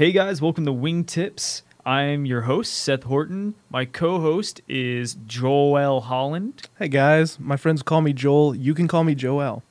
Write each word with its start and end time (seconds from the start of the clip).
Hey 0.00 0.12
guys, 0.12 0.40
welcome 0.40 0.64
to 0.64 0.72
Wingtips. 0.72 1.60
I'm 1.84 2.24
your 2.24 2.40
host, 2.40 2.72
Seth 2.72 3.02
Horton. 3.02 3.54
My 3.68 3.84
co 3.84 4.18
host 4.18 4.62
is 4.66 5.18
Joel 5.26 6.00
Holland. 6.00 6.62
Hey 6.78 6.88
guys, 6.88 7.38
my 7.38 7.58
friends 7.58 7.82
call 7.82 8.00
me 8.00 8.14
Joel. 8.14 8.54
You 8.54 8.72
can 8.72 8.88
call 8.88 9.04
me 9.04 9.14
Joel. 9.14 9.62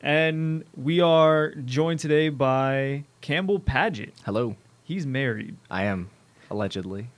And 0.00 0.64
we 0.74 0.98
are 1.02 1.50
joined 1.56 2.00
today 2.00 2.30
by 2.30 3.04
Campbell 3.20 3.60
Paget. 3.60 4.14
Hello, 4.24 4.56
He's 4.82 5.06
married. 5.06 5.58
I 5.70 5.84
am 5.84 6.08
allegedly. 6.50 7.08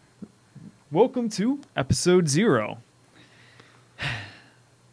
Welcome 0.91 1.29
to 1.29 1.61
episode 1.77 2.29
zero. 2.29 2.79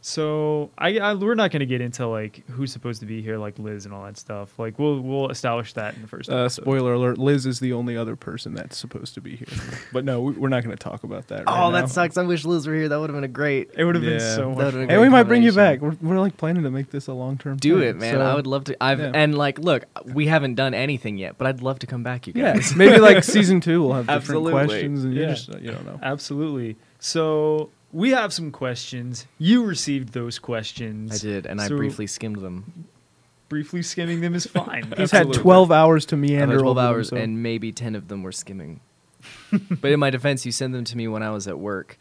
So 0.05 0.69
I, 0.77 0.99
I 0.99 1.13
we're 1.13 1.33
not 1.33 1.51
going 1.51 1.61
to 1.61 1.65
get 1.65 1.79
into 1.79 2.05
like 2.07 2.45
who's 2.49 2.73
supposed 2.73 2.99
to 2.99 3.05
be 3.05 3.21
here, 3.21 3.37
like 3.37 3.57
Liz 3.57 3.85
and 3.85 3.93
all 3.93 4.03
that 4.03 4.17
stuff. 4.17 4.59
Like 4.59 4.77
we'll 4.77 4.99
we'll 4.99 5.29
establish 5.29 5.71
that 5.73 5.95
in 5.95 6.01
the 6.01 6.09
first. 6.09 6.29
Uh, 6.29 6.49
spoiler 6.49 6.91
alert: 6.91 7.17
Liz 7.17 7.45
is 7.45 7.61
the 7.61 7.71
only 7.71 7.95
other 7.95 8.17
person 8.17 8.53
that's 8.53 8.77
supposed 8.77 9.13
to 9.13 9.21
be 9.21 9.37
here. 9.37 9.47
but 9.93 10.03
no, 10.03 10.19
we- 10.19 10.33
we're 10.33 10.49
not 10.49 10.61
going 10.61 10.75
to 10.75 10.83
talk 10.83 11.05
about 11.05 11.29
that. 11.29 11.45
oh, 11.47 11.71
right 11.71 11.71
that 11.71 11.89
sucks. 11.89 12.17
I 12.17 12.23
wish 12.23 12.43
Liz 12.43 12.67
were 12.67 12.75
here. 12.75 12.89
That 12.89 12.99
would 12.99 13.11
have 13.11 13.15
been 13.15 13.23
a 13.23 13.29
great. 13.29 13.71
It 13.77 13.85
would 13.85 13.95
have 13.95 14.03
been 14.03 14.19
so 14.19 14.53
That 14.55 14.65
much. 14.65 14.73
been 14.73 14.89
Hey, 14.89 14.97
we 14.97 15.07
might 15.07 15.23
bring 15.23 15.41
you 15.41 15.53
back. 15.53 15.79
We're, 15.79 15.95
we're 16.01 16.19
like 16.19 16.35
planning 16.35 16.63
to 16.63 16.69
make 16.69 16.91
this 16.91 17.07
a 17.07 17.13
long 17.13 17.37
term. 17.37 17.55
Do 17.55 17.81
it, 17.81 17.95
man. 17.95 18.19
I 18.19 18.35
would 18.35 18.45
love 18.45 18.65
to. 18.65 18.83
I've 18.83 18.99
yeah. 18.99 19.11
and 19.13 19.37
like, 19.37 19.57
look, 19.57 19.85
we 20.05 20.27
haven't 20.27 20.55
done 20.55 20.73
anything 20.73 21.17
yet, 21.17 21.37
but 21.37 21.47
I'd 21.47 21.61
love 21.61 21.79
to 21.79 21.87
come 21.87 22.03
back, 22.03 22.27
you 22.27 22.33
Yeah, 22.35 22.55
guys. 22.55 22.75
maybe 22.75 22.99
like 22.99 23.23
season 23.23 23.61
two 23.61 23.83
we'll 23.83 23.93
have 23.93 24.07
different 24.07 24.49
questions, 24.49 25.05
and 25.05 25.13
you 25.13 25.27
just 25.27 25.47
you 25.61 25.71
don't 25.71 25.85
know. 25.85 25.97
Absolutely. 26.03 26.75
So 26.99 27.69
we 27.93 28.09
have 28.09 28.33
some 28.33 28.51
questions. 28.51 29.27
You 29.37 29.63
received 29.63 30.13
those 30.13 30.39
questions. 30.39 31.13
I 31.13 31.17
did, 31.19 31.45
and 31.45 31.61
I 31.61 31.69
briefly 31.69 32.07
skimmed 32.07 32.41
them. 32.41 32.87
Briefly 33.47 33.83
skimming 33.83 34.19
them 34.21 34.33
is 34.33 34.47
fine. 34.47 34.91
He's 34.97 35.11
had 35.11 35.31
twelve 35.31 35.71
hours 35.71 36.07
to 36.07 36.17
meander 36.17 36.57
twelve 36.59 36.77
over 36.77 36.81
them, 36.81 36.95
hours, 36.95 37.09
so- 37.09 37.17
and 37.17 37.43
maybe 37.43 37.71
ten 37.71 37.95
of 37.95 38.07
them 38.07 38.23
were 38.23 38.31
skimming. 38.31 38.81
but 39.69 39.91
in 39.91 39.99
my 39.99 40.09
defense, 40.09 40.45
you 40.45 40.51
sent 40.51 40.73
them 40.73 40.83
to 40.83 40.97
me 40.97 41.07
when 41.07 41.23
I 41.23 41.29
was 41.29 41.47
at 41.47 41.57
work, 41.57 41.97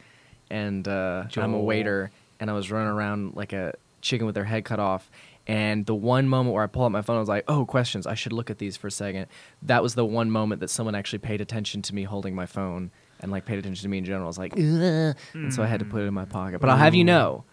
and 0.51 0.89
uh, 0.89 1.25
I'm 1.37 1.55
a 1.55 1.61
waiter, 1.61 2.11
and 2.41 2.51
I 2.51 2.55
was 2.55 2.71
running 2.71 2.89
around 2.89 3.37
like 3.37 3.53
a 3.53 3.75
chicken 4.01 4.27
with 4.27 4.35
their 4.35 4.45
head 4.45 4.65
cut 4.65 4.81
off. 4.81 5.09
And 5.47 5.85
the 5.85 5.95
one 5.95 6.29
moment 6.29 6.55
where 6.55 6.63
I 6.65 6.69
pull 6.69 6.85
out 6.85 6.93
my 6.93 7.03
phone, 7.03 7.17
I 7.17 7.21
was 7.21 7.29
like, 7.29 7.45
"Oh, 7.49 7.67
questions! 7.67 8.07
I 8.07 8.15
should 8.15 8.33
look 8.33 8.49
at 8.49 8.59
these 8.59 8.77
for 8.77 8.87
a 8.87 8.91
second. 8.93 9.27
That 9.61 9.83
was 9.83 9.95
the 9.95 10.07
one 10.07 10.31
moment 10.31 10.61
that 10.61 10.71
someone 10.71 10.95
actually 10.95 11.19
paid 11.19 11.41
attention 11.41 11.83
to 11.83 11.95
me 11.95 12.05
holding 12.05 12.35
my 12.35 12.47
phone 12.47 12.91
and 13.23 13.31
like 13.31 13.47
paid 13.47 13.59
attention 13.59 13.83
to 13.83 13.89
me 13.89 13.99
in 13.99 14.05
general. 14.05 14.25
I 14.25 14.27
was 14.27 14.39
like, 14.39 14.55
mm. 14.55 15.11
Ugh. 15.11 15.17
and 15.33 15.55
so 15.55 15.63
I 15.63 15.67
had 15.67 15.81
to 15.81 15.87
put 15.87 16.03
it 16.03 16.07
in 16.07 16.15
my 16.15 16.25
pocket. 16.25 16.61
But 16.61 16.71
I'll 16.71 16.77
have 16.77 16.95
you 16.95 17.05
mm. 17.05 17.09
know 17.09 17.45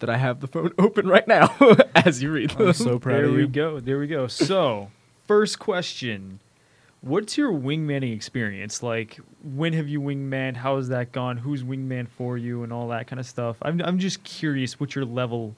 that 0.00 0.10
I 0.10 0.16
have 0.16 0.40
the 0.40 0.48
phone 0.48 0.72
open 0.78 1.06
right 1.06 1.26
now 1.26 1.54
as 1.94 2.22
you 2.22 2.32
read 2.32 2.50
them. 2.50 2.68
I'm 2.68 2.72
so 2.74 2.98
proud 2.98 3.16
There 3.16 3.24
of 3.26 3.34
we 3.34 3.46
go. 3.46 3.80
There 3.80 3.98
we 3.98 4.06
go. 4.06 4.26
So, 4.26 4.90
first 5.26 5.58
question. 5.58 6.40
What's 7.00 7.36
your 7.36 7.52
wingmanning 7.52 8.14
experience? 8.14 8.80
Like, 8.80 9.18
when 9.42 9.72
have 9.72 9.88
you 9.88 10.00
wingman? 10.00 10.54
How 10.54 10.76
has 10.76 10.88
that 10.88 11.10
gone? 11.10 11.36
Who's 11.36 11.64
wingman 11.64 12.06
for 12.08 12.38
you 12.38 12.62
and 12.62 12.72
all 12.72 12.88
that 12.88 13.08
kind 13.08 13.18
of 13.18 13.26
stuff? 13.26 13.56
I'm, 13.62 13.80
I'm 13.80 13.98
just 13.98 14.22
curious 14.22 14.78
what 14.78 14.94
your 14.94 15.04
level 15.04 15.56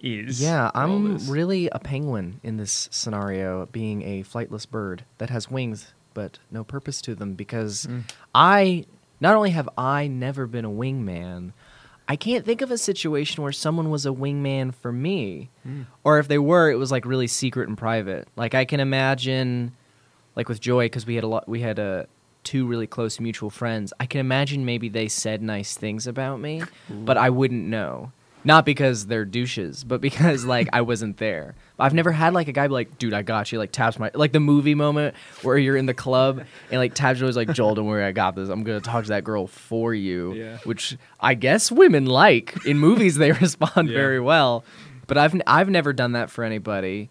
is. 0.00 0.40
Yeah, 0.40 0.70
I'm 0.72 1.18
really 1.28 1.68
a 1.70 1.80
penguin 1.80 2.40
in 2.44 2.56
this 2.56 2.88
scenario, 2.92 3.66
being 3.66 4.02
a 4.02 4.22
flightless 4.22 4.68
bird 4.68 5.04
that 5.18 5.30
has 5.30 5.50
wings 5.50 5.92
but 6.20 6.38
no 6.50 6.62
purpose 6.64 7.00
to 7.02 7.14
them 7.14 7.34
because 7.34 7.86
Mm. 7.86 8.02
I 8.34 8.84
not 9.20 9.34
only 9.36 9.50
have 9.50 9.68
I 9.78 10.06
never 10.06 10.46
been 10.46 10.64
a 10.66 10.70
wingman, 10.70 11.52
I 12.08 12.16
can't 12.16 12.44
think 12.44 12.60
of 12.60 12.70
a 12.70 12.78
situation 12.78 13.42
where 13.42 13.52
someone 13.52 13.88
was 13.88 14.04
a 14.04 14.10
wingman 14.10 14.74
for 14.74 14.92
me. 14.92 15.48
Hmm. 15.62 15.82
Or 16.04 16.18
if 16.18 16.26
they 16.28 16.38
were, 16.38 16.70
it 16.70 16.74
was 16.74 16.90
like 16.90 17.04
really 17.06 17.26
secret 17.28 17.68
and 17.68 17.78
private. 17.78 18.26
Like 18.36 18.54
I 18.54 18.64
can 18.64 18.80
imagine 18.80 19.72
like 20.36 20.48
with 20.48 20.60
Joy 20.60 20.88
cuz 20.88 21.06
we 21.06 21.14
had 21.14 21.24
a 21.24 21.28
lot 21.28 21.48
we 21.48 21.60
had 21.60 21.78
a 21.78 22.06
two 22.42 22.66
really 22.66 22.86
close 22.86 23.20
mutual 23.20 23.50
friends. 23.50 23.92
I 24.00 24.06
can 24.06 24.20
imagine 24.20 24.64
maybe 24.64 24.88
they 24.88 25.08
said 25.08 25.42
nice 25.42 25.76
things 25.76 26.06
about 26.06 26.40
me, 26.40 26.62
but 26.88 27.16
I 27.16 27.30
wouldn't 27.30 27.66
know. 27.68 28.12
Not 28.44 28.64
because 28.64 29.06
they're 29.06 29.24
douches, 29.24 29.84
but 29.84 30.00
because 30.00 30.44
like 30.44 30.68
I 30.72 30.80
wasn't 30.80 31.18
there. 31.18 31.54
I've 31.78 31.94
never 31.94 32.10
had 32.12 32.32
like 32.34 32.48
a 32.48 32.52
guy 32.52 32.66
be 32.68 32.72
like, 32.74 32.98
"Dude, 32.98 33.12
I 33.14 33.22
got 33.22 33.52
you." 33.52 33.58
Like 33.58 33.72
taps 33.72 33.98
my 33.98 34.10
like 34.14 34.32
the 34.32 34.40
movie 34.40 34.74
moment 34.74 35.14
where 35.42 35.58
you're 35.58 35.76
in 35.76 35.86
the 35.86 35.94
club 35.94 36.42
and 36.70 36.78
like 36.80 36.94
taps 36.94 37.18
you 37.20 37.26
always 37.26 37.36
like, 37.36 37.52
"Joel, 37.52 37.74
don't 37.74 37.86
worry, 37.86 38.04
I 38.04 38.12
got 38.12 38.34
this. 38.36 38.48
I'm 38.48 38.62
gonna 38.64 38.80
talk 38.80 39.04
to 39.04 39.08
that 39.10 39.24
girl 39.24 39.46
for 39.46 39.92
you." 39.94 40.32
Yeah. 40.34 40.58
Which 40.64 40.96
I 41.20 41.34
guess 41.34 41.70
women 41.70 42.06
like 42.06 42.64
in 42.66 42.78
movies. 42.78 43.16
They 43.16 43.32
respond 43.40 43.88
Yeah. 43.88 43.96
very 43.96 44.20
well, 44.20 44.64
but 45.06 45.18
I've 45.18 45.34
n- 45.34 45.42
I've 45.46 45.68
never 45.68 45.92
done 45.92 46.12
that 46.12 46.30
for 46.30 46.42
anybody, 46.44 47.10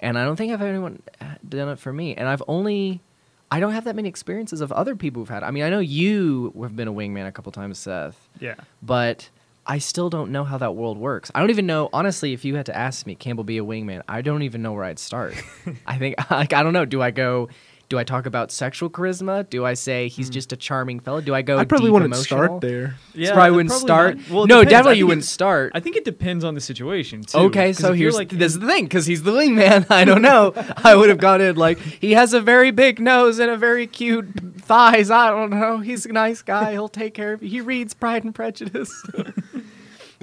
and 0.00 0.18
I 0.18 0.24
don't 0.24 0.36
think 0.36 0.52
I've 0.52 0.60
had 0.60 0.68
anyone 0.68 1.02
uh, 1.20 1.24
done 1.46 1.68
it 1.68 1.78
for 1.78 1.92
me. 1.92 2.14
And 2.14 2.26
I've 2.28 2.42
only 2.48 3.02
I 3.50 3.60
don't 3.60 3.72
have 3.72 3.84
that 3.84 3.96
many 3.96 4.08
experiences 4.08 4.60
of 4.60 4.70
other 4.72 4.94
people 4.96 5.20
who've 5.22 5.28
had. 5.28 5.42
I 5.42 5.50
mean, 5.50 5.64
I 5.64 5.68
know 5.70 5.80
you 5.80 6.54
have 6.62 6.76
been 6.76 6.88
a 6.88 6.92
wingman 6.92 7.26
a 7.26 7.32
couple 7.32 7.50
times, 7.52 7.78
Seth 7.78 8.28
Yeah. 8.38 8.54
but 8.80 9.28
I 9.70 9.78
still 9.78 10.10
don't 10.10 10.32
know 10.32 10.42
how 10.42 10.58
that 10.58 10.74
world 10.74 10.98
works. 10.98 11.30
I 11.32 11.38
don't 11.38 11.50
even 11.50 11.64
know, 11.64 11.90
honestly, 11.92 12.32
if 12.32 12.44
you 12.44 12.56
had 12.56 12.66
to 12.66 12.76
ask 12.76 13.06
me, 13.06 13.14
Campbell 13.14 13.44
be 13.44 13.58
a 13.58 13.62
wingman, 13.62 14.02
I 14.08 14.20
don't 14.20 14.42
even 14.42 14.62
know 14.62 14.72
where 14.72 14.82
I'd 14.82 14.98
start. 14.98 15.32
I 15.86 15.96
think, 15.96 16.16
like, 16.30 16.52
I 16.52 16.64
don't 16.64 16.72
know. 16.72 16.84
Do 16.84 17.00
I 17.00 17.12
go, 17.12 17.48
do 17.88 17.96
I 17.96 18.02
talk 18.02 18.26
about 18.26 18.50
sexual 18.50 18.90
charisma? 18.90 19.48
Do 19.48 19.64
I 19.64 19.74
say 19.74 20.08
he's 20.08 20.26
hmm. 20.26 20.32
just 20.32 20.52
a 20.52 20.56
charming 20.56 20.98
fellow? 20.98 21.20
Do 21.20 21.36
I 21.36 21.42
go, 21.42 21.56
I 21.56 21.64
probably 21.66 21.86
deep 21.86 21.92
wouldn't 21.92 22.12
emotional? 22.12 22.46
start 22.46 22.60
there. 22.60 22.96
Yeah, 23.14 23.32
probably 23.32 23.50
wouldn't 23.52 23.70
probably 23.70 23.86
start. 23.86 24.16
not. 24.16 24.30
Well, 24.30 24.46
no, 24.46 24.56
depends. 24.56 24.70
Definitely 24.70 24.92
think 24.92 24.98
you 24.98 25.06
wouldn't 25.06 25.24
start. 25.24 25.72
I 25.74 25.78
think 25.78 25.94
it 25.94 26.04
depends 26.04 26.44
on 26.44 26.56
the 26.56 26.60
situation 26.60 27.22
too. 27.22 27.38
Okay, 27.38 27.68
'Cause 27.68 27.78
so 27.78 27.92
here's 27.92 28.16
like 28.16 28.30
this 28.30 28.54
is 28.54 28.58
the 28.58 28.66
thing, 28.66 28.86
because 28.86 29.06
he's 29.06 29.22
the 29.22 29.30
wingman. 29.30 29.88
I 29.88 30.04
don't 30.04 30.22
know. 30.22 30.52
I 30.78 30.96
would 30.96 31.10
have 31.10 31.18
gone 31.18 31.40
in 31.40 31.54
like 31.54 31.78
he 31.78 32.12
has 32.12 32.32
a 32.32 32.40
very 32.40 32.72
big 32.72 32.98
nose 32.98 33.38
and 33.38 33.50
a 33.50 33.56
very 33.56 33.86
cute 33.86 34.26
thighs. 34.62 35.10
I 35.10 35.30
don't 35.30 35.50
know. 35.50 35.78
He's 35.78 36.06
a 36.06 36.12
nice 36.12 36.42
guy. 36.42 36.72
He'll 36.72 36.88
take 36.88 37.14
care 37.14 37.32
of 37.32 37.42
you. 37.42 37.48
He 37.48 37.60
reads 37.60 37.94
Pride 37.94 38.24
and 38.24 38.34
Prejudice. 38.34 38.92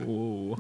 Ooh. 0.02 0.56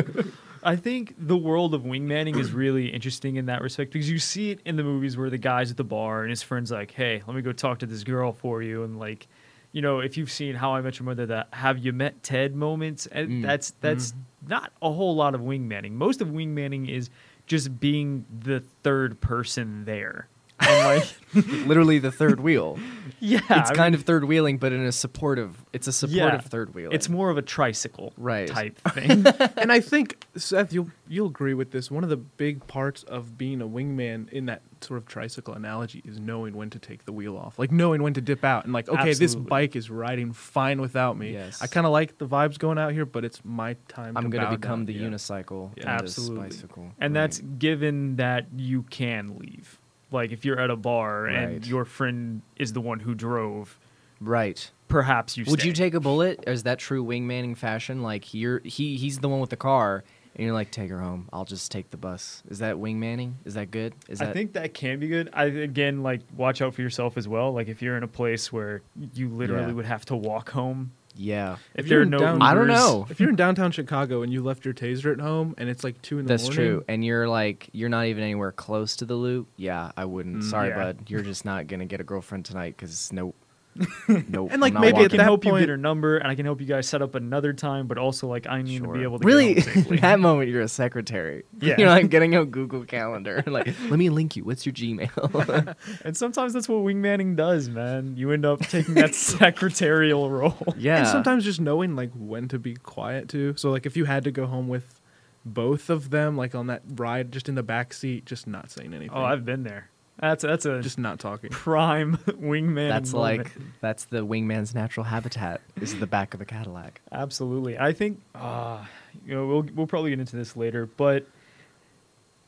I 0.64 0.76
think 0.76 1.14
the 1.18 1.36
world 1.36 1.74
of 1.74 1.82
wingmanning 1.82 2.38
is 2.38 2.52
really 2.52 2.88
interesting 2.88 3.36
in 3.36 3.46
that 3.46 3.62
respect 3.62 3.92
because 3.92 4.08
you 4.08 4.18
see 4.18 4.50
it 4.52 4.60
in 4.64 4.76
the 4.76 4.84
movies 4.84 5.16
where 5.16 5.28
the 5.30 5.38
guy's 5.38 5.70
at 5.72 5.76
the 5.76 5.84
bar 5.84 6.22
and 6.22 6.30
his 6.30 6.42
friend's 6.42 6.70
like, 6.70 6.92
"Hey, 6.92 7.22
let 7.26 7.34
me 7.34 7.42
go 7.42 7.52
talk 7.52 7.80
to 7.80 7.86
this 7.86 8.04
girl 8.04 8.32
for 8.32 8.62
you," 8.62 8.84
and 8.84 8.98
like, 8.98 9.26
you 9.72 9.82
know, 9.82 9.98
if 10.00 10.16
you've 10.16 10.30
seen 10.30 10.54
How 10.54 10.74
I 10.74 10.80
Met 10.80 10.98
Your 11.00 11.06
Mother, 11.06 11.26
that 11.26 11.48
"Have 11.52 11.78
you 11.78 11.92
met 11.92 12.22
Ted?" 12.22 12.54
moments, 12.54 13.06
and 13.06 13.28
Mm. 13.28 13.42
that's 13.42 13.72
that's 13.80 14.14
not 14.46 14.72
a 14.80 14.92
whole 14.92 15.16
lot 15.16 15.34
of 15.34 15.40
wingmanning. 15.40 15.92
Most 15.92 16.20
of 16.20 16.28
wingmanning 16.28 16.88
is 16.88 17.10
just 17.46 17.80
being 17.80 18.24
the 18.44 18.60
third 18.84 19.20
person 19.20 19.84
there, 19.84 20.28
and 20.62 21.00
like, 21.00 21.08
Literally 21.66 21.98
the 21.98 22.12
third 22.12 22.40
wheel. 22.40 22.78
yeah, 23.20 23.38
it's 23.48 23.70
I 23.70 23.74
kind 23.74 23.92
mean, 23.92 24.00
of 24.00 24.02
third 24.04 24.24
wheeling, 24.24 24.58
but 24.58 24.72
in 24.72 24.84
a 24.84 24.92
supportive. 24.92 25.64
It's 25.72 25.86
a 25.86 25.92
supportive 25.92 26.16
Yeah. 26.42 26.48
third 26.48 26.74
wheel. 26.74 26.90
it's 26.92 27.08
more 27.08 27.30
of 27.30 27.38
a 27.38 27.42
tricycle 27.42 28.12
Right. 28.18 28.48
type 28.48 28.78
thing. 28.92 29.24
and 29.56 29.72
I 29.72 29.80
think 29.80 30.26
Seth, 30.36 30.72
you'll 30.74 30.90
you'll 31.08 31.28
agree 31.28 31.54
with 31.54 31.70
this. 31.70 31.90
One 31.90 32.04
of 32.04 32.10
the 32.10 32.16
big 32.18 32.66
parts 32.66 33.02
of 33.04 33.38
being 33.38 33.62
a 33.62 33.66
wingman 33.66 34.28
in 34.30 34.46
that 34.46 34.60
sort 34.82 34.98
of 34.98 35.06
tricycle 35.06 35.54
analogy 35.54 36.02
is 36.04 36.18
knowing 36.18 36.54
when 36.54 36.68
to 36.70 36.78
take 36.78 37.04
the 37.06 37.12
wheel 37.12 37.36
off, 37.38 37.58
like 37.58 37.70
knowing 37.72 38.02
when 38.02 38.12
to 38.14 38.20
dip 38.20 38.44
out, 38.44 38.64
and 38.64 38.72
like, 38.74 38.88
okay, 38.90 39.14
this 39.14 39.34
bike 39.34 39.74
is 39.76 39.88
riding 39.90 40.32
fine 40.32 40.80
without 40.82 41.16
me. 41.16 41.32
Yes. 41.32 41.62
I 41.62 41.66
kind 41.66 41.86
of 41.86 41.92
like 41.92 42.18
the 42.18 42.26
vibes 42.26 42.58
going 42.58 42.76
out 42.78 42.92
here, 42.92 43.06
but 43.06 43.24
it's 43.24 43.40
my 43.44 43.74
time. 43.88 44.16
I'm 44.18 44.24
to 44.30 44.36
gonna 44.36 44.50
become 44.54 44.80
down. 44.80 44.86
the 44.86 44.92
Yeah. 44.94 45.08
unicycle. 45.08 45.70
Yeah. 45.78 45.88
Absolutely. 45.88 46.48
This 46.48 46.56
bicycle. 46.56 46.92
And 46.98 47.14
Right. 47.14 47.20
that's 47.22 47.38
given 47.38 48.16
that 48.16 48.48
you 48.56 48.82
can 48.82 49.38
leave. 49.38 49.78
Like 50.12 50.32
if 50.32 50.44
you're 50.44 50.60
at 50.60 50.70
a 50.70 50.76
bar 50.76 51.26
and 51.26 51.66
your 51.66 51.84
friend 51.84 52.42
is 52.56 52.72
the 52.72 52.80
one 52.80 53.00
who 53.00 53.14
drove, 53.14 53.78
right. 54.20 54.70
perhaps 54.88 55.36
you 55.36 55.44
Would 55.48 55.60
stay. 55.60 55.68
you 55.68 55.74
take 55.74 55.94
a 55.94 56.00
bullet? 56.00 56.44
Is 56.46 56.62
that 56.64 56.78
true 56.78 57.04
wingmanning 57.04 57.56
fashion? 57.56 58.02
Like 58.02 58.34
you're 58.34 58.60
he 58.64 58.96
he's 58.96 59.18
the 59.18 59.28
one 59.28 59.40
with 59.40 59.50
the 59.50 59.56
car, 59.56 60.04
and 60.36 60.44
you're 60.44 60.54
like, 60.54 60.70
take 60.70 60.90
her 60.90 61.00
home. 61.00 61.28
I'll 61.32 61.44
just 61.44 61.70
take 61.72 61.90
the 61.90 61.96
bus. 61.96 62.42
Is 62.48 62.58
that 62.60 62.76
wingmanning? 62.76 63.34
Is 63.44 63.54
that 63.54 63.70
good? 63.70 63.94
Is 64.08 64.18
that 64.20 64.28
I 64.28 64.32
think 64.32 64.52
that 64.54 64.74
can 64.74 64.98
be 64.98 65.08
good. 65.08 65.28
I 65.32 65.44
again 65.44 66.02
like 66.02 66.20
watch 66.36 66.62
out 66.62 66.74
for 66.74 66.82
yourself 66.82 67.16
as 67.16 67.26
well. 67.28 67.52
Like 67.52 67.68
if 67.68 67.82
you're 67.82 67.96
in 67.96 68.02
a 68.02 68.08
place 68.08 68.52
where 68.52 68.82
you 69.14 69.28
literally 69.28 69.68
Yeah. 69.68 69.72
would 69.72 69.86
have 69.86 70.04
to 70.06 70.16
walk 70.16 70.50
home. 70.50 70.92
Yeah. 71.14 71.54
If, 71.74 71.84
If 71.84 71.88
there 71.88 71.98
you're 71.98 72.02
are 72.02 72.10
no 72.10 72.18
down- 72.18 72.42
I 72.42 72.54
don't 72.54 72.66
know. 72.68 73.06
If 73.10 73.20
you're 73.20 73.30
in 73.30 73.36
downtown 73.36 73.70
Chicago 73.70 74.22
and 74.22 74.32
you 74.32 74.42
left 74.42 74.64
your 74.64 74.74
taser 74.74 75.12
at 75.12 75.20
home 75.20 75.54
and 75.58 75.68
it's 75.68 75.84
like 75.84 76.00
two 76.02 76.18
in 76.18 76.26
the 76.26 76.32
morning. 76.32 76.46
That's 76.46 76.56
morning, 76.56 76.72
true. 76.74 76.84
And 76.88 77.04
you're 77.04 77.28
like 77.28 77.68
you're 77.72 77.88
not 77.88 78.06
even 78.06 78.22
anywhere 78.24 78.52
close 78.52 78.96
to 78.96 79.04
the 79.04 79.14
loop. 79.14 79.48
Yeah, 79.56 79.92
I 79.96 80.04
wouldn't. 80.04 80.36
Mm, 80.42 80.50
Sorry, 80.50 80.68
yeah. 80.70 80.76
bud. 80.76 81.10
You're 81.10 81.22
just 81.22 81.44
not 81.44 81.66
gonna 81.66 81.86
get 81.86 82.00
a 82.00 82.04
girlfriend 82.04 82.44
tonight 82.44 82.74
because 82.76 83.12
nope. 83.12 83.36
nope. 84.28 84.50
And, 84.52 84.60
like, 84.60 84.74
I'm 84.74 84.80
maybe 84.80 84.98
I 84.98 85.04
at 85.04 85.10
can 85.10 85.18
walking. 85.18 85.18
that 85.18 85.22
help 85.24 85.44
you 85.44 85.50
point- 85.52 85.62
get 85.62 85.68
her 85.70 85.76
number 85.76 86.18
and 86.18 86.28
I 86.28 86.34
can 86.34 86.44
help 86.44 86.60
you 86.60 86.66
guys 86.66 86.88
set 86.88 87.00
up 87.02 87.14
another 87.14 87.52
time, 87.52 87.86
but 87.86 87.96
also 87.98 88.26
like 88.28 88.46
I 88.46 88.62
need 88.62 88.82
to 88.82 88.92
be 88.92 89.02
able 89.02 89.18
to 89.18 89.26
really 89.26 89.54
get 89.54 90.00
that 90.02 90.20
moment 90.20 90.50
you're 90.50 90.60
a 90.62 90.68
secretary 90.68 91.44
Yeah. 91.60 91.76
you're 91.78 91.88
like 91.88 92.10
getting 92.10 92.34
a 92.34 92.44
google 92.44 92.84
calendar 92.84 93.42
like 93.46 93.66
let 93.88 93.98
me 93.98 94.10
link 94.10 94.36
you 94.36 94.44
what's 94.44 94.66
your 94.66 94.72
gmail 94.74 95.76
and 96.04 96.16
sometimes 96.16 96.52
that's 96.52 96.68
what 96.68 96.78
wingmanning 96.78 97.36
does, 97.36 97.68
man. 97.68 98.16
You 98.16 98.30
end 98.32 98.44
up 98.44 98.60
taking 98.60 98.94
that 98.94 99.14
secretarial 99.14 100.28
role. 100.30 100.74
yeah 100.76 100.98
And 100.98 101.06
sometimes 101.08 101.44
just 101.44 101.60
knowing 101.60 101.96
like 101.96 102.10
when 102.14 102.48
to 102.48 102.58
be 102.58 102.74
quiet 102.74 103.28
too. 103.28 103.54
So 103.56 103.70
like 103.70 103.86
if 103.86 103.96
you 103.96 104.04
had 104.04 104.24
to 104.24 104.30
go 104.30 104.46
home 104.46 104.68
with 104.68 105.00
both 105.44 105.90
of 105.90 106.10
them, 106.10 106.36
like 106.36 106.54
on 106.54 106.68
that 106.68 106.82
ride, 106.94 107.32
just 107.32 107.48
in 107.48 107.54
the 107.54 107.62
back 107.62 107.92
seat, 107.92 108.26
just 108.26 108.46
not 108.46 108.70
saying 108.70 108.92
oh, 108.92 108.96
anything. 108.96 109.16
Oh, 109.16 109.24
I've 109.24 109.44
been 109.44 109.62
there. 109.64 109.88
That's 110.20 110.42
that's 110.42 110.66
a 110.66 110.80
Just 110.82 110.98
not 110.98 111.18
talking. 111.18 111.50
prime 111.50 112.16
wingman. 112.26 112.88
That's 112.88 113.12
moment. 113.12 113.38
like 113.44 113.52
that's 113.80 114.04
the 114.04 114.24
wingman's 114.24 114.74
natural 114.74 115.04
habitat. 115.04 115.60
Is 115.80 115.98
the 115.98 116.06
back 116.06 116.34
of 116.34 116.40
a 116.40 116.44
Cadillac. 116.44 117.00
Absolutely. 117.10 117.78
I 117.78 117.92
think 117.92 118.20
uh, 118.34 118.84
you 119.26 119.34
know 119.34 119.46
we'll 119.46 119.66
we'll 119.74 119.86
probably 119.86 120.10
get 120.10 120.20
into 120.20 120.36
this 120.36 120.56
later, 120.56 120.86
but 120.86 121.26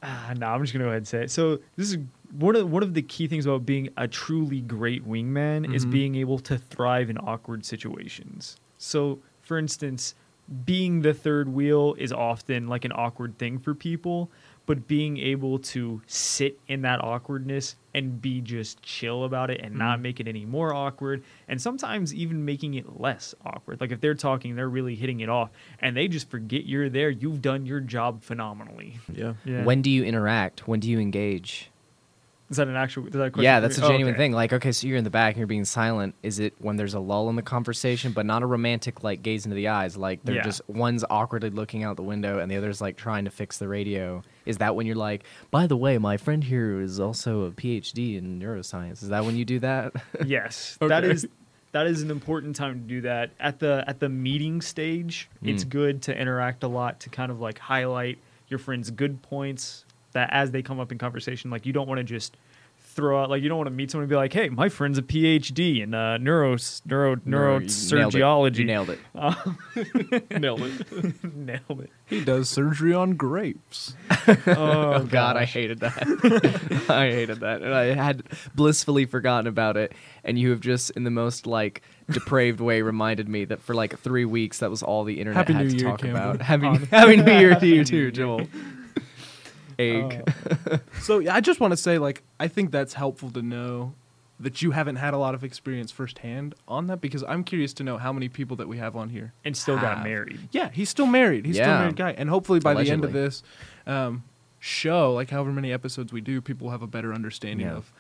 uh, 0.03 0.35
no, 0.37 0.47
I'm 0.49 0.61
just 0.63 0.73
gonna 0.73 0.85
go 0.85 0.89
ahead 0.91 0.99
and 0.99 1.09
say 1.09 1.23
it. 1.25 1.31
So 1.31 1.59
this 1.77 1.91
is 1.93 1.99
one 2.39 2.55
of 2.57 2.71
one 2.71 2.83
of 2.83 2.95
the 2.95 3.03
key 3.03 3.27
things 3.27 3.47
about 3.47 3.65
being 3.65 3.89
a 3.97 4.07
truly 4.07 4.61
great 4.61 5.07
wingman 5.09 5.73
is 5.75 5.87
Mhm. 5.87 5.91
being 5.91 6.15
able 6.17 6.39
to 6.41 6.59
thrive 6.59 7.09
in 7.11 7.17
awkward 7.19 7.65
situations. 7.65 8.57
So, 8.77 9.21
for 9.41 9.57
instance, 9.57 10.15
being 10.67 11.01
the 11.01 11.15
third 11.15 11.49
wheel 11.49 11.95
is 11.99 12.13
often 12.13 12.69
like 12.69 12.85
an 12.85 12.93
awkward 12.95 13.39
thing 13.39 13.59
for 13.59 13.75
people, 13.75 14.31
but 14.67 14.87
being 14.89 15.19
able 15.19 15.59
to 15.59 16.01
sit 16.07 16.59
in 16.69 16.83
that 16.83 17.03
awkwardness 17.05 17.77
and 17.93 18.21
be 18.23 18.41
just 18.41 18.83
chill 18.83 19.25
about 19.25 19.51
it 19.51 19.61
and 19.63 19.75
not 19.77 19.99
Mhm. 19.99 20.03
make 20.03 20.21
it 20.21 20.27
any 20.27 20.45
more 20.47 20.73
awkward 20.75 21.23
and 21.49 21.61
sometimes 21.61 22.15
even 22.15 22.45
making 22.45 22.75
it 22.75 22.99
less 23.01 23.35
awkward. 23.45 23.81
Like 23.81 23.93
if 23.93 24.01
they're 24.01 24.15
talking, 24.15 24.57
they're 24.57 24.69
really 24.69 24.95
hitting 24.95 25.21
it 25.21 25.29
off 25.29 25.51
and 25.81 25.97
they 25.97 26.09
just 26.09 26.31
forget 26.31 26.65
you're 26.67 26.89
there, 26.89 27.11
you've 27.11 27.43
done 27.43 27.67
your 27.67 27.81
job 27.81 28.23
phenomenally. 28.23 28.99
Yeah. 29.13 29.35
Yeah. 29.45 29.65
When 29.65 29.83
do 29.83 29.91
you 29.91 30.03
interact? 30.03 30.67
When 30.67 30.81
do 30.81 30.89
you 30.91 30.99
engage? 30.99 31.71
is 32.51 32.59
that 32.59 32.69
an 32.69 32.77
actual 32.77 33.07
is 33.07 33.13
that 33.15 33.23
a 33.23 33.31
question 33.31 33.45
Yeah, 33.45 33.59
that's 33.61 33.79
a 33.79 33.81
me? 33.81 33.87
Oh, 33.87 33.91
genuine 33.91 34.15
okay. 34.15 34.23
thing. 34.25 34.33
Like, 34.33 34.53
okay, 34.53 34.71
so 34.71 34.87
you're 34.87 34.99
in 34.99 35.05
the 35.05 35.11
back 35.11 35.33
and 35.35 35.39
you're 35.39 35.47
being 35.47 35.65
silent. 35.65 36.15
Is 36.23 36.39
it 36.39 36.53
when 36.59 36.77
there's 36.77 36.93
a 36.95 37.01
lull 37.01 37.29
in 37.31 37.37
the 37.37 37.43
conversation, 37.43 38.13
but 38.13 38.27
not 38.27 38.43
a 38.43 38.47
romantic 38.47 39.03
like 39.03 39.23
gaze 39.23 39.45
into 39.47 39.55
the 39.57 39.69
eyes? 39.69 39.97
Like 39.97 40.23
they're 40.25 40.37
Yeah. 40.37 40.43
just 40.43 40.61
one's 40.69 41.05
awkwardly 41.11 41.51
looking 41.51 41.83
out 41.85 41.97
the 41.97 42.03
window 42.03 42.39
and 42.39 42.51
the 42.51 42.57
other's 42.57 42.81
like 42.83 42.97
trying 42.97 43.25
to 43.25 43.31
fix 43.31 43.59
the 43.59 43.67
radio. 43.67 44.23
Is 44.47 44.59
that 44.59 44.77
when 44.77 44.87
you're 44.87 44.97
like, 44.97 45.25
by 45.51 45.67
the 45.67 45.77
way, 45.77 45.97
my 45.99 46.17
friend 46.17 46.45
here 46.45 46.81
is 46.81 47.01
also 47.01 47.43
a 47.45 47.51
PhD 47.51 48.17
in 48.17 48.39
neuroscience? 48.39 49.03
Is 49.03 49.09
that 49.09 49.25
when 49.25 49.37
you 49.37 49.45
do 49.45 49.59
that? 49.61 49.93
Yes, 50.25 50.77
that 50.81 51.05
Okay. 51.05 51.11
is 51.13 51.27
that 51.73 51.87
is 51.87 52.03
an 52.03 52.11
important 52.11 52.55
time 52.57 52.75
to 52.75 52.81
do 52.87 53.01
that. 53.03 53.31
At 53.41 53.59
the 53.59 53.85
at 53.87 54.01
the 54.01 54.09
meeting 54.09 54.61
stage, 54.61 55.29
it's 55.43 55.65
Mm. 55.65 55.69
good 55.69 56.03
to 56.03 56.17
interact 56.17 56.63
a 56.63 56.69
lot 56.69 57.01
to 57.01 57.11
kind 57.11 57.31
of 57.33 57.41
like 57.41 57.59
highlight 57.59 58.19
your 58.49 58.59
friends' 58.59 58.91
good 58.91 59.23
points 59.23 59.85
that 60.13 60.29
as 60.33 60.53
they 60.53 60.63
come 60.63 60.79
up 60.79 60.93
in 60.93 60.99
conversation, 60.99 61.51
like 61.51 61.67
you 61.67 61.73
don't 61.73 61.89
want 61.89 61.99
to 61.99 62.05
just 62.05 62.37
throw 62.95 63.23
out 63.23 63.31
like 63.31 63.43
you 63.43 63.49
don't 63.49 63.59
want 63.59 63.67
to 63.69 63.75
meet 63.75 63.91
someone 63.91 64.05
and 64.05 64.11
be 64.11 64.17
like, 64.17 64.33
"Hey, 64.33 64.49
my 64.49 64.69
friend's 64.69 64.99
a 64.99 65.03
PhD 65.03 65.83
in 65.83 65.95
uh, 65.95 66.19
neuro 66.19 66.57
neuro 66.85 67.17
Neuro- 67.25 67.59
nailed 67.61 68.47
it. 68.47 68.59
You 68.59 68.65
nailed 68.65 68.91
it. 68.91 68.99
Nailed 70.31 70.63
it. 70.63 71.25
Nailed 71.35 71.81
it. 71.81 71.91
He 72.07 72.23
does 72.25 72.49
surgery 72.49 72.93
on 72.95 73.15
grapes. 73.17 73.95
Oh, 74.47 75.05
God, 75.05 75.37
I 75.37 75.45
hated 75.45 75.81
that. 75.81 76.87
I 76.89 77.11
hated 77.11 77.41
that, 77.41 77.63
and 77.63 77.75
I 77.75 77.95
had 77.95 78.23
blissfully 78.55 79.05
forgotten 79.07 79.47
about 79.47 79.77
it. 79.77 79.93
And 80.23 80.39
you 80.39 80.51
have 80.51 80.61
just, 80.61 80.91
in 80.93 81.05
the 81.05 81.11
most 81.11 81.47
like 81.47 81.83
depraved 82.11 82.61
way, 82.61 82.81
reminded 82.83 83.29
me 83.29 83.45
that 83.47 83.61
for 83.61 83.75
like 83.75 83.99
three 83.99 84.25
weeks, 84.25 84.59
that 84.61 84.71
was 84.71 84.83
all 84.83 85.05
the 85.05 85.19
internet 85.21 85.37
Happy 85.49 85.53
had 85.55 85.65
New 85.67 85.71
to 85.73 85.77
Year, 85.77 85.89
talk 85.91 86.01
Campbell. 86.01 86.17
about. 86.31 86.43
Happy, 86.43 86.67
Um, 86.67 86.87
Happy 86.87 87.17
New 87.17 87.33
Year 87.39 87.55
to 87.59 87.67
you 87.67 87.85
too, 87.85 88.11
Joel. 88.11 88.47
Egg. 89.79 90.23
Oh. 90.71 90.79
So 91.01 91.19
yeah, 91.19 91.35
I 91.35 91.41
just 91.41 91.61
want 91.61 91.73
to 91.73 91.77
say, 91.77 91.99
like, 91.99 92.23
I 92.41 92.49
think 92.49 92.71
that's 92.71 92.95
helpful 92.95 93.31
to 93.31 93.43
know 93.43 93.95
that 94.41 94.63
you 94.63 94.73
haven't 94.73 94.97
had 94.97 95.15
a 95.15 95.19
lot 95.19 95.35
of 95.35 95.45
experience 95.45 95.93
firsthand 95.93 96.55
on 96.67 96.89
that 96.89 97.01
because 97.01 97.23
I'm 97.23 97.45
curious 97.45 97.73
to 97.75 97.85
know 97.85 97.99
how 97.99 98.13
many 98.13 98.29
people 98.29 98.57
that 98.57 98.67
we 98.69 98.79
have 98.79 98.97
on 98.97 99.09
here. 99.11 99.33
and 99.45 99.57
still 99.57 99.79
got 99.79 100.03
married. 100.03 100.49
Yeah, 100.51 100.71
he's 100.73 100.89
still 100.89 101.07
married. 101.07 101.47
He's 101.47 101.55
still 101.57 101.69
Yeah. 101.69 101.77
a 101.77 101.81
married 101.81 101.97
guy, 101.97 102.11
and 102.13 102.29
hopefully 102.29 102.59
by 102.61 102.75
the 102.75 102.91
end 102.91 103.05
of 103.05 103.13
this 103.13 103.43
um, 103.87 104.25
show, 104.59 105.13
like 105.15 105.31
however 105.31 105.53
many 105.53 105.73
episodes 105.73 106.13
we 106.13 106.21
do, 106.21 106.41
people 106.41 106.65
will 106.67 106.73
have 106.73 106.83
a 106.83 106.87
better 106.89 107.13
understanding 107.15 107.67
Yeah. 107.67 107.75
of. 107.75 107.93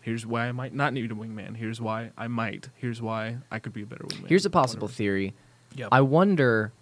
Here's 0.00 0.24
why 0.26 0.46
I 0.48 0.52
might 0.52 0.74
not 0.74 0.92
need 0.94 1.12
a 1.12 1.14
wingman. 1.14 1.56
Here's 1.56 1.80
why 1.80 2.10
I 2.16 2.26
might. 2.26 2.70
Here's 2.76 3.00
why 3.02 3.36
I 3.52 3.58
could 3.58 3.72
be 3.72 3.82
a 3.82 3.86
better 3.86 4.04
wingman. 4.04 4.28
Here's 4.28 4.46
a 4.46 4.50
possible 4.50 4.86
Whatever. 4.86 4.96
theory. 4.96 5.34
Yep. 5.76 5.88
I 5.92 6.00
wonder 6.00 6.72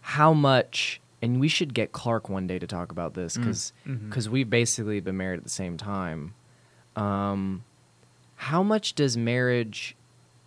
how 0.00 0.32
much, 0.32 1.00
and 1.22 1.40
we 1.40 1.48
should 1.48 1.72
get 1.74 1.92
Clark 1.92 2.28
one 2.28 2.46
day 2.46 2.58
to 2.58 2.66
talk 2.66 2.92
about 2.92 3.14
this 3.14 3.36
Mm. 3.36 3.44
because 4.06 4.28
Mhm. 4.28 4.30
we've 4.30 4.50
basically 4.50 5.00
been 5.00 5.16
married 5.16 5.38
at 5.38 5.44
the 5.44 5.50
same 5.50 5.76
time. 5.76 6.34
Um, 6.94 7.64
how 8.36 8.62
much 8.62 8.94
does 8.94 9.16
marriage 9.16 9.96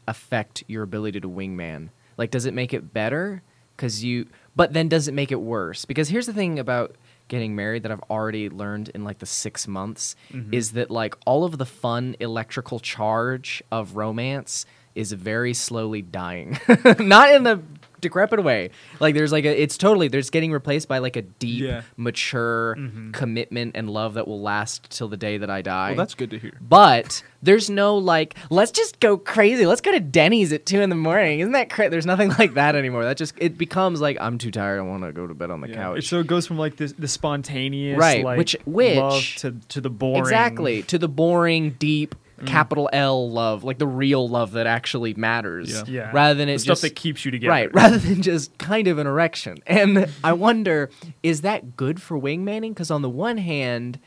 affect 0.07 0.63
your 0.67 0.83
ability 0.83 1.19
to 1.21 1.29
wingman? 1.29 1.89
Like, 2.17 2.31
does 2.31 2.45
it 2.45 2.53
make 2.53 2.73
it 2.73 2.93
better? 2.93 3.41
Because 3.75 4.03
you, 4.03 4.27
but 4.55 4.73
then 4.73 4.89
does 4.89 5.07
it 5.07 5.13
make 5.13 5.31
it 5.31 5.39
worse? 5.41 5.85
Because 5.85 6.09
here's 6.09 6.25
the 6.25 6.33
thing 6.33 6.59
about 6.59 6.95
getting 7.29 7.55
married 7.55 7.83
that 7.83 7.91
I've 7.91 8.03
already 8.09 8.49
learned 8.49 8.89
in 8.89 9.03
like 9.03 9.19
the 9.19 9.25
six 9.25 9.67
months 9.67 10.15
Mhm. 10.31 10.51
is 10.53 10.71
that 10.73 10.89
like 10.91 11.15
all 11.25 11.43
of 11.45 11.57
the 11.59 11.65
fun 11.65 12.15
electrical 12.19 12.79
charge 12.79 13.61
of 13.71 13.95
romance 13.95 14.65
is 14.95 15.11
very 15.13 15.53
slowly 15.53 16.01
dying. 16.01 16.57
Not 16.99 17.33
in 17.33 17.43
the 17.43 17.61
decrepit 18.01 18.43
way. 18.43 18.69
Like 18.99 19.15
there's 19.15 19.31
like 19.31 19.45
a 19.45 19.61
it's 19.61 19.77
totally 19.77 20.07
there's 20.07 20.29
getting 20.29 20.51
replaced 20.51 20.87
by 20.87 20.97
like 20.99 21.15
a 21.15 21.21
deep, 21.21 21.63
Yeah. 21.63 21.81
mature 21.97 22.75
Mhm. 22.77 23.13
commitment 23.13 23.71
and 23.75 23.89
love 23.89 24.13
that 24.15 24.27
will 24.27 24.41
last 24.41 24.89
till 24.89 25.07
the 25.07 25.17
day 25.17 25.37
that 25.37 25.49
I 25.49 25.61
die. 25.61 25.89
Well, 25.89 25.97
that's 25.97 26.15
good 26.15 26.29
to 26.31 26.39
hear. 26.39 26.53
But 26.61 27.23
there's 27.41 27.69
no 27.69 27.97
like, 27.97 28.35
let's 28.49 28.71
just 28.71 28.99
go 28.99 29.17
crazy. 29.17 29.65
Let's 29.65 29.81
go 29.81 29.91
to 29.91 29.99
Denny's 29.99 30.51
at 30.51 30.65
two 30.65 30.81
in 30.81 30.89
the 30.89 30.95
morning. 30.95 31.39
Isn't 31.39 31.53
that 31.53 31.69
crazy? 31.69 31.89
There's 31.89 32.05
nothing 32.05 32.29
like 32.39 32.53
that 32.55 32.75
anymore. 32.75 33.03
That 33.03 33.17
just 33.17 33.33
it 33.37 33.57
becomes 33.57 34.01
like 34.01 34.17
I'm 34.19 34.37
too 34.37 34.51
tired. 34.51 34.79
I 34.79 34.83
want 34.83 35.03
to 35.03 35.11
go 35.11 35.27
to 35.27 35.33
bed 35.33 35.51
on 35.51 35.61
the 35.61 35.69
Yeah. 35.69 35.75
couch. 35.75 36.07
So 36.07 36.19
it 36.19 36.27
goes 36.27 36.45
from 36.47 36.57
like 36.57 36.75
this 36.77 36.93
the 36.93 37.07
spontaneous 37.07 37.97
Right, 37.97 38.23
like, 38.23 38.37
which- 38.37 38.55
which- 38.65 39.37
to 39.37 39.55
to 39.69 39.81
the 39.81 39.89
boring 39.89 40.19
Exactly 40.19 40.83
to 40.83 40.97
the 40.97 41.07
boring, 41.07 41.75
deep, 41.79 42.15
Mm. 42.39 42.47
capital 42.47 42.89
L 42.93 43.29
love, 43.31 43.63
like 43.63 43.77
the 43.77 43.87
real 43.87 44.27
love 44.27 44.51
that 44.53 44.67
actually 44.67 45.13
matters. 45.13 45.71
Yeah. 45.71 45.83
Yeah. 45.87 46.11
Rather 46.13 46.33
than 46.33 46.47
the 46.47 46.53
it 46.55 46.59
stuff 46.59 46.73
just 46.73 46.81
that 46.83 46.95
keeps 46.95 47.25
you 47.25 47.31
together. 47.31 47.49
right, 47.51 47.73
rather 47.73 47.97
than 47.97 48.21
just 48.21 48.57
kind 48.57 48.87
of 48.87 48.97
an 48.97 49.07
erection. 49.07 49.57
And 49.67 50.09
I 50.23 50.33
wonder, 50.33 50.89
is 51.23 51.41
that 51.41 51.75
good 51.77 52.01
for 52.01 52.19
wingmanning? 52.19 52.69
Because 52.71 52.91
on 52.91 53.01
the 53.01 53.09
one 53.09 53.37
hand, 53.37 53.99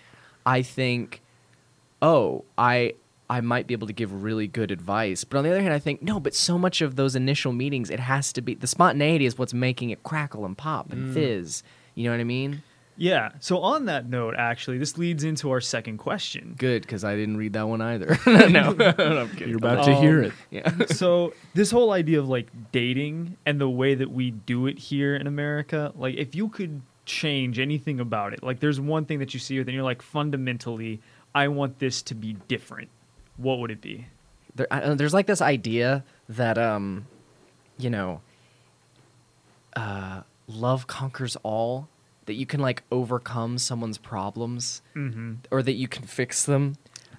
I 0.46 0.62
think, 0.62 1.20
oh, 2.00 2.44
I 2.58 2.94
I 3.30 3.40
might 3.40 3.66
be 3.66 3.72
able 3.72 3.86
to 3.86 3.92
give 3.94 4.22
really 4.22 4.46
good 4.46 4.70
advice, 4.70 5.24
but 5.24 5.38
on 5.38 5.44
the 5.44 5.50
other 5.50 5.62
hand, 5.62 5.72
I 5.72 5.78
think 5.78 6.02
no. 6.02 6.20
But 6.20 6.34
so 6.34 6.58
much 6.58 6.82
of 6.82 6.96
those 6.96 7.16
initial 7.16 7.52
meetings, 7.52 7.88
it 7.88 8.00
has 8.00 8.32
to 8.34 8.42
be 8.42 8.54
the 8.54 8.66
spontaneity 8.66 9.24
is 9.24 9.38
what's 9.38 9.54
making 9.54 9.90
it 9.90 10.02
crackle 10.02 10.44
and 10.44 10.56
pop 10.58 10.92
and 10.92 11.10
Mm. 11.10 11.14
fizz. 11.14 11.62
You 11.94 12.04
know 12.04 12.10
what 12.10 12.20
I 12.20 12.24
mean? 12.24 12.62
Yeah. 12.96 13.30
So 13.40 13.58
on 13.60 13.86
that 13.86 14.08
note, 14.08 14.34
actually, 14.36 14.78
this 14.78 14.98
leads 14.98 15.24
into 15.24 15.50
our 15.50 15.60
second 15.60 15.96
question. 15.98 16.54
Good, 16.58 16.82
because 16.82 17.04
I 17.04 17.16
didn't 17.16 17.36
read 17.38 17.54
that 17.54 17.66
one 17.66 17.80
either. 17.80 18.18
no, 18.26 18.72
no, 18.72 18.94
I'm 18.98 19.28
kidding. 19.30 19.48
You're 19.48 19.56
about 19.58 19.84
to 19.86 19.94
hear 19.96 20.18
Um, 20.18 20.24
it. 20.26 20.32
Yeah. 20.50 20.86
so 20.86 21.32
this 21.54 21.70
whole 21.70 21.90
idea 21.92 22.18
of 22.20 22.28
like 22.28 22.48
dating 22.70 23.36
and 23.46 23.60
the 23.60 23.68
way 23.68 23.94
that 23.94 24.10
we 24.10 24.30
do 24.30 24.66
it 24.66 24.78
here 24.78 25.16
in 25.16 25.26
America, 25.26 25.92
like 25.96 26.16
if 26.16 26.34
you 26.34 26.48
could 26.48 26.82
change 27.06 27.58
anything 27.58 27.98
about 27.98 28.32
it, 28.34 28.42
like 28.42 28.60
there's 28.60 28.78
one 28.80 29.04
thing 29.06 29.18
that 29.20 29.32
you 29.34 29.40
see 29.40 29.58
with 29.58 29.66
it 29.68 29.70
and 29.70 29.74
you're 29.74 29.84
like 29.84 30.02
fundamentally, 30.02 31.00
I 31.34 31.48
want 31.48 31.78
this 31.78 32.02
to 32.02 32.14
be 32.14 32.36
different. 32.46 32.90
What 33.38 33.58
would 33.60 33.70
it 33.70 33.80
be? 33.80 34.06
there, 34.54 34.66
I, 34.70 34.94
there's 34.94 35.14
like 35.14 35.26
this 35.26 35.40
idea 35.40 36.04
that 36.28 36.58
um 36.58 37.06
you 37.78 37.88
know 37.88 38.20
uh 39.74 40.20
love 40.46 40.86
conquers 40.86 41.36
all 41.42 41.88
that 42.26 42.34
you 42.34 42.46
can 42.46 42.60
like 42.60 42.82
overcome 42.90 43.58
someone's 43.58 43.98
problems 43.98 44.82
Mm-hmm. 44.94 45.34
or 45.50 45.62
that 45.62 45.74
you 45.74 45.88
can 45.88 46.04
fix 46.04 46.44
them 46.44 46.74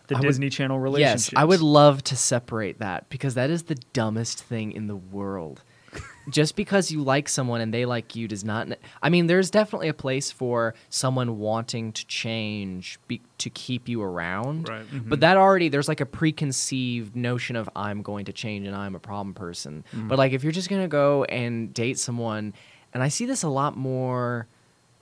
The 0.07 0.15
I 0.15 0.19
would- 0.19 0.27
Disney 0.27 0.49
Channel 0.49 0.79
relationship. 0.79 1.33
yes 1.33 1.41
i 1.41 1.43
would 1.45 1.61
love 1.61 2.03
to 2.05 2.15
separate 2.15 2.79
that 2.79 3.09
because 3.09 3.33
that 3.35 3.49
is 3.49 3.63
the 3.63 3.75
dumbest 3.93 4.43
thing 4.43 4.71
in 4.71 4.87
the 4.87 4.95
world 4.95 5.63
just 6.29 6.55
because 6.55 6.89
you 6.91 7.03
like 7.03 7.29
someone 7.29 7.61
and 7.61 7.71
they 7.73 7.85
like 7.85 8.15
you 8.15 8.27
does 8.27 8.43
not 8.43 8.67
i 9.03 9.09
mean 9.09 9.27
there's 9.27 9.51
definitely 9.51 9.87
a 9.89 9.93
place 9.93 10.31
for 10.31 10.73
someone 10.89 11.37
wanting 11.37 11.91
to 11.91 12.05
change 12.07 12.97
be, 13.07 13.21
to 13.37 13.49
keep 13.49 13.87
you 13.87 14.01
around 14.01 14.67
Right. 14.69 14.85
but 15.09 15.19
that 15.19 15.37
already 15.37 15.69
there's 15.69 15.87
like 15.87 16.01
a 16.01 16.05
preconceived 16.05 17.15
notion 17.15 17.55
of 17.55 17.69
I'm 17.75 18.01
going 18.01 18.25
to 18.25 18.33
change 18.33 18.65
and 18.67 18.75
I'm 18.75 18.95
a 18.95 18.99
problem 18.99 19.33
person. 19.33 19.83
Mm. 19.95 20.07
But 20.07 20.17
like 20.17 20.31
if 20.33 20.43
you're 20.43 20.51
just 20.51 20.69
gonna 20.69 20.87
go 20.87 21.23
and 21.25 21.73
date 21.73 21.97
someone, 21.99 22.53
and 22.93 23.01
I 23.03 23.09
see 23.09 23.25
this 23.25 23.43
a 23.43 23.49
lot 23.49 23.75
more 23.77 24.47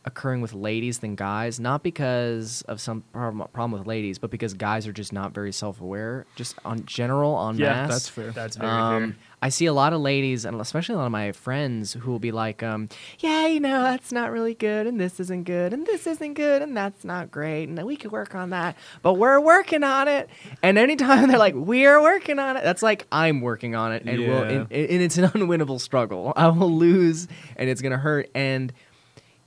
occurring 0.06 0.42
with 0.42 0.54
ladies 0.54 1.00
than 1.00 1.16
guys, 1.16 1.60
not 1.60 1.84
because 1.84 2.64
of 2.64 2.82
some 2.82 3.02
problem, 3.14 3.48
problem 3.54 3.78
with 3.80 3.88
ladies, 3.88 4.18
but 4.18 4.32
because 4.32 4.54
guys 4.54 4.88
are 4.88 4.94
just 4.94 5.14
not 5.14 5.34
very 5.34 5.52
self-aware, 5.52 6.26
just 6.36 6.56
on 6.66 6.84
general 6.86 7.34
on 7.36 7.58
Yeah, 7.58 7.74
mass. 7.74 7.90
That's 7.90 8.10
fair. 8.10 8.32
That's 8.32 8.56
very 8.58 8.72
Um, 8.72 9.12
fair. 9.12 9.16
I 9.44 9.50
see 9.50 9.66
a 9.66 9.74
lot 9.74 9.92
of 9.92 10.02
ladies, 10.02 10.46
and 10.46 10.62
especially 10.62 10.94
a 10.94 10.98
lot 11.00 11.06
of 11.08 11.12
my 11.12 11.32
friends, 11.32 11.94
who 11.94 12.12
will 12.12 12.20
be 12.20 12.32
like, 12.32 12.62
um, 12.62 12.90
"Yeah, 13.20 13.48
you 13.48 13.60
know, 13.60 13.82
that's 13.82 14.12
not 14.12 14.32
really 14.32 14.54
good, 14.54 14.86
and 14.86 15.00
this 15.00 15.20
isn't 15.20 15.46
good, 15.46 15.74
and 15.74 15.86
this 15.88 16.06
isn't 16.06 16.36
good, 16.36 16.62
and 16.62 16.78
that's 16.78 17.04
not 17.04 17.32
great, 17.32 17.68
and 17.68 17.82
we 17.84 17.96
could 17.96 18.12
work 18.12 18.36
on 18.36 18.52
that, 18.52 18.76
but 19.02 19.16
we're 19.16 19.40
working 19.40 19.84
on 19.84 20.08
it." 20.08 20.30
And 20.62 20.78
anytime 20.78 21.28
they're 21.28 21.40
like, 21.40 21.56
"We're 21.56 22.00
working 22.02 22.38
on 22.38 22.56
it," 22.58 22.64
that's 22.64 22.84
like 22.84 23.08
I'm 23.12 23.42
working 23.42 23.74
on 23.76 23.94
it, 23.94 24.04
and 24.06 24.20
we'll, 24.20 24.44
and, 24.44 24.72
and 24.72 25.02
it's 25.02 25.18
an 25.18 25.26
unwinnable 25.30 25.80
struggle. 25.82 26.34
I 26.36 26.48
will 26.50 26.72
lose, 26.72 27.28
and 27.56 27.68
it's 27.68 27.82
gonna 27.82 27.98
hurt, 27.98 28.30
and 28.36 28.72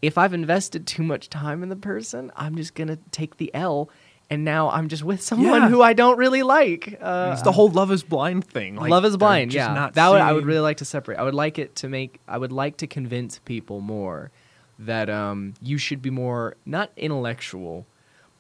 if 0.07 0.19
I've 0.19 0.35
invested 0.35 0.87
too 0.87 1.03
much 1.03 1.29
time 1.29 1.63
in 1.63 1.69
the 1.69 1.77
person, 1.77 2.31
I'm 2.37 2.57
just 2.57 2.75
gonna 2.75 2.99
take 3.11 3.37
the 3.39 3.51
L. 3.55 3.89
and 4.31 4.43
now 4.43 4.71
I'm 4.71 4.89
just 4.89 5.05
with 5.05 5.21
someone 5.21 5.61
Yeah. 5.63 5.69
who 5.69 5.83
I 5.83 5.93
don't 5.93 6.17
really 6.17 6.43
like. 6.43 6.97
Uh, 6.99 7.31
it's 7.35 7.43
the 7.43 7.53
whole 7.53 7.69
love 7.69 7.93
is 7.93 8.03
blind 8.03 8.47
thing. 8.47 8.75
Like, 8.75 8.91
love 8.91 9.05
is 9.05 9.19
blind. 9.19 9.53
Yeah, 9.53 9.75
not 9.75 9.93
that 9.95 10.09
would, 10.11 10.23
I 10.23 10.33
would 10.33 10.47
really 10.47 10.61
like 10.61 10.79
to 10.79 10.87
separate. 10.87 11.19
I 11.19 11.23
would 11.25 11.35
like 11.35 11.59
it 11.59 11.77
to 11.77 11.89
make. 11.91 12.21
I 12.27 12.39
would 12.39 12.51
like 12.51 12.79
to 12.79 12.87
convince 12.87 13.39
people 13.41 13.81
more 13.81 14.31
that 14.79 15.11
um, 15.11 15.53
you 15.63 15.77
should 15.77 16.01
be 16.01 16.09
more 16.09 16.57
not 16.65 16.91
intellectual, 16.97 17.87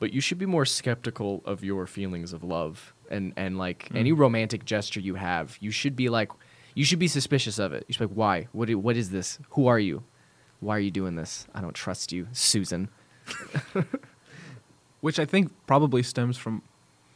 but 0.00 0.12
you 0.14 0.20
should 0.22 0.38
be 0.38 0.46
more 0.46 0.64
skeptical 0.64 1.42
of 1.44 1.62
your 1.62 1.86
feelings 1.86 2.32
of 2.32 2.42
love 2.42 2.94
and 3.10 3.34
and 3.36 3.58
like 3.58 3.88
any 3.94 4.10
Mm. 4.12 4.18
romantic 4.18 4.64
gesture 4.64 5.00
you 5.00 5.16
have. 5.16 5.56
You 5.60 5.70
should 5.70 5.94
be 5.96 6.08
like, 6.08 6.30
you 6.74 6.84
should 6.86 6.98
be 6.98 7.08
suspicious 7.08 7.58
of 7.58 7.72
it. 7.74 7.84
You 7.88 7.92
should 7.92 8.00
be 8.00 8.06
like, 8.06 8.16
why? 8.16 8.48
What? 8.52 8.70
What 8.74 8.96
is 8.96 9.10
this? 9.10 9.38
Who 9.50 9.66
are 9.66 9.78
you? 9.78 10.02
Why 10.64 10.76
are 10.76 10.80
you 10.80 10.90
doing 10.90 11.14
this? 11.16 11.46
I 11.54 11.60
don't 11.60 11.74
trust 11.74 12.10
you, 12.12 12.26
Susan. 12.32 12.88
which 15.00 15.18
I 15.18 15.24
think 15.24 15.52
probably 15.66 16.02
stems 16.02 16.36
from 16.36 16.62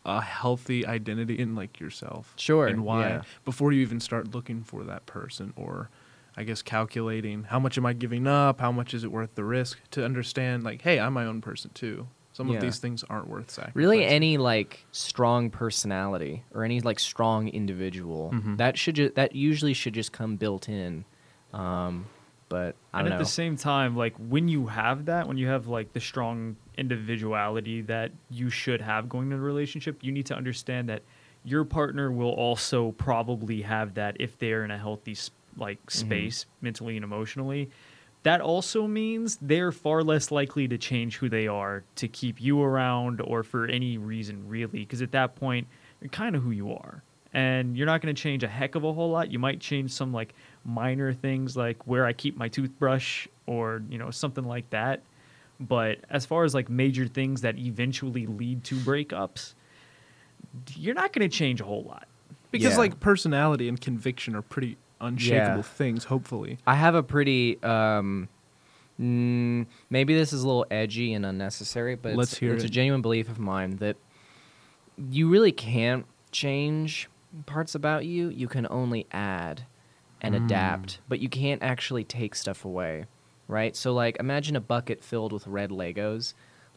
a 0.04 0.20
healthy 0.20 0.86
identity 0.86 1.38
in 1.38 1.54
like 1.54 1.80
yourself. 1.80 2.32
Sure, 2.36 2.66
And 2.66 2.84
why 2.84 3.08
yeah. 3.08 3.22
before 3.44 3.72
you 3.72 3.80
even 3.82 4.00
start 4.00 4.34
looking 4.34 4.62
for 4.62 4.84
that 4.84 5.06
person 5.06 5.52
or 5.56 5.90
I 6.36 6.44
guess 6.44 6.62
calculating 6.62 7.44
how 7.44 7.58
much 7.58 7.76
am 7.78 7.84
I 7.86 7.92
giving 7.94 8.26
up, 8.26 8.60
how 8.60 8.70
much 8.72 8.94
is 8.94 9.04
it 9.04 9.10
worth 9.10 9.34
the 9.34 9.44
risk 9.44 9.80
to 9.92 10.04
understand 10.04 10.62
like 10.64 10.82
hey, 10.82 10.98
I'm 11.00 11.12
my 11.14 11.24
own 11.26 11.40
person 11.40 11.70
too. 11.74 12.06
Some 12.32 12.48
Yeah. 12.48 12.56
of 12.56 12.60
these 12.62 12.78
things 12.78 13.02
aren't 13.10 13.28
worth 13.28 13.50
sacrificing. 13.50 13.72
really 13.78 14.04
any 14.04 14.36
like 14.38 14.86
strong 14.92 15.50
personality 15.50 16.44
or 16.54 16.64
any 16.64 16.80
like 16.80 17.00
strong 17.00 17.48
individual 17.48 18.30
Mhm. 18.34 18.58
that 18.58 18.78
should 18.78 18.94
ju- 18.96 19.12
that 19.16 19.34
usually 19.34 19.72
should 19.74 19.94
just 19.94 20.12
come 20.12 20.36
built 20.36 20.68
in 20.68 21.04
um 21.52 22.06
but 22.48 22.74
i 22.92 23.00
and 23.00 23.08
at 23.08 23.12
know 23.12 23.18
the 23.18 23.24
same 23.24 23.56
time, 23.56 23.96
like 23.96 24.14
when 24.16 24.48
you 24.48 24.66
have 24.66 25.04
that, 25.06 25.28
when 25.28 25.36
you 25.36 25.48
have 25.48 25.66
like 25.66 25.92
the 25.92 26.00
strong 26.00 26.56
individuality 26.76 27.82
that 27.82 28.10
you 28.30 28.50
should 28.50 28.80
have 28.80 29.08
going 29.08 29.30
into 29.30 29.36
a 29.36 29.46
relationship, 29.46 29.98
you 30.02 30.12
need 30.12 30.26
to 30.26 30.34
understand 30.34 30.88
that 30.88 31.02
your 31.44 31.64
partner 31.64 32.10
will 32.10 32.30
also 32.32 32.92
probably 32.92 33.62
have 33.62 33.94
that 33.94 34.16
if 34.18 34.38
they're 34.38 34.64
in 34.64 34.70
a 34.70 34.78
healthy 34.78 35.16
like 35.56 35.78
Mm-hmm. 35.86 36.06
space 36.06 36.46
mentally 36.60 36.96
and 36.96 37.04
emotionally. 37.04 37.68
That 38.24 38.40
also 38.40 38.86
means 38.86 39.38
they're 39.40 39.72
far 39.72 40.02
less 40.02 40.30
likely 40.30 40.68
to 40.68 40.76
change 40.76 41.16
who 41.16 41.28
they 41.28 41.46
are 41.46 41.84
to 41.96 42.08
keep 42.08 42.40
you 42.40 42.62
around 42.62 43.20
or 43.20 43.42
for 43.42 43.66
any 43.66 43.96
reason 43.98 44.48
really 44.48 44.80
because 44.80 45.02
at 45.02 45.12
that 45.12 45.36
point 45.36 45.66
you're 46.00 46.10
kind 46.10 46.36
of 46.36 46.42
who 46.42 46.50
you 46.50 46.72
are 46.72 47.02
and 47.32 47.76
you're 47.76 47.86
not 47.86 48.02
going 48.02 48.14
to 48.14 48.20
change 48.20 48.42
a 48.42 48.48
heck 48.48 48.74
of 48.74 48.84
a 48.84 48.92
whole 48.92 49.10
lot 49.10 49.30
you 49.30 49.38
might 49.38 49.60
change 49.60 49.92
some 49.92 50.12
like 50.12 50.34
minor 50.64 51.12
things 51.12 51.56
like 51.56 51.86
where 51.86 52.04
i 52.06 52.12
keep 52.12 52.36
my 52.36 52.48
toothbrush 52.48 53.26
or 53.46 53.82
you 53.88 53.98
know 53.98 54.10
something 54.10 54.44
like 54.44 54.68
that 54.70 55.02
but 55.60 55.98
as 56.10 56.24
far 56.26 56.44
as 56.44 56.54
like 56.54 56.68
major 56.68 57.06
things 57.06 57.40
that 57.40 57.58
eventually 57.58 58.26
lead 58.26 58.62
to 58.64 58.74
breakups 58.76 59.54
you're 60.76 60.94
not 60.94 61.12
going 61.12 61.28
to 61.28 61.34
change 61.36 61.60
a 61.60 61.64
whole 61.64 61.82
lot 61.84 62.06
because 62.50 62.72
Yeah. 62.72 62.78
like 62.78 63.00
personality 63.00 63.68
and 63.68 63.80
conviction 63.80 64.34
are 64.34 64.42
pretty 64.42 64.76
unshakable 65.00 65.56
Yeah. 65.58 65.62
things 65.62 66.04
hopefully. 66.04 66.58
i 66.66 66.74
have 66.74 66.94
a 66.94 67.02
pretty 67.02 67.62
um 67.62 68.28
mm, 69.00 69.66
maybe 69.90 70.14
this 70.14 70.32
is 70.32 70.42
a 70.42 70.46
little 70.46 70.66
edgy 70.70 71.12
and 71.14 71.24
unnecessary 71.24 71.94
but 71.94 72.14
Let's 72.14 72.32
it's, 72.32 72.38
hear 72.40 72.54
it's 72.54 72.64
a 72.64 72.68
genuine 72.68 73.02
belief 73.02 73.28
of 73.28 73.38
mine 73.38 73.76
that 73.76 73.96
you 75.10 75.28
really 75.28 75.52
can't 75.52 76.04
change 76.32 77.08
parts 77.46 77.74
about 77.74 78.04
you 78.04 78.28
you 78.28 78.48
can 78.48 78.66
only 78.70 79.06
add 79.12 79.64
and 80.20 80.34
Mm. 80.34 80.44
adapt 80.44 80.98
but 81.08 81.20
you 81.20 81.28
can't 81.28 81.62
actually 81.62 82.04
take 82.04 82.34
stuff 82.34 82.64
away 82.64 83.04
right? 83.50 83.74
So 83.74 83.94
like 83.94 84.18
imagine 84.20 84.56
a 84.56 84.60
bucket 84.60 85.02
filled 85.02 85.32
with 85.32 85.46
red 85.46 85.70
legos 85.70 86.34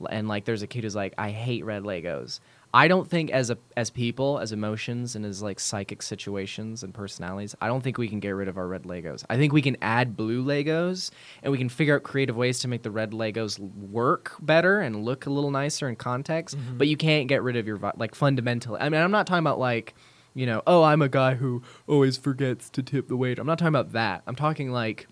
and 0.10 0.28
like 0.30 0.46
there's 0.46 0.62
a 0.62 0.68
kid 0.68 0.84
who's 0.86 0.96
like 0.96 1.14
i 1.18 1.30
hate 1.30 1.66
red 1.66 1.84
legos. 1.84 2.40
I 2.74 2.88
don't 2.88 3.10
think 3.10 3.30
as 3.32 3.50
a 3.50 3.58
as 3.76 3.90
people 3.90 4.40
as 4.40 4.54
emotions 4.54 5.18
and 5.18 5.26
as 5.26 5.42
like 5.44 5.60
psychic 5.60 6.02
situations 6.02 6.82
and 6.82 6.94
personalities 6.94 7.54
i 7.60 7.68
don't 7.68 7.82
think 7.84 7.98
we 7.98 8.08
can 8.08 8.22
get 8.22 8.30
rid 8.30 8.48
of 8.48 8.58
our 8.58 8.68
red 8.68 8.84
legos. 8.84 9.26
I 9.30 9.36
think 9.36 9.52
we 9.52 9.62
can 9.62 9.76
add 9.82 10.16
blue 10.16 10.42
legos 10.46 11.12
and 11.44 11.52
we 11.52 11.58
can 11.58 11.68
figure 11.68 11.96
out 11.98 12.04
creative 12.04 12.38
ways 12.38 12.60
to 12.60 12.70
make 12.70 12.84
the 12.84 12.90
red 12.92 13.12
legos 13.12 13.60
work 13.60 14.34
better 14.40 14.80
and 14.80 15.04
look 15.04 15.26
a 15.26 15.30
little 15.30 15.52
nicer 15.52 15.90
in 15.90 15.98
context 15.98 16.56
but 16.78 16.88
you 16.88 16.96
can't 16.96 17.28
get 17.28 17.44
rid 17.44 17.58
of 17.58 17.68
your 17.68 17.78
like 17.98 18.16
fundamentally 18.16 18.80
i 18.80 18.88
mean 18.88 19.02
i'm 19.02 19.12
not 19.12 19.28
talking 19.28 19.40
about 19.40 19.60
like 19.60 19.94
you 20.34 20.46
know 20.46 20.62
oh 20.66 20.84
i'm 20.84 21.02
a 21.02 21.10
guy 21.10 21.36
who 21.36 21.62
always 21.88 22.18
forgets 22.18 22.70
to 22.70 22.82
tip 22.82 23.08
the 23.08 23.16
waiter 23.18 23.42
i'm 23.42 23.48
not 23.48 23.58
talking 23.60 23.70
about 23.76 23.92
that 23.92 24.22
i'm 24.28 24.36
talking 24.36 24.72
like 24.72 25.08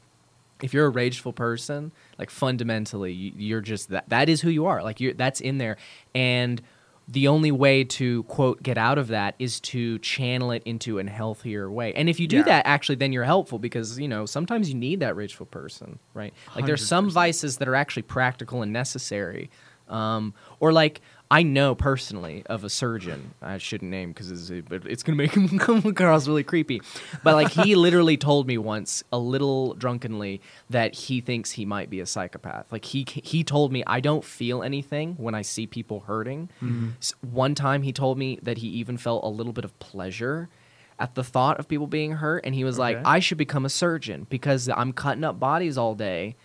if 0.61 0.73
you're 0.73 0.87
a 0.87 0.89
rageful 0.89 1.31
person, 1.31 1.93
like 2.17 2.29
fundamentally, 2.29 3.13
you- 3.13 3.31
you're 3.37 3.61
just 3.61 3.87
that. 3.91 4.09
That 4.09 4.27
is 4.27 4.41
who 4.41 4.49
you 4.49 4.65
are. 4.65 4.83
Like 4.83 4.99
you, 4.99 5.13
that's 5.13 5.39
in 5.39 5.57
there, 5.57 5.77
and 6.13 6.61
the 7.07 7.29
only 7.29 7.49
way 7.49 7.85
to 7.85 8.23
quote 8.23 8.61
get 8.61 8.77
out 8.77 8.97
of 8.97 9.07
that 9.07 9.35
is 9.39 9.61
to 9.61 9.99
channel 9.99 10.51
it 10.51 10.61
into 10.65 10.99
a 10.99 11.03
healthier 11.09 11.71
way. 11.71 11.93
And 11.93 12.09
if 12.09 12.19
you 12.19 12.27
do 12.27 12.39
Yeah. 12.39 12.43
that, 12.43 12.67
actually, 12.67 12.95
then 12.97 13.13
you're 13.13 13.23
helpful 13.23 13.57
because 13.57 13.97
you 13.97 14.09
know 14.09 14.25
sometimes 14.25 14.67
you 14.67 14.75
need 14.75 14.99
that 14.99 15.15
rageful 15.15 15.45
person, 15.45 15.97
right? 16.13 16.33
Like 16.57 16.65
there's 16.65 16.85
some 16.85 17.09
vices 17.09 17.55
that 17.59 17.69
are 17.69 17.75
actually 17.75 18.03
practical 18.03 18.61
and 18.61 18.73
necessary. 18.73 19.49
Um, 19.87 20.33
or 20.59 20.73
like 20.73 20.99
I 21.31 21.43
know 21.43 21.75
personally 21.75 22.41
of 22.47 22.63
a 22.63 22.69
surgeon. 22.71 23.35
I 23.39 23.59
shouldn't 23.59 23.91
name 23.91 24.09
because 24.13 24.31
it's, 24.49 24.67
but 24.67 24.85
it's 24.87 25.03
gonna 25.03 25.15
make 25.15 25.31
him 25.35 25.59
come 25.59 25.85
across 25.85 26.27
really 26.27 26.43
creepy. 26.43 26.81
But 27.23 27.35
like 27.35 27.51
he 27.51 27.75
literally 27.75 28.17
told 28.17 28.47
me 28.47 28.57
once, 28.57 29.03
a 29.11 29.19
little 29.19 29.75
drunkenly, 29.75 30.41
that 30.71 30.95
he 30.95 31.21
thinks 31.21 31.51
he 31.51 31.65
might 31.65 31.89
be 31.91 31.99
a 31.99 32.07
psychopath. 32.07 32.71
Like 32.71 32.85
he 32.85 33.05
he 33.07 33.43
told 33.43 33.71
me 33.71 33.83
I 33.85 33.99
don't 33.99 34.23
feel 34.25 34.63
anything 34.63 35.13
when 35.17 35.35
I 35.35 35.43
see 35.43 35.67
people 35.67 35.99
hurting. 36.01 36.49
Mm-hmm. 36.63 36.89
S- 36.99 37.13
One 37.21 37.53
time 37.53 37.83
he 37.83 37.93
told 37.93 38.17
me 38.17 38.39
that 38.41 38.57
he 38.57 38.67
even 38.69 38.97
felt 38.97 39.23
a 39.23 39.27
little 39.29 39.53
bit 39.53 39.65
of 39.65 39.77
pleasure 39.77 40.49
at 40.97 41.13
the 41.15 41.23
thought 41.23 41.59
of 41.59 41.67
people 41.67 41.87
being 41.87 42.13
hurt, 42.13 42.43
and 42.43 42.53
he 42.55 42.63
was 42.63 42.77
like, 42.79 42.97
I 43.05 43.19
should 43.19 43.37
become 43.37 43.65
a 43.65 43.69
surgeon 43.69 44.25
because 44.29 44.67
I'm 44.67 44.91
cutting 44.93 45.23
up 45.23 45.39
bodies 45.39 45.77
all 45.77 45.93
day 45.95 46.35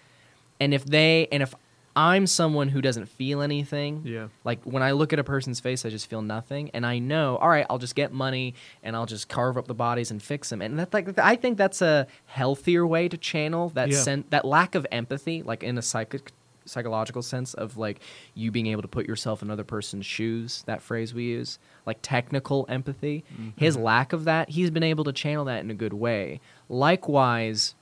and 0.60 0.72
if 0.72 0.84
they 0.84 1.26
and 1.32 1.42
if 1.42 1.52
i'm 1.96 2.26
someone 2.26 2.68
who 2.68 2.80
doesn't 2.82 3.06
feel 3.06 3.40
anything. 3.40 4.02
Yeah. 4.04 4.28
like 4.42 4.62
when 4.64 4.82
i 4.82 4.90
look 4.92 5.12
at 5.12 5.18
a 5.18 5.24
person's 5.24 5.60
face 5.60 5.84
i 5.86 5.90
just 5.90 6.08
feel 6.10 6.22
nothing. 6.22 6.70
And 6.74 6.84
i 6.84 6.98
know 6.98 7.36
all 7.36 7.48
right 7.48 7.66
i'll 7.70 7.78
just 7.78 7.94
get 7.94 8.12
money 8.12 8.54
and 8.82 8.96
i'll 8.96 9.06
just 9.06 9.28
carve 9.28 9.56
up 9.56 9.66
the 9.68 9.74
bodies 9.74 10.10
and 10.10 10.22
fix 10.22 10.48
them 10.50 10.60
and 10.60 10.78
that 10.78 10.92
like 10.92 11.18
i 11.18 11.36
think 11.36 11.56
that's 11.58 11.80
a 11.82 12.06
healthier 12.26 12.86
way 12.86 13.08
to 13.08 13.16
channel 13.16 13.68
that 13.70 13.90
Yeah. 13.90 13.98
sen- 13.98 14.24
that 14.30 14.44
lack 14.44 14.74
of 14.74 14.86
empathy 14.90 15.42
like 15.42 15.62
in 15.62 15.78
a 15.78 15.82
psychic 15.82 16.32
psychological 16.66 17.20
sense 17.20 17.52
of 17.52 17.76
like 17.76 18.00
you 18.34 18.50
being 18.50 18.68
able 18.68 18.80
to 18.80 18.88
put 18.88 19.06
yourself 19.06 19.42
in 19.42 19.48
another 19.48 19.62
person's 19.64 20.06
shoes 20.06 20.62
that 20.64 20.80
phrase 20.80 21.12
we 21.12 21.24
use 21.24 21.58
like 21.84 21.98
technical 22.00 22.64
empathy. 22.70 23.22
Mm-hmm. 23.34 23.50
His 23.56 23.76
lack 23.76 24.14
of 24.14 24.24
that 24.24 24.48
he's 24.48 24.70
been 24.70 24.82
able 24.82 25.04
to 25.04 25.12
channel 25.12 25.44
that 25.44 25.60
in 25.62 25.70
a 25.70 25.74
good 25.74 25.92
way. 25.92 26.40
Likewise 26.70 27.74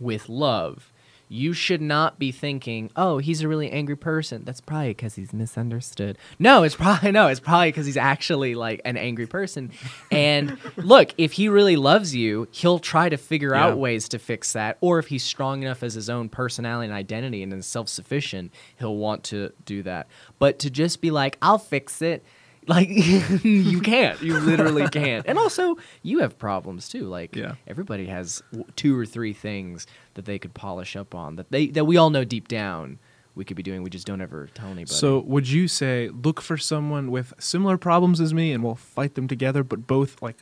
with 0.00 0.28
love, 0.30 0.90
you 1.28 1.52
should 1.52 1.80
not 1.82 2.18
be 2.18 2.32
thinking, 2.32 2.90
"Oh, 2.96 3.18
he's 3.18 3.42
a 3.42 3.48
really 3.48 3.70
angry 3.70 3.96
person." 3.96 4.42
That's 4.44 4.60
probably 4.60 4.88
because 4.88 5.14
he's 5.16 5.32
misunderstood. 5.32 6.16
No, 6.38 6.62
it's 6.62 6.74
probably 6.74 7.12
no, 7.18 7.26
it's 7.28 7.40
probably 7.40 7.68
because 7.68 7.86
he's 7.86 7.96
actually 7.96 8.54
like 8.54 8.80
an 8.84 8.96
angry 8.96 9.26
person. 9.26 9.70
And 10.10 10.56
look, 10.76 11.12
if 11.18 11.32
he 11.32 11.48
really 11.48 11.76
loves 11.76 12.14
you, 12.14 12.48
he'll 12.50 12.78
try 12.78 13.08
to 13.08 13.16
figure 13.16 13.52
Yeah. 13.54 13.66
out 13.66 13.78
ways 13.78 14.08
to 14.10 14.18
fix 14.18 14.52
that. 14.54 14.78
Or 14.80 14.98
if 14.98 15.08
he's 15.08 15.22
strong 15.24 15.62
enough 15.62 15.82
as 15.82 15.94
his 15.94 16.08
own 16.08 16.28
personality 16.28 16.86
and 16.86 16.94
identity 16.94 17.42
and 17.42 17.52
is 17.52 17.66
self-sufficient, 17.66 18.52
he'll 18.78 18.96
want 18.96 19.24
to 19.24 19.52
do 19.64 19.82
that. 19.82 20.06
But 20.38 20.58
to 20.60 20.70
just 20.70 21.00
be 21.00 21.10
like, 21.10 21.36
"I'll 21.42 21.58
fix 21.58 22.00
it." 22.02 22.24
Like 22.68 22.88
you 23.42 23.80
can't, 23.80 24.20
you 24.22 24.38
literally 24.38 24.86
can't. 24.92 25.24
And 25.26 25.38
also, 25.38 25.76
you 26.02 26.18
have 26.20 26.38
problems 26.38 26.88
too. 26.88 27.04
Like 27.06 27.34
Yeah. 27.34 27.54
everybody 27.66 28.06
has 28.06 28.42
two 28.76 28.96
or 28.98 29.06
three 29.06 29.32
things 29.32 29.86
that 30.14 30.26
they 30.26 30.38
could 30.38 30.54
polish 30.54 30.94
up 30.94 31.14
on 31.14 31.36
that 31.36 31.50
they 31.50 31.68
that 31.68 31.86
we 31.86 31.96
all 31.96 32.10
know 32.10 32.24
deep 32.24 32.46
down 32.46 32.98
we 33.34 33.44
could 33.44 33.56
be 33.56 33.62
doing. 33.62 33.82
We 33.84 33.90
just 33.90 34.06
don't 34.06 34.20
ever 34.20 34.48
tell 34.52 34.66
anybody. 34.66 34.86
So 34.94 35.20
would 35.20 35.48
you 35.48 35.68
say 35.68 36.08
look 36.08 36.40
for 36.40 36.56
someone 36.58 37.10
with 37.10 37.32
similar 37.38 37.78
problems 37.78 38.20
as 38.20 38.34
me 38.34 38.52
and 38.52 38.64
we'll 38.64 38.74
fight 38.74 39.14
them 39.14 39.28
together, 39.28 39.62
but 39.62 39.86
both 39.86 40.20
like 40.20 40.36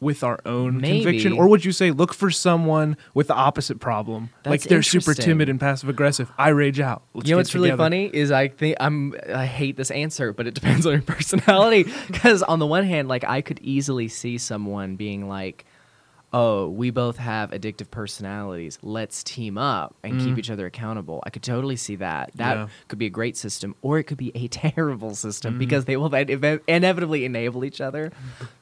with 0.00 0.24
our 0.24 0.40
own 0.44 0.80
conviction? 0.80 1.32
Or 1.32 1.48
would 1.48 1.64
you 1.64 1.72
say 1.72 1.90
look 1.90 2.14
for 2.14 2.30
someone 2.30 2.96
with 3.14 3.28
the 3.28 3.34
opposite 3.34 3.80
problem? 3.80 4.30
like 4.44 4.62
they're 4.62 4.82
super 4.82 5.14
timid 5.14 5.48
and 5.48 5.60
passive 5.60 5.88
aggressive. 5.88 6.30
I 6.38 6.48
rage 6.48 6.80
out. 6.80 7.02
Let's 7.14 7.28
you 7.28 7.34
know 7.34 7.38
what's 7.38 7.54
really 7.54 7.76
funny 7.76 8.10
is 8.12 8.30
I 8.30 8.48
think 8.48 8.76
I'm 8.80 9.14
I 9.32 9.46
hate 9.46 9.76
this 9.76 9.90
answer, 9.90 10.32
but 10.32 10.46
it 10.46 10.54
depends 10.60 10.86
on 10.86 10.92
your 10.92 11.02
personality. 11.02 11.90
Because 12.06 12.42
on 12.42 12.58
the 12.58 12.66
one 12.66 12.84
hand, 12.84 13.08
like 13.08 13.24
I 13.24 13.40
could 13.42 13.60
easily 13.60 14.08
see 14.08 14.38
someone 14.38 14.96
being 14.96 15.28
like, 15.28 15.64
"Oh, 16.32 16.68
we 16.68 16.90
both 16.90 17.16
have 17.18 17.50
addictive 17.50 17.90
personalities. 17.90 18.78
Let's 18.82 19.22
team 19.24 19.58
up 19.58 19.94
and 20.02 20.20
keep 20.20 20.34
Mm. 20.34 20.38
each 20.38 20.50
other 20.50 20.66
accountable." 20.66 21.22
I 21.26 21.30
could 21.30 21.42
totally 21.42 21.76
see 21.76 21.96
that. 21.96 22.30
That 22.36 22.56
Yeah. 22.56 22.68
could 22.88 22.98
be 22.98 23.06
a 23.06 23.10
great 23.10 23.36
system, 23.36 23.74
or 23.82 23.98
it 23.98 24.04
could 24.04 24.18
be 24.18 24.30
a 24.34 24.46
terrible 24.74 25.14
system 25.14 25.54
Mm. 25.54 25.58
because 25.58 25.84
they 25.86 25.96
will 25.96 26.08
then 26.08 26.30
ive- 26.30 26.60
inevitably 26.68 27.24
enable 27.24 27.64
each 27.64 27.80
other. 27.80 28.12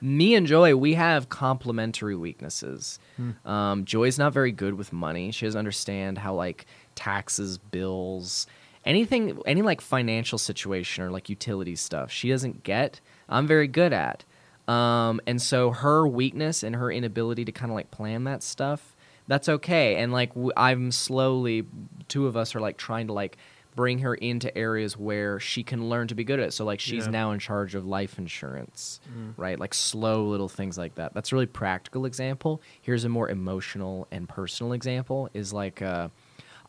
Me 0.01 0.35
and 0.35 0.47
Joy, 0.47 0.75
we 0.77 0.95
have 0.95 1.29
complementary 1.29 2.17
weaknesses. 2.17 2.99
Hmm. 3.17 3.31
Um, 3.49 3.85
Joy's 3.85 4.19
not 4.19 4.33
very 4.33 4.53
good 4.53 4.75
with 4.75 4.93
money. 4.93 5.31
She 5.33 5.47
doesn't 5.47 5.59
understand 5.59 6.19
how 6.19 6.35
like 6.35 6.67
taxes, 6.95 7.59
bills, 7.59 8.47
anything 8.85 9.39
any 9.45 9.61
like 9.61 9.81
financial 9.81 10.39
situation 10.39 11.05
or 11.05 11.11
like 11.11 11.29
utility 11.29 11.75
stuff 11.77 12.11
she 12.11 12.31
doesn't 12.31 12.63
get 12.63 13.01
i'm 13.29 13.47
very 13.47 13.67
good 13.67 13.93
at 13.93 14.25
um, 14.69 15.21
and 15.27 15.41
so 15.43 15.71
her 15.71 16.07
weakness 16.07 16.63
and 16.63 16.77
her 16.77 16.93
inability 16.93 17.45
to 17.47 17.53
kind 17.53 17.71
of 17.71 17.75
like 17.75 17.91
plan 17.91 18.25
that 18.25 18.43
stuff 18.43 18.95
that's 19.27 19.47
okay. 19.49 19.97
And 19.97 20.11
like 20.13 20.31
w- 20.31 20.53
i'm 20.57 20.91
slowly 20.91 21.67
two 22.09 22.27
of 22.27 22.37
us 22.37 22.55
are 22.55 22.61
like 22.61 22.77
trying 22.79 23.09
to 23.09 23.13
like 23.13 23.37
bring 23.77 23.99
her 24.01 24.15
into 24.15 24.57
areas 24.59 24.97
where 24.97 25.39
she 25.39 25.63
can 25.63 25.89
learn 25.89 26.09
to 26.09 26.15
be 26.15 26.25
good 26.25 26.41
at. 26.41 26.49
It 26.49 26.53
so 26.53 26.65
like 26.65 26.81
she's 26.81 27.05
Yeah. 27.05 27.11
now 27.13 27.31
in 27.33 27.39
charge 27.39 27.75
of 27.75 27.85
life 27.87 28.19
insurance 28.19 29.01
Mm. 29.15 29.35
right? 29.37 29.59
Like 29.61 29.75
slow 29.75 30.25
little 30.27 30.49
things 30.49 30.79
like 30.79 30.95
that. 30.97 31.13
That's 31.15 31.31
a 31.31 31.35
really 31.35 31.47
practical 31.47 32.07
example. 32.07 32.63
Here's 32.81 33.05
a 33.05 33.09
more 33.11 33.29
emotional 33.29 34.09
and 34.11 34.29
personal 34.29 34.73
example 34.73 35.29
is 35.35 35.53
like 35.53 35.83
uh, 35.83 36.09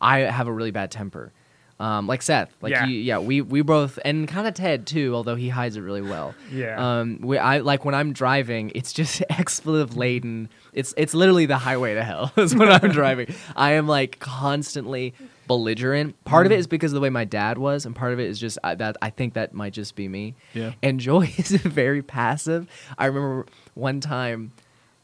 i 0.02 0.18
have 0.20 0.46
a 0.46 0.52
really 0.52 0.70
bad 0.70 0.90
temper 0.90 1.32
um, 1.80 2.06
like 2.06 2.20
Seth, 2.22 2.54
like 2.60 2.70
Yeah. 2.72 2.84
you, 2.86 2.98
yeah, 3.00 3.18
we 3.18 3.40
we 3.40 3.62
both, 3.62 3.98
and 4.04 4.28
kind 4.28 4.46
of 4.46 4.54
Ted 4.54 4.86
too, 4.86 5.14
although 5.14 5.34
he 5.34 5.48
hides 5.48 5.76
it 5.76 5.80
really 5.80 6.02
well. 6.02 6.34
Yeah. 6.52 6.76
Um, 7.00 7.18
we, 7.22 7.38
I 7.38 7.58
like 7.58 7.84
when 7.84 7.94
I'm 7.94 8.12
driving, 8.12 8.70
it's 8.74 8.92
just 8.92 9.22
expletive 9.30 9.96
laden. 9.96 10.50
It's 10.74 10.92
it's 10.96 11.14
literally 11.14 11.46
the 11.46 11.56
highway 11.58 11.94
to 11.94 12.04
hell 12.04 12.32
is 12.36 12.54
when 12.54 12.68
I'm 12.70 12.90
driving. 12.92 13.34
I 13.56 13.72
am 13.72 13.88
like 13.88 14.18
constantly 14.20 15.14
belligerent. 15.48 16.22
Part 16.24 16.46
of 16.46 16.52
it 16.52 16.58
is 16.58 16.66
because 16.66 16.92
of 16.92 16.94
the 16.96 17.00
way 17.00 17.08
my 17.10 17.24
dad 17.24 17.56
was, 17.58 17.86
and 17.86 17.96
part 17.96 18.12
of 18.12 18.20
it 18.20 18.28
is 18.28 18.38
just 18.38 18.58
uh, 18.62 18.74
that 18.76 18.96
I 19.02 19.10
think 19.10 19.34
that 19.34 19.54
might 19.54 19.72
just 19.72 19.96
be 19.96 20.06
me. 20.06 20.34
Yeah. 20.52 20.72
And 20.82 21.00
Joy 21.00 21.32
is 21.38 21.50
very 21.50 22.02
passive. 22.02 22.68
I 22.98 23.06
remember 23.06 23.46
one 23.74 24.00
time 24.00 24.52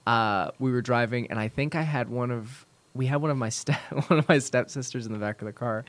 uh, 0.07 0.51
we 0.59 0.71
were 0.71 0.83
driving, 0.83 1.31
and 1.31 1.39
I 1.39 1.49
think 1.49 1.75
I 1.75 1.83
had 1.83 2.11
one 2.11 2.31
of 2.31 2.67
we 2.95 3.07
had 3.07 3.17
one 3.23 3.31
of 3.31 3.37
my 3.37 3.49
step 3.49 3.81
one 4.09 4.19
of 4.19 4.29
my 4.29 4.39
stepsisters 4.39 5.07
in 5.07 5.13
the 5.13 5.19
back 5.19 5.41
of 5.41 5.47
the 5.47 5.53
car. 5.53 5.85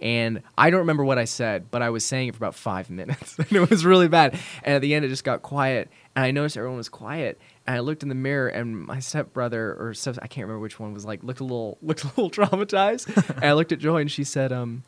And 0.00 0.42
I 0.58 0.70
don't 0.70 0.80
remember 0.80 1.04
what 1.04 1.18
I 1.18 1.24
said, 1.24 1.70
but 1.70 1.80
I 1.80 1.90
was 1.90 2.04
saying 2.04 2.28
it 2.28 2.34
for 2.34 2.38
about 2.38 2.54
five 2.54 2.90
minutes. 2.90 3.38
and 3.38 3.52
it 3.52 3.70
was 3.70 3.84
really 3.84 4.08
bad. 4.08 4.38
And 4.62 4.74
at 4.74 4.82
the 4.82 4.94
end, 4.94 5.04
it 5.04 5.08
just 5.08 5.24
got 5.24 5.42
quiet. 5.42 5.90
And 6.14 6.24
I 6.24 6.30
noticed 6.30 6.56
everyone 6.56 6.76
was 6.76 6.88
quiet. 6.88 7.40
And 7.66 7.76
I 7.76 7.80
looked 7.80 8.02
in 8.02 8.08
the 8.08 8.14
mirror, 8.14 8.48
and 8.48 8.86
my 8.86 8.98
stepbrother 9.00 9.76
or 9.78 9.94
step, 9.94 10.18
I 10.22 10.26
can't 10.26 10.46
remember 10.46 10.60
which 10.60 10.78
one 10.78 10.92
was 10.92 11.04
like 11.04 11.22
looked 11.22 11.40
a 11.40 11.44
little 11.44 11.78
looked 11.82 12.04
a 12.04 12.08
little 12.08 12.30
traumatized. 12.30 13.14
and 13.36 13.44
I 13.44 13.52
looked 13.54 13.72
at 13.72 13.78
Joy, 13.78 14.00
and 14.00 14.10
she 14.10 14.24
said, 14.24 14.52
um, 14.52 14.82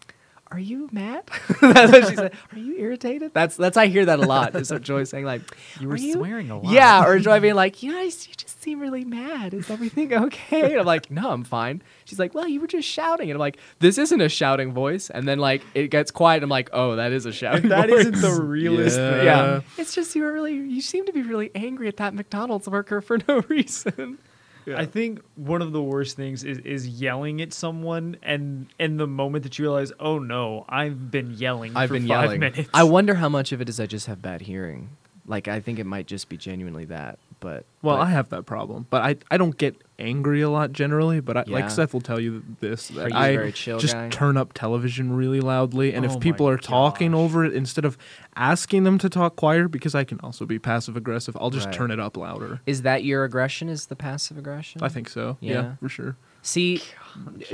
"Are 0.50 0.59
you 0.59 0.88
mad?" 0.93 1.25
that's 1.61 1.93
what 1.93 2.09
she 2.09 2.17
said. 2.17 2.33
Are 2.52 2.59
you 2.59 2.76
irritated? 2.78 3.33
That's 3.35 3.57
that's 3.57 3.76
I 3.76 3.87
hear 3.87 4.05
that 4.07 4.19
a 4.19 4.23
lot. 4.23 4.55
Is 4.57 4.71
what 4.71 4.83
Joy's 4.83 5.11
saying 5.11 5.25
like, 5.25 5.43
You 5.81 5.88
were 5.88 5.95
"Are 5.95 5.99
swearing 5.99 6.50
a 6.50 6.59
lot." 6.61 6.73
Yeah, 6.73 7.05
or 7.05 7.19
Joy 7.19 7.40
being 7.40 7.55
like, 7.55 7.83
"You 7.83 7.93
you 7.99 8.11
just 8.11 8.62
seem 8.62 8.81
really 8.81 9.05
mad. 9.05 9.55
Is 9.55 9.71
everything 9.71 10.12
okay?" 10.25 10.73
And 10.73 10.81
I'm 10.81 10.87
like, 10.87 11.11
"No, 11.11 11.31
I'm 11.31 11.45
fine." 11.45 11.83
She's 12.05 12.19
like, 12.19 12.35
"Well, 12.35 12.49
you 12.49 12.61
were 12.61 12.67
just 12.67 12.88
shouting," 12.88 13.31
and 13.31 13.37
I'm 13.37 13.40
like, 13.40 13.59
"This 13.81 13.99
isn't 13.99 14.21
a 14.21 14.28
shouting 14.28 14.73
voice." 14.73 15.11
And 15.11 15.28
then 15.28 15.38
like 15.38 15.62
it 15.75 15.88
gets 15.88 16.11
quiet. 16.11 16.43
I'm 16.43 16.49
like, 16.49 16.71
"Oh, 16.73 16.97
that 16.97 17.12
is 17.12 17.26
a 17.26 17.33
shouting 17.33 17.69
That 17.69 17.88
voice." 17.90 18.00
isn't 18.07 18.21
the 18.21 18.40
realest 18.43 18.99
Yeah. 18.99 19.11
thing. 19.17 19.25
yeah. 19.25 19.61
It's 19.76 19.95
just 19.95 20.14
you 20.17 20.23
were 20.23 20.33
really 20.33 20.55
you 20.55 20.81
seem 20.81 21.05
to 21.07 21.12
be 21.12 21.23
really 21.23 21.50
angry 21.55 21.88
at 21.88 21.97
that 21.99 22.14
McDonald's 22.14 22.69
worker 22.69 23.00
for 23.00 23.19
no 23.28 23.43
reason. 23.49 24.19
I 24.67 24.85
think 24.85 25.21
one 25.37 25.62
of 25.62 25.73
the 25.73 25.83
worst 25.83 26.17
things 26.17 26.45
is, 26.45 26.59
is 26.59 26.87
yelling 26.87 27.41
at 27.41 27.53
someone, 27.53 28.17
and 28.23 28.67
in 28.79 28.97
the 28.97 29.07
moment 29.07 29.45
that 29.45 29.59
you 29.59 29.65
realize, 29.65 29.93
oh 29.99 30.19
no, 30.19 30.65
I've 30.69 31.11
been 31.11 31.33
yelling. 31.33 31.77
I've 31.77 31.88
for 31.88 31.95
been 31.95 32.09
five 32.09 32.25
yelling. 32.25 32.41
Minutes. 32.41 32.69
I 32.75 32.85
wonder 32.85 33.15
how 33.15 33.28
much 33.28 33.52
of 33.52 33.61
it 33.61 33.69
is 33.69 33.80
I 33.80 33.87
just 33.87 34.06
have 34.06 34.21
bad 34.21 34.43
hearing. 34.43 34.91
Like 35.26 35.49
I 35.49 35.61
think 35.61 35.78
it 35.78 35.85
might 35.87 36.06
just 36.06 36.28
be 36.28 36.37
genuinely 36.37 36.85
that. 36.87 37.19
But 37.41 37.65
Well, 37.83 37.97
but- 37.97 38.03
I 38.03 38.11
have 38.11 38.29
that 38.31 38.47
problem, 38.47 38.87
but 38.91 39.03
I 39.03 39.17
I 39.31 39.37
don't 39.37 39.57
get 39.57 39.77
angry 40.01 40.41
a 40.43 40.51
lot 40.51 40.73
generally. 40.73 41.21
But 41.21 41.37
I, 41.37 41.45
Yeah. 41.47 41.55
like 41.55 41.71
Seth 41.71 41.93
will 41.93 42.01
tell 42.01 42.19
you 42.21 42.43
this 42.61 42.89
that 42.89 43.11
you 43.11 43.17
I 43.17 43.37
very 43.37 43.53
chill 43.53 43.79
just 43.79 43.95
guy? 43.95 44.09
turn 44.09 44.37
up 44.37 44.53
television 44.55 45.13
really 45.17 45.41
loudly, 45.41 45.93
and 45.95 46.05
Oh 46.05 46.11
if 46.13 46.21
people 46.21 46.49
are 46.49 46.57
talking 46.59 47.13
gosh. 47.13 47.19
over 47.19 47.45
it 47.45 47.53
instead 47.53 47.85
of 47.85 47.97
asking 48.37 48.85
them 48.85 48.99
to 48.99 49.09
talk 49.09 49.37
quieter, 49.37 49.69
because 49.69 49.95
I 49.95 50.05
can 50.05 50.19
also 50.21 50.47
be 50.47 50.59
passive 50.59 50.97
aggressive, 50.97 51.37
I'll 51.41 51.51
just 51.51 51.67
Right. 51.67 51.75
turn 51.75 51.91
it 51.91 52.01
up 52.01 52.17
louder. 52.17 52.61
is 52.67 52.83
that 52.83 53.05
your 53.05 53.25
aggression? 53.25 53.69
Is 53.69 53.87
the 53.87 53.97
passive 53.97 54.37
aggression? 54.39 54.83
I 54.83 54.89
think 54.89 55.09
so. 55.09 55.37
Yeah, 55.41 55.53
Yeah. 55.53 55.73
for 55.81 55.89
sure. 55.89 56.17
See, 56.43 56.83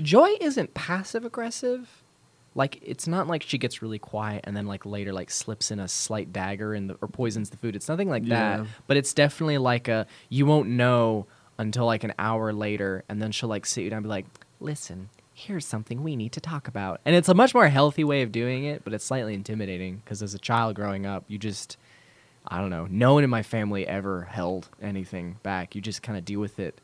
Joy 0.03 0.35
isn't 0.41 0.75
passive 0.75 1.25
aggressive. 1.25 2.03
Like 2.55 2.79
it's 2.83 3.09
not 3.09 3.27
like 3.27 3.43
she 3.43 3.59
gets 3.59 3.83
really 3.83 3.99
quiet 3.99 4.43
and 4.45 4.57
then 4.57 4.67
like 4.67 4.87
later 4.87 5.13
like 5.13 5.31
slips 5.31 5.71
in 5.71 5.81
a 5.81 5.89
slight 5.89 6.33
dagger 6.33 6.75
in 6.75 6.87
the 6.87 6.97
or 7.01 7.09
poisons 7.09 7.51
the 7.51 7.57
food. 7.57 7.75
It's 7.75 7.89
nothing 7.89 8.09
like 8.09 8.27
that. 8.27 8.61
But 8.87 8.97
it's 8.97 9.13
definitely 9.13 9.59
like 9.59 9.89
a 9.89 10.07
you 10.29 10.47
won't 10.47 10.69
know 10.69 11.27
until 11.59 11.87
like 11.87 12.05
an 12.05 12.15
hour 12.19 12.53
later 12.53 13.05
and 13.09 13.21
then 13.21 13.33
she'll 13.33 13.49
like 13.49 13.67
sit 13.67 13.83
you 13.85 13.91
down 13.91 13.99
and 13.99 14.05
be 14.05 14.09
like, 14.11 14.27
"Listen, 14.61 15.09
here's 15.33 15.67
something 15.67 16.03
we 16.05 16.15
need 16.15 16.33
to 16.33 16.41
talk 16.41 16.69
about." 16.69 17.01
And 17.05 17.17
it's 17.17 17.29
a 17.29 17.35
much 17.35 17.55
more 17.55 17.69
healthy 17.69 18.05
way 18.05 18.23
of 18.23 18.31
doing 18.31 18.65
it, 18.65 18.85
but 18.85 18.93
it's 18.95 19.05
slightly 19.05 19.35
intimidating 19.35 19.97
because 20.05 20.23
as 20.23 20.35
a 20.35 20.39
child 20.39 20.77
growing 20.77 21.07
up, 21.07 21.25
you 21.29 21.39
just 21.39 21.77
I 22.47 22.59
don't 22.59 22.71
know. 22.71 22.87
No 22.91 23.15
one 23.15 23.25
in 23.25 23.31
my 23.31 23.43
family 23.43 23.87
ever 23.87 24.23
held 24.31 24.69
anything 24.81 25.39
back. 25.43 25.75
You 25.75 25.81
just 25.81 26.03
kind 26.03 26.17
of 26.19 26.25
deal 26.25 26.41
with 26.41 26.59
it 26.61 26.79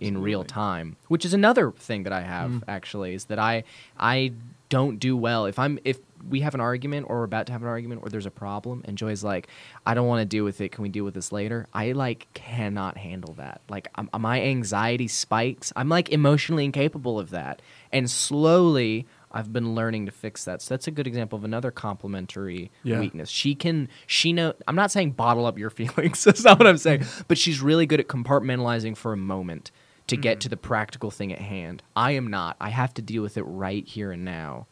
in 0.00 0.20
real 0.20 0.42
time, 0.44 0.96
which 1.08 1.24
is 1.24 1.32
another 1.34 1.70
thing 1.70 2.02
that 2.02 2.12
I 2.12 2.22
have 2.22 2.50
Mm. 2.50 2.62
actually 2.66 3.14
is 3.14 3.26
that 3.26 3.38
I 3.38 3.62
I 3.98 4.32
don't 4.68 4.98
do 4.98 5.16
well. 5.16 5.46
If 5.46 5.58
I'm 5.58 5.78
if 5.84 5.98
we 6.28 6.40
have 6.40 6.54
an 6.54 6.60
argument 6.60 7.06
or 7.10 7.18
we're 7.18 7.24
about 7.24 7.46
to 7.46 7.52
have 7.52 7.60
an 7.60 7.68
argument 7.68 8.00
or 8.02 8.08
there's 8.08 8.24
a 8.24 8.30
problem 8.30 8.82
and 8.86 8.96
Joy's 8.96 9.22
like 9.22 9.48
I 9.84 9.92
don't 9.94 10.06
want 10.06 10.20
to 10.20 10.24
deal 10.24 10.44
with 10.44 10.60
it. 10.60 10.72
Can 10.72 10.82
we 10.82 10.88
deal 10.88 11.04
with 11.04 11.14
this 11.14 11.32
later? 11.32 11.66
I 11.74 11.92
like 11.92 12.28
cannot 12.34 12.96
handle 12.96 13.34
that. 13.34 13.60
Like 13.68 13.88
i 13.94 14.18
my 14.18 14.40
anxiety 14.42 15.06
spikes. 15.08 15.72
I'm 15.76 15.88
like 15.88 16.08
emotionally 16.10 16.64
incapable 16.64 17.18
of 17.18 17.30
that. 17.30 17.60
And 17.92 18.10
slowly 18.10 19.06
I've 19.30 19.52
been 19.52 19.74
learning 19.74 20.06
to 20.06 20.12
fix 20.12 20.44
that. 20.44 20.62
So 20.62 20.74
that's 20.74 20.86
a 20.86 20.92
good 20.92 21.06
example 21.08 21.36
of 21.36 21.44
another 21.44 21.70
complementary 21.72 22.70
Yeah. 22.84 23.00
weakness. 23.00 23.28
She 23.28 23.54
can 23.54 23.88
she 24.06 24.32
know 24.32 24.54
I'm 24.66 24.76
not 24.76 24.90
saying 24.90 25.12
bottle 25.12 25.44
up 25.44 25.58
your 25.58 25.70
feelings 25.78 26.24
that's 26.24 26.42
not 26.44 26.58
what 26.58 26.66
I'm 26.66 26.78
saying 26.78 27.04
but 27.28 27.36
she's 27.36 27.60
really 27.60 27.84
good 27.84 28.00
at 28.00 28.08
compartmentalizing 28.08 28.96
for 28.96 29.12
a 29.12 29.16
moment 29.18 29.70
to 30.08 30.16
get 30.16 30.40
to 30.40 30.48
the 30.48 30.56
practical 30.56 31.10
thing 31.10 31.32
at 31.32 31.38
hand. 31.40 31.82
I 31.96 32.12
am 32.12 32.28
not. 32.28 32.56
I 32.60 32.70
have 32.70 32.92
to 32.94 33.02
deal 33.02 33.22
with 33.22 33.36
it 33.36 33.42
right 33.44 33.86
here 33.86 34.12
and 34.12 34.24
now. 34.24 34.66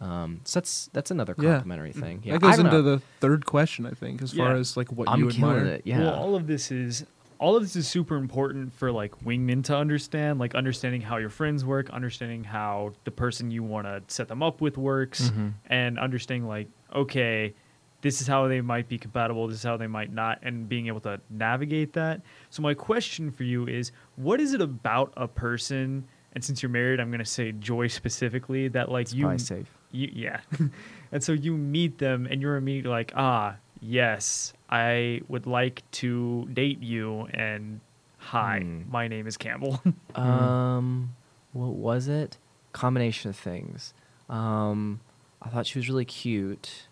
Um, 0.00 0.40
so 0.44 0.60
that's 0.60 0.88
that's 0.94 1.10
another 1.10 1.34
Yeah. 1.38 1.54
complementary 1.56 1.92
thing. 1.92 2.22
Yeah, 2.24 2.34
that 2.34 2.40
goes 2.42 2.58
into 2.58 2.70
know. 2.72 2.82
the 2.82 3.02
third 3.20 3.44
question, 3.44 3.84
I 3.84 3.90
think, 3.90 4.22
as 4.22 4.32
far 4.32 4.52
as 4.54 4.76
like 4.76 4.90
what 4.90 5.08
I'm 5.08 5.20
you 5.20 5.28
admire. 5.28 5.64
it. 5.66 5.82
Yeah. 5.84 5.98
Well, 6.00 6.14
all 6.14 6.34
of 6.34 6.46
this 6.46 6.70
is 6.70 7.04
all 7.38 7.56
of 7.56 7.62
this 7.62 7.76
is 7.76 7.86
super 7.88 8.16
important 8.16 8.72
for 8.72 8.90
like 8.92 9.18
wingmen 9.22 9.62
to 9.64 9.76
understand, 9.76 10.38
like 10.38 10.54
understanding 10.54 11.02
how 11.02 11.18
your 11.18 11.28
friends 11.28 11.64
work, 11.66 11.90
understanding 11.90 12.44
how 12.44 12.92
the 13.04 13.10
person 13.10 13.50
you 13.50 13.62
want 13.62 13.86
to 13.86 14.02
set 14.08 14.28
them 14.28 14.42
up 14.42 14.60
with 14.62 14.78
works, 14.78 15.30
Mhm. 15.30 15.52
and 15.66 15.98
understanding 15.98 16.48
like 16.48 16.68
okay, 16.94 17.54
this 18.02 18.20
is 18.20 18.26
how 18.26 18.48
they 18.48 18.60
might 18.60 18.88
be 18.88 18.98
compatible, 18.98 19.46
this 19.48 19.58
is 19.58 19.62
how 19.64 19.76
they 19.76 19.86
might 19.86 20.12
not, 20.12 20.38
and 20.42 20.68
being 20.68 20.86
able 20.86 21.00
to 21.00 21.20
navigate 21.30 21.92
that. 21.94 22.22
So 22.50 22.62
my 22.62 22.74
question 22.74 23.30
for 23.30 23.44
you 23.44 23.66
is, 23.66 23.92
what 24.16 24.40
is 24.40 24.54
it 24.54 24.60
about 24.60 25.12
a 25.16 25.28
person? 25.28 26.04
And 26.32 26.42
since 26.44 26.62
you're 26.62 26.70
married, 26.70 27.00
I'm 27.00 27.10
gonna 27.10 27.24
say 27.24 27.52
Joy 27.52 27.88
specifically 27.88 28.68
that 28.68 28.90
like 28.90 29.02
It's 29.06 29.14
you 29.14 29.24
probably 29.24 29.38
safe. 29.38 29.66
you, 29.92 30.10
yeah. 30.12 30.40
and 31.12 31.22
so 31.22 31.32
you 31.32 31.56
meet 31.56 31.98
them 31.98 32.26
and 32.30 32.40
you're 32.40 32.56
immediately 32.56 32.90
like, 32.90 33.12
ah, 33.16 33.56
yes, 33.80 34.52
I 34.70 35.22
would 35.28 35.46
like 35.46 35.82
to 35.92 36.48
date 36.52 36.82
you. 36.82 37.26
And 37.34 37.80
hi, 38.18 38.60
Hmm. 38.60 38.82
my 38.90 39.08
name 39.08 39.26
is 39.26 39.36
Campbell. 39.36 39.80
Um, 40.14 41.14
what 41.52 41.74
was 41.74 42.06
it? 42.08 42.38
Combination 42.72 43.30
of 43.30 43.36
things. 43.36 43.92
Um, 44.28 45.00
I 45.42 45.48
thought 45.48 45.66
she 45.66 45.78
was 45.78 45.88
really 45.88 46.04
cute. 46.04 46.86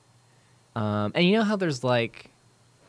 Um, 0.81 1.13
and 1.15 1.25
you 1.27 1.33
know 1.33 1.43
how 1.45 1.57
there's 1.57 1.83
like, 1.83 2.31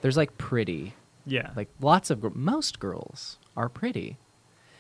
there's 0.02 0.18
like 0.18 0.38
pretty. 0.38 0.94
yeah. 1.26 1.50
Like 1.56 1.70
lots 1.82 2.10
of 2.10 2.36
most 2.36 2.80
girls 2.80 3.38
are 3.58 3.70
pretty. 3.70 4.18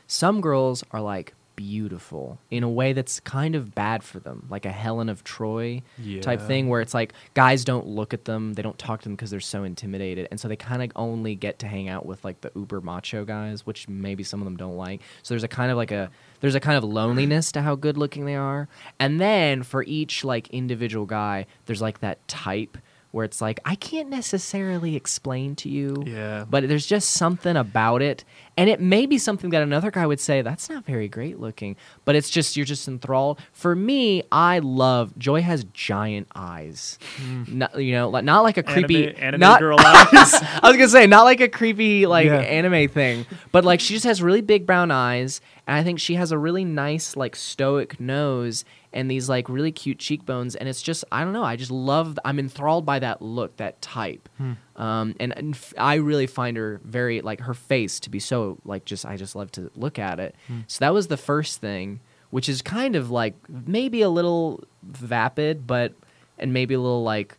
Some 0.08 0.42
girls 0.42 0.84
are 0.92 1.02
like 1.02 1.34
beautiful 1.56 2.40
in 2.50 2.64
a 2.64 2.70
way 2.70 2.94
that's 2.94 3.20
kind 3.20 3.54
of 3.54 3.76
bad 3.76 4.02
for 4.02 4.18
them, 4.20 4.48
like 4.50 4.66
a 4.66 4.72
Helen 4.72 5.10
of 5.10 5.26
Troy 5.26 5.82
type 6.22 6.40
thing, 6.48 6.70
where 6.70 6.80
it's 6.80 6.94
like 6.94 7.12
guys 7.34 7.66
don't 7.66 7.86
look 7.86 8.14
at 8.14 8.24
them, 8.24 8.54
they 8.54 8.62
don't 8.62 8.78
talk 8.80 9.02
to 9.02 9.04
them 9.10 9.16
because 9.16 9.30
they're 9.30 9.42
so 9.42 9.64
intimidated, 9.66 10.28
and 10.32 10.40
so 10.40 10.48
they 10.48 10.56
kind 10.56 10.82
of 10.82 10.90
only 10.96 11.36
get 11.36 11.60
to 11.60 11.68
hang 11.68 11.90
out 11.90 12.06
with 12.06 12.24
like 12.24 12.40
the 12.42 12.52
uber 12.56 12.80
macho 12.80 13.26
guys, 13.26 13.66
which 13.66 13.90
maybe 13.90 14.24
some 14.24 14.40
of 14.40 14.46
them 14.46 14.56
don't 14.56 14.78
like. 14.78 15.02
So 15.22 15.34
there's 15.34 15.44
a 15.44 15.50
kind 15.50 15.70
of 15.70 15.76
like 15.76 15.92
a 15.92 16.10
there's 16.40 16.56
a 16.56 16.62
kind 16.62 16.78
of 16.78 16.84
loneliness 16.86 17.52
to 17.52 17.62
how 17.62 17.76
good 17.76 17.98
looking 17.98 18.26
they 18.26 18.36
are, 18.38 18.70
and 18.98 19.20
then 19.20 19.64
for 19.64 19.84
each 19.84 20.24
like 20.24 20.48
individual 20.52 21.06
guy, 21.06 21.46
there's 21.66 21.82
like 21.82 22.00
that 22.00 22.26
type 22.30 22.78
where 23.12 23.26
it's 23.26 23.42
like 23.42 23.60
I 23.66 23.76
can't 23.76 24.10
necessarily 24.10 24.96
explain 24.96 25.56
to 25.58 25.70
you 25.70 26.04
Yeah. 26.06 26.46
but 26.50 26.68
there's 26.68 26.86
just 26.86 27.10
something 27.12 27.56
about 27.58 28.02
it 28.02 28.24
And 28.58 28.70
it 28.70 28.82
may 28.82 29.06
be 29.06 29.18
something 29.18 29.52
that 29.52 29.64
another 29.64 29.90
guy 29.90 30.06
would 30.06 30.20
say, 30.20 30.42
that's 30.42 30.70
not 30.70 30.84
very 30.86 31.08
great 31.08 31.40
looking, 31.40 31.78
but 32.04 32.14
it's 32.18 32.30
just, 32.30 32.58
you're 32.58 32.66
just 32.66 32.90
enthralled. 32.90 33.40
For 33.54 33.74
me, 33.74 34.22
I 34.34 34.60
love, 34.60 35.18
Joy 35.18 35.42
has 35.42 35.64
giant 35.74 36.28
eyes. 36.36 37.00
Hmm. 37.22 37.44
Not, 37.60 37.82
you 37.82 37.94
know, 37.94 38.10
like, 38.10 38.26
not 38.26 38.42
like 38.42 38.58
a 38.58 38.64
creepy, 38.64 39.08
Anime, 39.16 39.24
anime 39.24 39.40
not, 39.40 39.60
girl 39.62 39.80
eyes. 39.80 40.34
I 40.62 40.68
was 40.68 40.76
gonna 40.76 40.90
say 40.90 41.08
not 41.08 41.24
like 41.24 41.40
a 41.40 41.48
creepy 41.48 42.06
like 42.06 42.26
Yeah. 42.26 42.40
anime 42.42 42.90
thing, 42.90 43.26
but 43.54 43.64
like 43.64 43.80
she 43.80 43.94
just 43.94 44.06
has 44.06 44.22
really 44.22 44.42
big 44.42 44.66
brown 44.66 44.92
eyes, 44.92 45.40
and 45.66 45.78
I 45.78 45.84
think 45.84 46.02
she 46.02 46.16
has 46.16 46.34
a 46.34 46.38
really 46.38 46.66
nice 46.66 47.16
like 47.16 47.38
stoic 47.38 47.98
nose 48.02 48.66
and 48.92 49.10
these 49.10 49.30
like 49.30 49.48
really 49.50 49.72
cute 49.72 50.00
cheekbones, 50.00 50.56
and 50.56 50.68
it's 50.68 50.82
just 50.82 51.06
I 51.12 51.24
don't 51.24 51.34
know, 51.34 51.44
I 51.44 51.56
just 51.56 51.72
love, 51.72 52.18
I'm 52.26 52.40
enthralled 52.40 52.86
by 52.86 53.00
that 53.00 53.22
look, 53.22 53.56
that 53.58 53.82
type, 53.82 54.28
um, 54.76 55.16
and, 55.20 55.38
and 55.38 55.54
f- 55.54 55.74
I 55.78 55.96
really 55.96 56.26
find 56.28 56.58
her 56.58 56.82
very 56.84 57.22
like 57.22 57.42
her 57.42 57.54
face 57.54 58.00
to 58.02 58.10
be 58.10 58.20
so 58.20 58.58
like 58.66 58.86
just 58.86 59.06
I 59.06 59.16
just 59.16 59.36
love 59.36 59.52
to 59.54 59.70
look 59.76 60.00
at 60.00 60.20
it. 60.20 60.36
So 60.68 60.80
that 60.80 60.94
was 60.94 61.08
the 61.08 61.18
first 61.18 61.62
thing, 61.62 62.00
which 62.32 62.50
is 62.50 62.62
kind 62.62 62.96
of 62.96 63.12
like 63.12 63.36
maybe 63.48 64.02
a 64.02 64.10
little 64.10 64.64
vapid, 64.84 65.68
but 65.68 65.94
and 66.40 66.52
maybe 66.54 66.74
a 66.74 66.80
little 66.80 67.04
like 67.04 67.38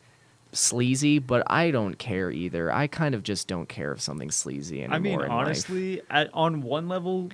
sleazy, 0.52 1.18
but 1.18 1.42
I 1.50 1.70
don't 1.70 1.96
care 1.98 2.30
either. 2.30 2.72
I 2.72 2.86
kind 2.86 3.14
of 3.14 3.22
just 3.22 3.48
don't 3.48 3.68
care 3.68 3.92
if 3.92 4.00
something's 4.00 4.34
sleazy 4.36 4.82
anymore. 4.82 4.96
I 4.96 4.98
mean, 4.98 5.20
honestly, 5.30 6.02
at, 6.10 6.28
on 6.34 6.60
one 6.62 6.88
level, 6.88 7.30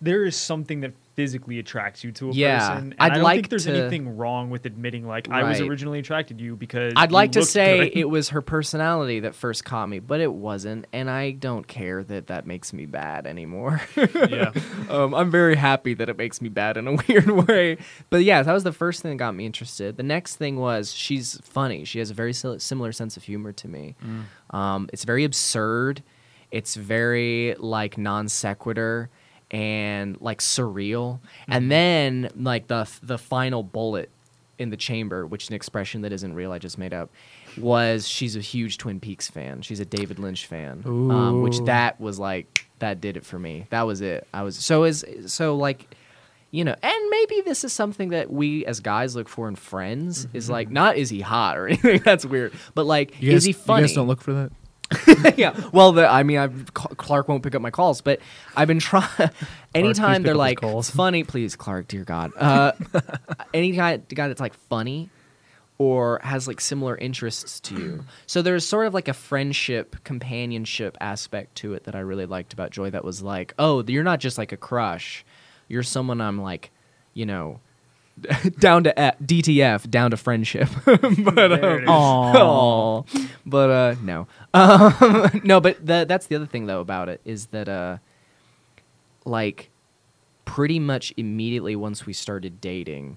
there 0.00 0.24
is 0.24 0.36
something 0.36 0.80
that 0.80 0.92
physically 1.14 1.58
attracts 1.58 2.02
you 2.02 2.10
to 2.12 2.30
a 2.30 2.32
Yeah, 2.32 2.58
person. 2.70 2.76
And 2.92 2.94
I'd 2.98 3.12
I 3.12 3.14
don't 3.16 3.24
like 3.24 3.36
think 3.36 3.48
there's 3.50 3.64
to- 3.66 3.74
anything 3.76 4.16
wrong 4.16 4.48
with 4.50 4.64
admitting 4.66 5.06
like 5.06 5.28
I 5.30 5.42
was 5.44 5.60
originally 5.60 5.98
attracted 5.98 6.38
to 6.38 6.44
you 6.44 6.56
because 6.56 6.94
I'd 6.96 7.12
like 7.12 7.32
to 7.32 7.42
say 7.44 7.90
good. 7.90 7.98
it 7.98 8.04
was 8.10 8.28
her 8.30 8.40
personality 8.40 9.20
that 9.20 9.34
first 9.34 9.64
caught 9.64 9.88
me, 9.88 9.98
but 9.98 10.20
it 10.20 10.32
wasn't, 10.32 10.86
and 10.92 11.10
I 11.10 11.32
don't 11.32 11.66
care 11.66 12.02
that 12.04 12.28
that 12.28 12.46
makes 12.46 12.72
me 12.72 12.86
bad 12.86 13.26
anymore. 13.26 13.82
yeah. 13.96 14.52
um, 14.90 15.14
I'm 15.14 15.30
very 15.30 15.56
happy 15.56 15.94
that 15.94 16.08
it 16.08 16.16
makes 16.16 16.40
me 16.40 16.48
bad 16.48 16.76
in 16.76 16.86
a 16.88 16.92
weird 17.08 17.28
way. 17.48 17.76
But 18.10 18.24
yeah, 18.24 18.42
that 18.42 18.52
was 18.52 18.64
the 18.64 18.72
first 18.72 19.02
thing 19.02 19.10
that 19.12 19.16
got 19.18 19.34
me 19.34 19.44
interested. 19.46 19.96
The 19.96 20.02
next 20.02 20.36
thing 20.36 20.56
was 20.56 20.92
she's 20.94 21.38
funny. 21.42 21.84
She 21.84 21.98
has 21.98 22.10
a 22.10 22.14
very 22.14 22.32
similar 22.32 22.92
sense 22.92 23.16
of 23.16 23.22
humor 23.24 23.52
to 23.52 23.68
me. 23.68 23.96
Um, 24.50 24.88
it's 24.92 25.04
very 25.04 25.24
absurd. 25.24 26.02
It's 26.50 26.74
very 26.74 27.54
like 27.58 27.96
non 27.98 28.28
sequitur 28.28 29.10
and 29.52 30.18
like 30.20 30.40
surreal. 30.40 31.20
And 31.46 31.70
then 31.70 32.30
like 32.36 32.66
the 32.66 32.88
the 33.02 33.18
final 33.18 33.62
bullet 33.62 34.10
in 34.58 34.70
the 34.70 34.76
chamber, 34.76 35.26
which 35.26 35.44
is 35.44 35.48
an 35.50 35.54
expression 35.54 36.02
that 36.02 36.12
isn't 36.12 36.34
real, 36.34 36.52
I 36.52 36.58
just 36.58 36.78
made 36.78 36.94
up, 36.94 37.10
was 37.58 38.08
she's 38.08 38.34
a 38.36 38.40
huge 38.40 38.78
Twin 38.78 38.98
Peaks 38.98 39.28
fan. 39.28 39.62
She's 39.62 39.80
a 39.80 39.84
David 39.84 40.18
Lynch 40.18 40.46
fan, 40.46 40.82
um, 40.84 41.42
which 41.42 41.58
that 41.60 42.00
was 42.00 42.18
like 42.18 42.66
that 42.78 43.00
did 43.00 43.16
it 43.16 43.24
for 43.24 43.38
me. 43.38 43.66
That 43.70 43.82
was 43.82 44.00
it. 44.00 44.26
I 44.32 44.42
was 44.42 44.56
so 44.56 44.84
is 44.84 45.04
so 45.26 45.56
like. 45.56 45.94
You 46.54 46.64
know, 46.64 46.76
and 46.82 47.08
maybe 47.08 47.40
this 47.46 47.64
is 47.64 47.72
something 47.72 48.10
that 48.10 48.30
we 48.30 48.66
as 48.66 48.80
guys 48.80 49.16
look 49.16 49.26
for 49.26 49.48
in 49.48 49.56
friends. 49.56 50.28
Is 50.34 50.50
like 50.50 50.70
not 50.70 50.98
is 50.98 51.08
he 51.08 51.22
hot 51.22 51.56
or 51.56 51.66
anything? 51.68 52.02
That's 52.04 52.26
weird. 52.26 52.52
But 52.74 52.84
like, 52.84 53.12
guys, 53.12 53.22
is 53.36 53.44
he 53.44 53.54
funny? 53.54 53.80
You 53.80 53.86
guys 53.88 53.94
don't 53.94 54.06
look 54.06 54.20
for 54.20 54.34
that. 54.34 54.52
yeah. 55.36 55.58
Well, 55.72 55.92
the, 55.92 56.06
I 56.06 56.22
mean, 56.22 56.38
I've, 56.38 56.74
Clark 56.74 57.28
won't 57.28 57.42
pick 57.42 57.54
up 57.54 57.62
my 57.62 57.70
calls, 57.70 58.00
but 58.00 58.20
I've 58.56 58.68
been 58.68 58.78
trying. 58.78 59.08
anytime 59.74 60.22
they're 60.22 60.34
like 60.34 60.60
calls. 60.60 60.90
funny, 60.94 61.24
please, 61.24 61.56
Clark, 61.56 61.88
dear 61.88 62.04
God. 62.04 62.32
Uh, 62.36 62.72
any 63.54 63.72
guy, 63.72 63.96
guy 63.96 64.28
that's 64.28 64.40
like 64.40 64.54
funny 64.54 65.10
or 65.78 66.20
has 66.22 66.46
like 66.46 66.60
similar 66.60 66.96
interests 66.96 67.58
to 67.60 67.74
you. 67.74 68.04
So 68.26 68.42
there's 68.42 68.66
sort 68.66 68.86
of 68.86 68.94
like 68.94 69.08
a 69.08 69.14
friendship, 69.14 69.96
companionship 70.04 70.96
aspect 71.00 71.56
to 71.56 71.74
it 71.74 71.84
that 71.84 71.94
I 71.94 72.00
really 72.00 72.26
liked 72.26 72.52
about 72.52 72.70
Joy. 72.70 72.90
That 72.90 73.04
was 73.04 73.22
like, 73.22 73.54
oh, 73.58 73.82
you're 73.86 74.04
not 74.04 74.20
just 74.20 74.38
like 74.38 74.52
a 74.52 74.56
crush. 74.56 75.24
You're 75.68 75.82
someone 75.82 76.20
I'm 76.20 76.40
like, 76.40 76.70
you 77.14 77.26
know. 77.26 77.60
down 78.58 78.84
to 78.84 78.98
F- 78.98 79.18
DTF, 79.18 79.90
down 79.90 80.10
to 80.12 80.16
friendship, 80.16 80.68
but 80.84 80.98
um, 80.98 81.52
it 81.52 81.82
is. 81.82 81.88
Aw. 81.88 83.02
But 83.46 83.70
uh 83.70 83.94
no. 84.02 84.26
Um, 84.54 85.40
no, 85.44 85.60
but 85.60 85.84
the, 85.84 86.04
that's 86.08 86.26
the 86.26 86.36
other 86.36 86.46
thing 86.46 86.66
though 86.66 86.80
about 86.80 87.08
it 87.08 87.20
is 87.24 87.46
that 87.46 87.68
uh 87.68 87.98
like 89.24 89.70
pretty 90.44 90.78
much 90.78 91.12
immediately 91.16 91.76
once 91.76 92.04
we 92.06 92.12
started 92.12 92.60
dating, 92.60 93.16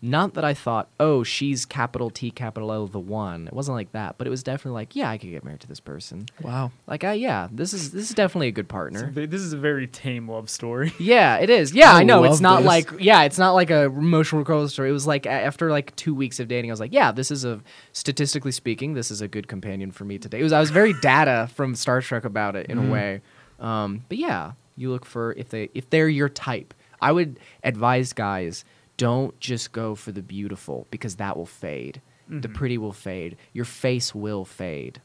not 0.00 0.34
that 0.34 0.44
I 0.44 0.54
thought, 0.54 0.88
"Oh, 0.98 1.22
she's 1.22 1.64
capital 1.66 2.08
T 2.10 2.30
capital 2.30 2.72
L 2.72 2.86
the 2.86 2.98
one." 2.98 3.46
It 3.46 3.52
wasn't 3.52 3.76
like 3.76 3.92
that, 3.92 4.16
but 4.18 4.26
it 4.26 4.30
was 4.30 4.42
definitely 4.42 4.72
like, 4.80 4.96
"Yeah, 4.96 5.10
I 5.10 5.18
could 5.18 5.30
get 5.30 5.44
married 5.44 5.60
to 5.60 5.68
this 5.68 5.78
person." 5.80 6.26
Wow. 6.40 6.72
Like, 6.86 7.04
I 7.04 7.12
yeah, 7.14 7.48
this 7.52 7.72
is 7.74 7.90
this 7.92 8.08
is 8.08 8.14
definitely 8.14 8.48
a 8.48 8.52
good 8.52 8.64
It's 8.64 8.70
a 8.70 8.72
partner. 8.72 9.10
this 9.10 9.40
is 9.42 9.52
a 9.52 9.58
very 9.58 9.86
tame 9.86 10.28
love 10.28 10.48
story. 10.50 10.92
Yeah, 10.98 11.36
it 11.36 11.50
is. 11.50 11.74
Yeah, 11.74 11.92
I 11.92 12.00
I, 12.00 12.02
know. 12.04 12.24
It's 12.24 12.40
not 12.40 12.58
this. 12.60 12.66
like 12.66 12.90
yeah, 13.00 13.22
it's 13.24 13.38
not 13.38 13.52
like 13.52 13.70
a 13.70 13.84
emotional 13.84 14.42
roller 14.44 14.68
story. 14.68 14.88
It 14.88 14.92
was 14.92 15.06
like 15.06 15.26
after 15.26 15.70
like 15.70 15.94
two 15.96 16.14
weeks 16.14 16.40
of 16.40 16.48
dating, 16.48 16.70
I 16.70 16.72
was 16.72 16.80
like, 16.80 16.92
yeah, 16.94 17.12
this 17.12 17.30
is 17.30 17.44
a 17.44 17.60
statistically 17.92 18.52
speaking, 18.52 18.94
this 18.94 19.10
is 19.10 19.20
a 19.20 19.28
good 19.28 19.48
companion 19.48 19.90
for 19.92 20.04
me 20.04 20.18
today. 20.18 20.40
It 20.40 20.44
was 20.44 20.52
I 20.52 20.60
was 20.60 20.70
very 20.70 20.94
data 21.02 21.48
from 21.54 21.74
Star 21.74 22.00
Trek 22.00 22.24
about 22.24 22.56
it 22.56 22.66
in 22.68 22.78
Mhm. 22.78 22.88
a 22.88 22.92
way. 22.92 23.20
Um, 23.60 24.04
but 24.08 24.18
yeah, 24.18 24.52
you 24.76 24.90
look 24.90 25.04
for 25.04 25.32
if 25.34 25.48
they 25.50 25.68
if 25.74 25.88
they're 25.90 26.08
your 26.08 26.28
type. 26.28 26.74
I 27.00 27.12
would 27.12 27.38
advise 27.64 28.12
guys 28.12 28.64
don't 28.96 29.38
just 29.40 29.72
go 29.72 29.94
for 29.94 30.12
the 30.12 30.22
beautiful 30.22 30.86
because 30.90 31.16
that 31.16 31.36
will 31.36 31.46
fade. 31.46 32.00
The 32.28 32.48
Mhm. 32.48 32.54
pretty 32.54 32.78
will 32.78 32.92
fade. 32.92 33.36
Your 33.52 33.64
face 33.64 34.14
will 34.14 34.44
fade 34.44 35.00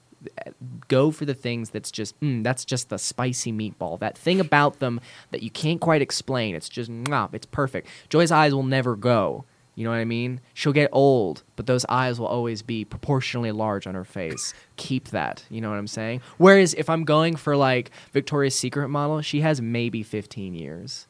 go 0.87 1.11
for 1.11 1.25
the 1.25 1.33
things 1.35 1.69
that's 1.69 1.91
just 1.91 2.19
mm, 2.21 2.43
that's 2.43 2.65
just 2.65 2.89
the 2.89 2.97
spicy 2.97 3.51
meatball 3.53 3.99
that 3.99 4.17
thing 4.17 4.39
about 4.39 4.79
them 4.79 4.99
that 5.29 5.43
you 5.43 5.51
can't 5.51 5.79
quite 5.79 6.01
explain 6.01 6.55
it's 6.55 6.67
just 6.67 6.89
mwah, 6.91 7.31
it's 7.35 7.45
perfect 7.45 7.87
joy's 8.09 8.31
eyes 8.31 8.53
will 8.53 8.63
never 8.63 8.95
go 8.95 9.45
you 9.77 9.83
know 9.85 9.91
what 9.91 9.97
i 9.97 10.03
mean 10.05 10.41
she'll 10.53 10.73
get 10.73 10.89
old 10.91 11.43
but 11.55 11.65
those 11.67 11.85
eyes 11.87 12.19
will 12.19 12.27
always 12.27 12.61
be 12.61 12.83
proportionally 12.83 13.51
large 13.53 13.87
on 13.87 13.95
her 13.95 14.03
face 14.03 14.53
keep 14.75 15.09
that 15.09 15.45
you 15.49 15.61
know 15.61 15.69
what 15.69 15.77
i'm 15.77 15.87
saying 15.87 16.19
whereas 16.37 16.73
if 16.73 16.89
i'm 16.89 17.05
going 17.05 17.35
for 17.37 17.55
like 17.55 17.91
victoria's 18.11 18.55
secret 18.55 18.89
model 18.89 19.21
she 19.21 19.39
has 19.41 19.61
maybe 19.61 20.03
15 20.03 20.53
years 20.55 21.07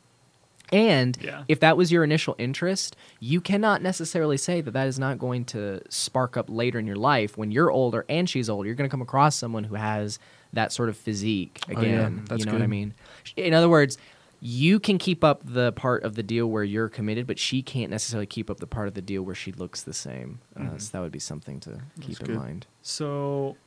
and 0.69 1.17
Yeah. 1.21 1.43
if 1.47 1.61
that 1.61 1.77
was 1.77 1.93
your 1.93 2.03
initial 2.03 2.35
interest, 2.37 2.97
you 3.21 3.39
cannot 3.39 3.81
necessarily 3.81 4.35
say 4.35 4.59
that 4.59 4.71
that 4.71 4.85
is 4.85 4.99
not 4.99 5.17
going 5.17 5.45
to 5.45 5.79
spark 5.87 6.35
up 6.35 6.47
later 6.49 6.77
in 6.77 6.85
your 6.85 6.97
life 6.97 7.37
when 7.37 7.51
you're 7.51 7.71
older 7.71 8.03
and 8.09 8.29
she's 8.29 8.49
older. 8.49 8.67
You're 8.67 8.75
going 8.75 8.89
to 8.89 8.91
come 8.91 9.01
across 9.01 9.37
someone 9.37 9.63
who 9.63 9.75
has 9.75 10.19
that 10.51 10.73
sort 10.73 10.89
of 10.89 10.97
physique 10.97 11.61
Oh, 11.69 11.71
yeah. 11.71 11.79
again. 11.79 12.25
That's 12.27 12.39
you 12.41 12.45
know 12.47 12.51
what 12.51 12.63
I 12.63 12.67
mean? 12.67 12.93
In 13.37 13.53
other 13.53 13.69
words, 13.69 13.97
you 14.39 14.79
can 14.79 14.97
keep 14.97 15.23
up 15.23 15.41
the 15.43 15.71
part 15.71 16.03
of 16.03 16.15
the 16.15 16.23
deal 16.23 16.47
where 16.47 16.63
you're 16.63 16.89
committed, 16.89 17.25
but 17.27 17.39
she 17.39 17.61
can't 17.63 17.89
necessarily 17.89 18.25
keep 18.27 18.49
up 18.49 18.59
the 18.59 18.67
part 18.67 18.87
of 18.87 18.93
the 18.93 19.01
deal 19.01 19.23
where 19.23 19.33
she 19.35 19.51
looks 19.51 19.81
the 19.83 19.93
same. 19.93 20.39
Uh, 20.55 20.61
Mhm. 20.61 20.81
so 20.81 20.89
that 20.91 20.99
would 21.01 21.11
be 21.11 21.19
something 21.19 21.59
to 21.61 21.81
keep 22.01 22.21
in 22.21 22.35
mind. 22.35 22.67
So, 22.81 23.57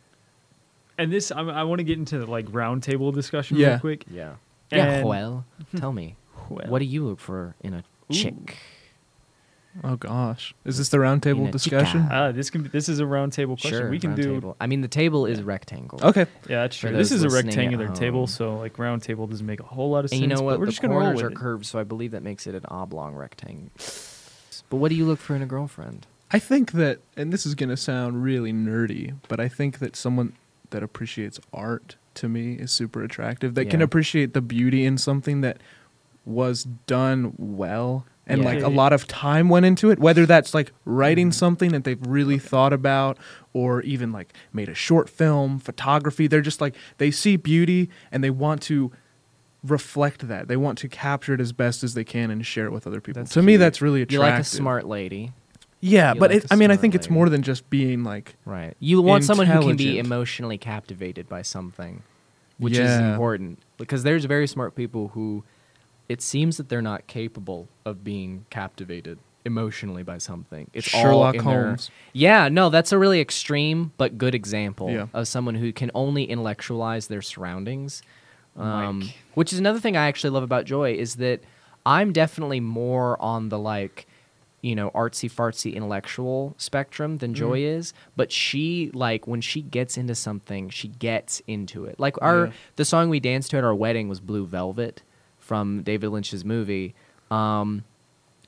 and 0.97 1.13
this 1.13 1.33
I, 1.33 1.41
I 1.43 1.63
want 1.65 1.79
to 1.81 1.85
get 1.85 1.99
into 1.99 2.19
the, 2.19 2.27
like 2.27 2.47
roundtable 2.47 3.13
discussion 3.13 3.57
Yeah. 3.57 3.71
real 3.71 3.79
quick. 3.81 4.05
Yeah. 4.11 4.35
Yeah, 4.71 5.03
well, 5.03 5.45
tell 5.77 5.93
me, 5.93 6.15
Well, 6.49 6.67
what 6.69 6.79
do 6.79 6.85
you 6.85 7.05
look 7.05 7.19
for 7.19 7.57
in 7.61 7.75
a 7.75 7.83
chick? 8.13 8.57
Oh 9.85 9.97
gosh. 9.97 10.55
Is 10.65 10.79
this 10.79 10.89
the 10.89 10.97
roundtable 10.99 11.51
discussion? 11.51 12.03
chica. 12.03 12.15
Ah, 12.15 12.33
this 12.33 12.51
can 12.51 12.63
be, 12.65 12.69
this 12.71 12.89
is 12.89 12.99
a 12.99 13.05
roundtable 13.05 13.51
question. 13.61 13.71
Sure, 13.71 13.91
we 13.91 13.99
can 14.01 14.11
round 14.11 14.23
do. 14.23 14.35
table. 14.35 14.57
I 14.61 14.67
mean, 14.67 14.81
the 14.81 14.89
table 14.89 15.27
is 15.27 15.39
Yeah. 15.39 15.45
rectangle. 15.47 16.01
Okay. 16.03 16.27
Yeah, 16.49 16.63
that's 16.63 16.77
true. 16.77 16.91
This 16.93 17.13
is 17.13 17.23
a 17.23 17.29
listening 17.29 17.47
rectangular 17.47 17.89
table, 17.95 18.27
so 18.27 18.57
like 18.59 18.77
roundtable 18.79 19.31
doesn't 19.31 19.47
make 19.47 19.61
a 19.61 19.65
whole 19.65 19.91
lot 19.91 20.01
of 20.01 20.05
And 20.07 20.11
sense. 20.11 20.21
you 20.23 20.27
know 20.27 20.37
but 20.37 20.45
what? 20.45 20.59
We're 20.59 20.67
the 20.67 20.73
just 20.73 20.83
gonna 20.83 20.95
roll 20.95 21.03
corners 21.05 21.23
with 21.23 21.25
are 21.27 21.31
it. 21.33 21.37
curved, 21.37 21.67
so 21.67 21.79
I 21.79 21.85
believe 21.85 22.11
that 22.11 22.23
makes 22.25 22.47
it 22.49 22.55
an 22.57 22.65
oblong 22.67 23.15
rectangle. 23.15 23.71
But 24.69 24.77
what 24.77 24.89
do 24.89 24.95
you 24.97 25.05
look 25.07 25.19
for 25.21 25.35
in 25.37 25.43
a 25.43 25.47
girlfriend? 25.47 26.07
I 26.33 26.39
think 26.39 26.73
that, 26.73 26.99
and 27.17 27.33
this 27.33 27.45
is 27.45 27.55
going 27.57 27.71
to 27.71 27.77
sound 27.77 28.23
really 28.23 28.53
nerdy, 28.53 29.15
but 29.27 29.41
I 29.41 29.49
think 29.49 29.81
that 29.81 29.97
someone 29.97 30.33
that 30.71 30.81
appreciates 30.81 31.41
art 31.53 31.97
to 32.15 32.29
me 32.29 32.53
is 32.55 32.71
super 32.71 33.03
attractive. 33.03 33.57
That 33.57 33.69
can 33.69 33.83
appreciate 33.83 34.33
the 34.33 34.41
beauty 34.41 34.85
in 34.85 34.97
something 34.97 35.41
that 35.41 35.59
was 36.25 36.65
done 36.87 37.35
well 37.37 38.07
and 38.31 38.43
Yeah. 38.43 38.49
like 38.49 38.63
a 38.63 38.69
lot 38.69 38.93
of 38.93 39.07
time 39.07 39.49
went 39.49 39.67
into 39.67 39.91
it 39.91 39.99
whether 39.99 40.27
that's 40.27 40.55
like 40.55 40.73
writing 40.85 41.29
mm-hmm. 41.29 41.33
something 41.33 41.73
that 41.73 41.85
they've 41.85 42.01
really 42.07 42.39
thought 42.39 42.73
about 42.73 43.19
or 43.53 43.83
even 43.83 44.13
like 44.13 44.33
made 44.53 44.69
a 44.69 44.75
short 44.75 45.09
film 45.09 45.59
photography 45.59 46.27
they're 46.27 46.41
just 46.41 46.61
like 46.61 46.75
they 46.99 47.11
see 47.11 47.37
beauty 47.37 47.91
and 48.13 48.23
they 48.25 48.31
want 48.31 48.63
to 48.63 48.93
reflect 49.63 50.27
that. 50.29 50.49
They 50.49 50.57
want 50.57 50.79
to 50.79 50.89
capture 50.89 51.35
it 51.35 51.41
as 51.41 51.53
best 51.53 51.85
as 51.85 51.93
they 51.93 52.03
can 52.03 52.31
and 52.31 52.47
share 52.47 52.65
it 52.65 52.73
with 52.73 52.87
other 52.87 52.99
people. 52.99 53.21
That's 53.21 53.35
to 53.35 53.43
me 53.43 53.59
that's 53.59 53.83
really 53.83 54.01
attractive 54.01 54.23
like 54.23 54.41
a 54.41 54.45
smart 54.45 54.87
lady, 54.87 55.33
yeah, 55.81 56.13
You 56.13 56.21
but 56.21 56.31
like 56.31 56.45
it, 56.45 56.53
I 56.53 56.57
mean, 56.57 56.71
I 56.71 56.77
think 56.77 56.95
it's 56.95 57.09
more 57.09 57.29
than 57.29 57.43
just 57.43 57.69
being 57.71 58.05
like, 58.05 58.37
right? 58.45 58.77
You 58.81 59.01
want 59.01 59.25
someone 59.25 59.47
who 59.47 59.61
can 59.63 59.77
be 59.77 59.99
emotionally 59.99 60.59
captivated 60.59 61.29
by 61.29 61.43
something, 61.43 62.03
which 62.59 62.77
is 62.77 62.91
important 62.91 63.59
because 63.79 64.03
there's 64.03 64.25
very 64.27 64.47
smart 64.47 64.75
people 64.75 65.09
who 65.09 65.45
it 66.11 66.21
seems 66.21 66.57
that 66.57 66.69
they're 66.69 66.83
not 66.83 67.07
capable 67.07 67.69
of 67.85 68.03
being 68.03 68.45
captivated 68.51 69.17
emotionally 69.45 70.03
by 70.03 70.19
something. 70.19 70.69
It's 70.75 70.93
all 70.93 71.01
Sherlock 71.03 71.35
their- 71.35 71.43
Holmes. 71.43 71.91
Yeah, 72.13 72.49
no, 72.49 72.69
that's 72.69 72.91
a 72.93 72.99
really 72.99 73.21
extreme 73.21 73.93
but 73.97 74.19
good 74.19 74.35
example 74.35 74.91
Yeah. 74.91 75.07
of 75.15 75.29
someone 75.29 75.55
who 75.55 75.73
can 75.73 75.91
only 75.95 76.25
intellectualize 76.25 77.07
their 77.07 77.23
surroundings. 77.23 78.03
Um, 78.57 79.09
which 79.35 79.53
is 79.53 79.59
another 79.61 79.79
thing 79.79 79.97
I 79.97 80.09
actually 80.09 80.31
love 80.31 80.43
about 80.43 80.65
Joy 80.65 80.95
is 80.95 81.15
that 81.17 81.41
I'm 81.87 82.13
definitely 82.13 82.59
more 82.61 83.21
on 83.23 83.49
the 83.49 83.59
like, 83.59 84.07
you 84.61 84.75
know, 84.75 84.91
artsy 84.91 85.31
fartsy 85.31 85.75
intellectual 85.75 86.55
spectrum 86.59 87.19
than 87.19 87.33
Joy 87.33 87.61
is. 87.65 87.95
But 88.17 88.33
she 88.33 88.91
like 88.93 89.27
when 89.27 89.41
she 89.41 89.63
gets 89.63 89.97
into 89.97 90.15
something, 90.15 90.69
she 90.69 90.89
gets 90.89 91.41
into 91.47 91.85
it. 91.87 91.99
Like 91.99 92.21
our 92.21 92.47
Yeah. 92.47 92.53
the 92.77 92.85
song 92.85 93.09
we 93.09 93.21
danced 93.21 93.53
to 93.53 93.59
at 93.59 93.65
our 93.65 93.75
wedding 93.75 94.09
was 94.09 94.21
Blue 94.21 94.45
Velvet 94.45 95.03
from 95.51 95.83
David 95.83 96.11
Lynch's 96.11 96.45
movie. 96.45 96.95
Um, 97.29 97.83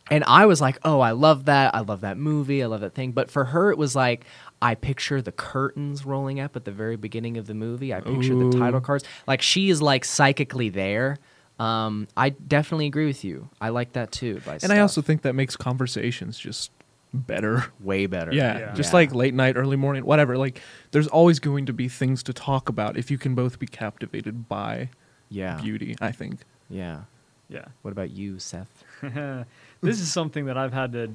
and 0.08 0.22
I 0.28 0.46
was 0.46 0.60
like, 0.60 0.78
oh, 0.84 1.00
I 1.00 1.10
love 1.10 1.46
that. 1.46 1.74
I 1.74 1.80
love 1.80 2.02
that 2.02 2.16
movie. 2.16 2.62
I 2.62 2.66
love 2.66 2.80
that 2.82 2.94
thing. 2.94 3.10
But 3.10 3.28
for 3.28 3.46
her, 3.46 3.72
it 3.72 3.76
was 3.76 3.96
like, 3.96 4.24
I 4.60 4.76
picture 4.76 5.20
the 5.20 5.32
curtains 5.32 6.06
rolling 6.06 6.38
up 6.38 6.54
at 6.54 6.64
the 6.64 6.70
very 6.70 6.94
beginning 6.94 7.38
of 7.38 7.48
the 7.48 7.54
movie. 7.54 7.92
I 7.92 8.00
picture 8.02 8.36
the 8.36 8.56
title 8.56 8.80
cards. 8.80 9.02
Like 9.26 9.42
she 9.42 9.68
is 9.68 9.82
like 9.82 10.04
psychically 10.04 10.68
there. 10.68 11.18
Um, 11.58 12.06
I 12.16 12.28
definitely 12.28 12.86
agree 12.86 13.06
with 13.06 13.24
you. 13.24 13.48
I 13.60 13.70
like 13.70 13.94
that 13.94 14.12
too. 14.12 14.40
By 14.46 14.60
And 14.62 14.72
I 14.72 14.78
also 14.78 15.02
think 15.02 15.22
that 15.22 15.34
makes 15.34 15.56
conversations 15.56 16.38
just 16.38 16.70
better. 17.12 17.64
way 17.80 18.06
better. 18.06 18.32
Yeah, 18.32 18.58
Yeah. 18.60 18.74
just 18.74 18.92
Yeah. 18.92 18.98
like 18.98 19.12
late 19.12 19.34
night, 19.34 19.56
early 19.56 19.76
morning, 19.76 20.04
whatever. 20.04 20.38
Like, 20.38 20.60
there's 20.92 21.08
always 21.08 21.40
going 21.40 21.66
to 21.66 21.72
be 21.72 21.88
things 21.88 22.22
to 22.22 22.32
talk 22.32 22.68
about 22.68 22.96
if 22.96 23.10
you 23.10 23.18
can 23.18 23.34
both 23.34 23.58
be 23.58 23.66
captivated 23.66 24.48
by 24.48 24.90
yeah, 25.28 25.58
beauty. 25.60 25.96
I 26.00 26.12
think. 26.12 26.44
Yeah. 26.72 27.00
Yeah. 27.48 27.66
What 27.82 27.90
about 27.92 28.10
you, 28.10 28.38
Seth? 28.38 28.82
this 29.02 30.00
is 30.00 30.10
something 30.10 30.46
that 30.46 30.56
I've 30.56 30.72
had 30.72 30.92
to 30.94 31.12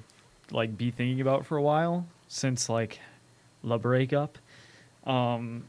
like 0.51 0.77
be 0.77 0.91
thinking 0.91 1.19
about 1.19 1.45
for 1.47 1.57
a 1.57 1.61
while 1.61 2.05
since 2.27 2.69
like 2.69 2.99
the 3.63 3.77
breakup. 3.79 4.37
Um, 5.05 5.63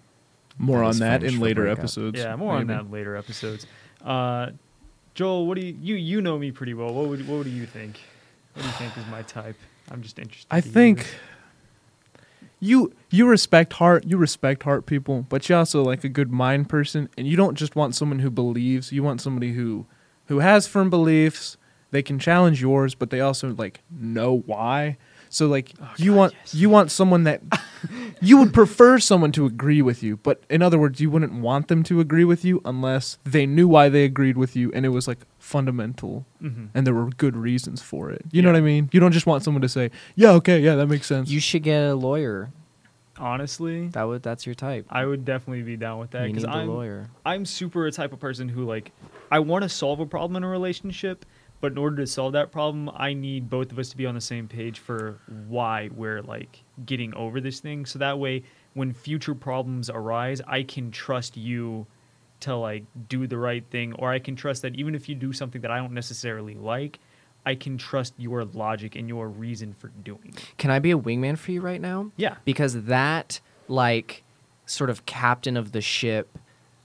More 0.58 0.80
That 0.80 0.84
on 0.86 0.98
that 0.98 1.20
French 1.20 1.34
in 1.34 1.40
later 1.40 1.62
breakup. 1.62 1.78
episodes. 1.78 2.18
yeah, 2.18 2.36
more 2.36 2.54
on 2.54 2.66
that 2.66 2.80
in 2.82 2.90
later 2.90 3.16
episodes. 3.16 3.66
Uh, 4.04 4.50
Joel, 5.14 5.46
what 5.46 5.58
do 5.58 5.64
you 5.66 5.74
you 5.80 5.94
you 5.96 6.20
know 6.20 6.38
me 6.38 6.50
pretty 6.52 6.74
well? 6.74 6.92
What 6.92 7.08
would 7.08 7.26
what 7.26 7.44
do 7.44 7.50
you 7.50 7.64
think? 7.66 7.98
What 8.54 8.62
do 8.62 8.68
you 8.68 8.74
think 8.74 8.96
is 8.98 9.06
my 9.10 9.22
type? 9.22 9.56
I'm 9.90 10.02
just 10.02 10.18
interested. 10.18 10.46
I 10.50 10.60
to 10.60 10.66
hear 10.66 10.72
think 10.74 10.98
this. 10.98 11.10
You 12.60 12.92
you 13.10 13.26
respect 13.26 13.74
heart, 13.74 14.04
you 14.06 14.16
respect 14.16 14.62
heart 14.64 14.86
people, 14.86 15.26
but 15.28 15.48
you 15.48 15.56
also 15.56 15.82
like 15.82 16.04
a 16.04 16.08
good 16.08 16.32
mind 16.32 16.68
person, 16.68 17.08
and 17.16 17.26
you 17.26 17.36
don't 17.36 17.54
just 17.56 17.76
want 17.76 17.94
someone 17.94 18.18
who 18.20 18.30
believes. 18.30 18.92
You 18.92 19.02
want 19.02 19.20
somebody 19.20 19.52
who 19.52 19.86
who 20.26 20.40
has 20.40 20.66
firm 20.66 20.90
beliefs. 20.90 21.56
They 21.90 22.02
can 22.02 22.18
challenge 22.18 22.60
yours, 22.60 22.94
but 22.94 23.10
they 23.10 23.20
also 23.20 23.54
like 23.54 23.80
know 23.90 24.42
why. 24.46 24.98
So 25.30 25.46
like 25.46 25.72
Oh, 25.80 25.88
you 25.96 26.10
God, 26.12 26.16
want 26.18 26.34
yes. 26.34 26.54
you 26.54 26.70
want 26.70 26.90
someone 26.90 27.24
that 27.24 27.42
you 28.20 28.36
would 28.38 28.52
prefer 28.52 28.98
someone 28.98 29.32
to 29.32 29.46
agree 29.46 29.82
with 29.82 30.02
you, 30.02 30.16
but 30.18 30.42
in 30.50 30.62
other 30.62 30.78
words, 30.78 31.00
you 31.00 31.10
wouldn't 31.10 31.32
want 31.34 31.68
them 31.68 31.82
to 31.84 32.00
agree 32.00 32.24
with 32.24 32.44
you 32.44 32.60
unless 32.64 33.18
they 33.24 33.46
knew 33.46 33.68
why 33.68 33.88
they 33.88 34.04
agreed 34.04 34.36
with 34.36 34.56
you 34.56 34.70
and 34.72 34.84
it 34.86 34.90
was 34.90 35.06
like 35.08 35.18
fundamental 35.38 36.26
Mhm. 36.42 36.68
and 36.74 36.86
there 36.86 36.94
were 36.94 37.10
good 37.10 37.36
reasons 37.36 37.82
for 37.82 38.10
it. 38.10 38.24
You 38.30 38.42
know 38.42 38.50
what 38.50 38.58
I 38.58 38.60
mean? 38.62 38.88
You 38.92 39.00
don't 39.00 39.12
just 39.12 39.26
want 39.26 39.42
someone 39.44 39.62
to 39.62 39.68
say, 39.68 39.90
"Yeah, 40.14 40.30
okay, 40.32 40.60
yeah, 40.60 40.74
that 40.76 40.86
makes 40.86 41.06
sense." 41.06 41.30
You 41.30 41.40
should 41.40 41.62
get 41.62 41.82
a 41.82 41.94
lawyer. 41.94 42.50
honestly, 43.20 43.88
That 43.88 44.04
would 44.04 44.22
that's 44.22 44.46
your 44.46 44.54
type. 44.54 44.86
I 44.90 45.04
would 45.04 45.24
definitely 45.24 45.62
be 45.62 45.76
down 45.76 45.98
with 45.98 46.12
that 46.12 46.26
because 46.28 46.44
need 46.44 46.52
a 46.52 46.56
I'm 46.56 46.68
lawyer. 46.68 47.08
I'm 47.26 47.44
super 47.46 47.84
a 47.86 47.90
type 47.90 48.12
of 48.12 48.20
person 48.20 48.48
who 48.48 48.64
like 48.64 48.92
I 49.30 49.40
want 49.40 49.64
to 49.64 49.68
solve 49.68 49.98
a 49.98 50.06
problem 50.06 50.36
in 50.36 50.44
a 50.44 50.48
relationship, 50.48 51.24
but 51.60 51.72
in 51.72 51.78
order 51.78 51.96
to 51.96 52.06
solve 52.06 52.32
that 52.34 52.52
problem, 52.52 52.90
I 52.94 53.14
need 53.14 53.50
both 53.50 53.72
of 53.72 53.78
us 53.78 53.88
to 53.90 53.96
be 53.96 54.06
on 54.06 54.14
the 54.14 54.20
same 54.20 54.46
page 54.48 54.78
for 54.78 55.18
why 55.48 55.90
we're 55.94 56.22
like 56.22 56.62
getting 56.86 57.14
over 57.14 57.40
this 57.40 57.60
thing. 57.60 57.84
So 57.86 57.98
that 57.98 58.18
way, 58.18 58.42
when 58.74 58.92
future 58.92 59.34
problems 59.34 59.90
arise, 59.90 60.40
I 60.46 60.62
can 60.62 60.90
trust 60.90 61.36
you 61.36 61.86
to 62.40 62.54
like 62.54 62.84
do 63.08 63.26
the 63.26 63.38
right 63.38 63.64
thing, 63.70 63.92
or 63.94 64.10
I 64.12 64.18
can 64.20 64.36
trust 64.36 64.62
that 64.62 64.76
even 64.76 64.94
if 64.94 65.08
you 65.08 65.14
do 65.16 65.32
something 65.32 65.60
that 65.62 65.70
I 65.72 65.78
don't 65.78 65.92
necessarily 65.92 66.54
like, 66.54 67.00
I 67.44 67.54
can 67.54 67.78
trust 67.78 68.14
your 68.18 68.44
logic 68.44 68.94
and 68.94 69.08
your 69.08 69.28
reason 69.28 69.72
for 69.72 69.88
doing 70.04 70.34
it. 70.36 70.52
Can 70.58 70.70
I 70.70 70.78
be 70.78 70.90
a 70.92 70.98
wingman 70.98 71.36
for 71.38 71.50
you 71.50 71.60
right 71.60 71.80
now? 71.80 72.12
Yeah. 72.16 72.36
because 72.44 72.84
that 72.84 73.40
like 73.66 74.22
sort 74.66 74.90
of 74.90 75.06
captain 75.06 75.56
of 75.56 75.72
the 75.72 75.80
ship 75.80 76.38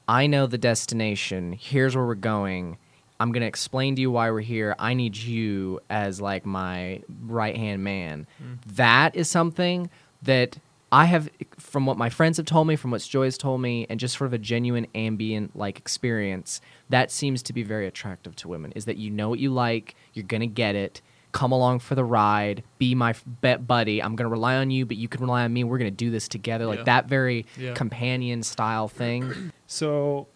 i 0.08 0.26
know 0.28 0.46
the 0.48 0.58
destination 0.58 1.54
here's 1.54 1.96
where 1.96 2.06
we're 2.06 2.16
going 2.16 2.78
i'm 3.20 3.32
going 3.32 3.42
to 3.42 3.48
explain 3.48 3.96
to 3.96 4.02
you 4.02 4.12
why 4.12 4.30
we're 4.32 4.40
here 4.42 4.76
i 4.80 4.94
need 4.94 5.16
you 5.16 5.80
as 5.90 6.20
like 6.22 6.46
my 6.46 7.02
right 7.26 7.56
hand 7.56 7.84
man 7.84 8.28
mm. 8.42 8.58
that 8.76 9.16
is 9.16 9.30
something 9.30 9.90
that 10.22 10.58
i 10.92 11.06
have 11.06 11.30
from 11.58 11.86
what 11.86 11.98
my 11.98 12.10
friends 12.10 12.38
have 12.38 12.46
told 12.46 12.68
me 12.68 12.76
from 12.76 12.92
what 12.92 13.02
joy 13.02 13.26
has 13.26 13.38
told 13.38 13.62
me 13.62 13.86
and 13.90 14.00
just 14.00 14.18
sort 14.18 14.28
of 14.28 14.34
a 14.34 14.38
genuine 14.38 14.88
ambient 14.96 15.56
like 15.56 15.78
experience 15.78 16.62
that 16.90 17.12
seems 17.12 17.42
to 17.44 17.54
be 17.54 17.64
very 17.64 17.88
attractive 17.88 18.36
to 18.36 18.48
women 18.48 18.72
is 18.74 18.86
that 18.86 18.98
you 18.98 19.10
know 19.10 19.30
what 19.30 19.40
you 19.40 19.52
like 19.52 19.96
you're 20.14 20.26
going 20.26 20.42
to 20.42 20.48
get 20.48 20.76
it 20.76 21.02
come 21.34 21.52
along 21.52 21.80
for 21.80 21.96
the 21.96 22.04
ride, 22.06 22.64
be 22.78 22.94
my 22.96 23.14
bet 23.42 23.66
buddy. 23.68 24.02
I'm 24.02 24.16
gonna 24.16 24.30
rely 24.30 24.56
on 24.58 24.70
you, 24.70 24.86
but 24.86 24.98
you 24.98 25.08
can 25.08 25.20
rely 25.22 25.44
on 25.44 25.52
me. 25.52 25.64
We're 25.64 25.80
gonna 25.80 25.90
do 25.90 26.12
this 26.12 26.28
together, 26.28 26.68
like 26.68 26.78
Yeah. 26.80 26.84
that 26.84 27.10
very 27.10 27.48
Yeah. 27.58 27.74
companion 27.74 28.44
style 28.44 28.88
thing. 28.88 29.52
So 29.66 30.28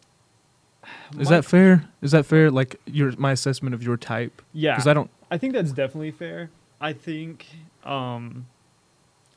Is 1.20 1.30
my- 1.30 1.38
that 1.38 1.46
fair? 1.46 1.88
Is 2.02 2.12
that 2.12 2.26
fair? 2.26 2.52
Like 2.52 2.80
your 2.86 3.12
my 3.18 3.32
assessment 3.32 3.74
of 3.76 3.84
your 3.84 3.98
type? 3.98 4.42
Yeah. 4.54 4.74
Because 4.76 4.88
I 4.88 4.94
don't. 4.94 5.10
I 5.32 5.38
think 5.38 5.54
that's 5.54 5.72
definitely 5.72 6.12
fair. 6.12 6.50
I 6.80 6.94
think, 6.94 7.46
um, 7.84 8.46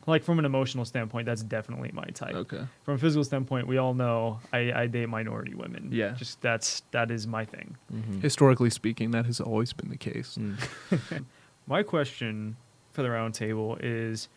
like 0.07 0.23
from 0.23 0.39
an 0.39 0.45
emotional 0.45 0.85
standpoint, 0.85 1.27
that's 1.27 1.43
definitely 1.43 1.91
my 1.93 2.05
type. 2.15 2.35
Okay. 2.35 2.61
From 2.85 2.95
a 2.95 2.99
physical 2.99 3.25
standpoint, 3.25 3.67
we 3.67 3.79
all 3.79 3.95
know 3.95 4.41
I, 4.53 4.73
I 4.73 4.87
date 4.87 5.09
minority 5.09 5.55
women. 5.55 5.89
Yeah. 5.93 6.11
Just 6.13 6.41
that's 6.43 6.83
that 6.91 7.11
is 7.11 7.27
my 7.27 7.45
thing. 7.45 7.77
Mhm. 7.93 8.21
Historically 8.23 8.71
speaking, 8.71 9.11
that 9.13 9.27
has 9.27 9.41
always 9.41 9.73
been 9.73 9.89
the 9.91 9.97
case. 9.97 10.39
Mm. 10.41 11.25
My 11.67 11.83
question 11.85 12.57
for 12.93 13.03
the 13.03 13.09
roundtable 13.09 13.79
is 13.81 14.29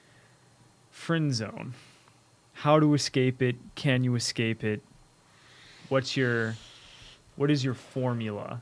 friend 0.91 1.34
zone. 1.34 1.73
How 2.54 2.80
to 2.80 2.93
escape 2.93 3.41
it? 3.41 3.56
Can 3.73 4.04
you 4.04 4.13
escape 4.15 4.63
it? 4.63 4.82
What's 5.89 6.15
your 6.15 6.56
what 7.36 7.50
is 7.52 7.63
your 7.63 7.74
formula, 7.74 8.62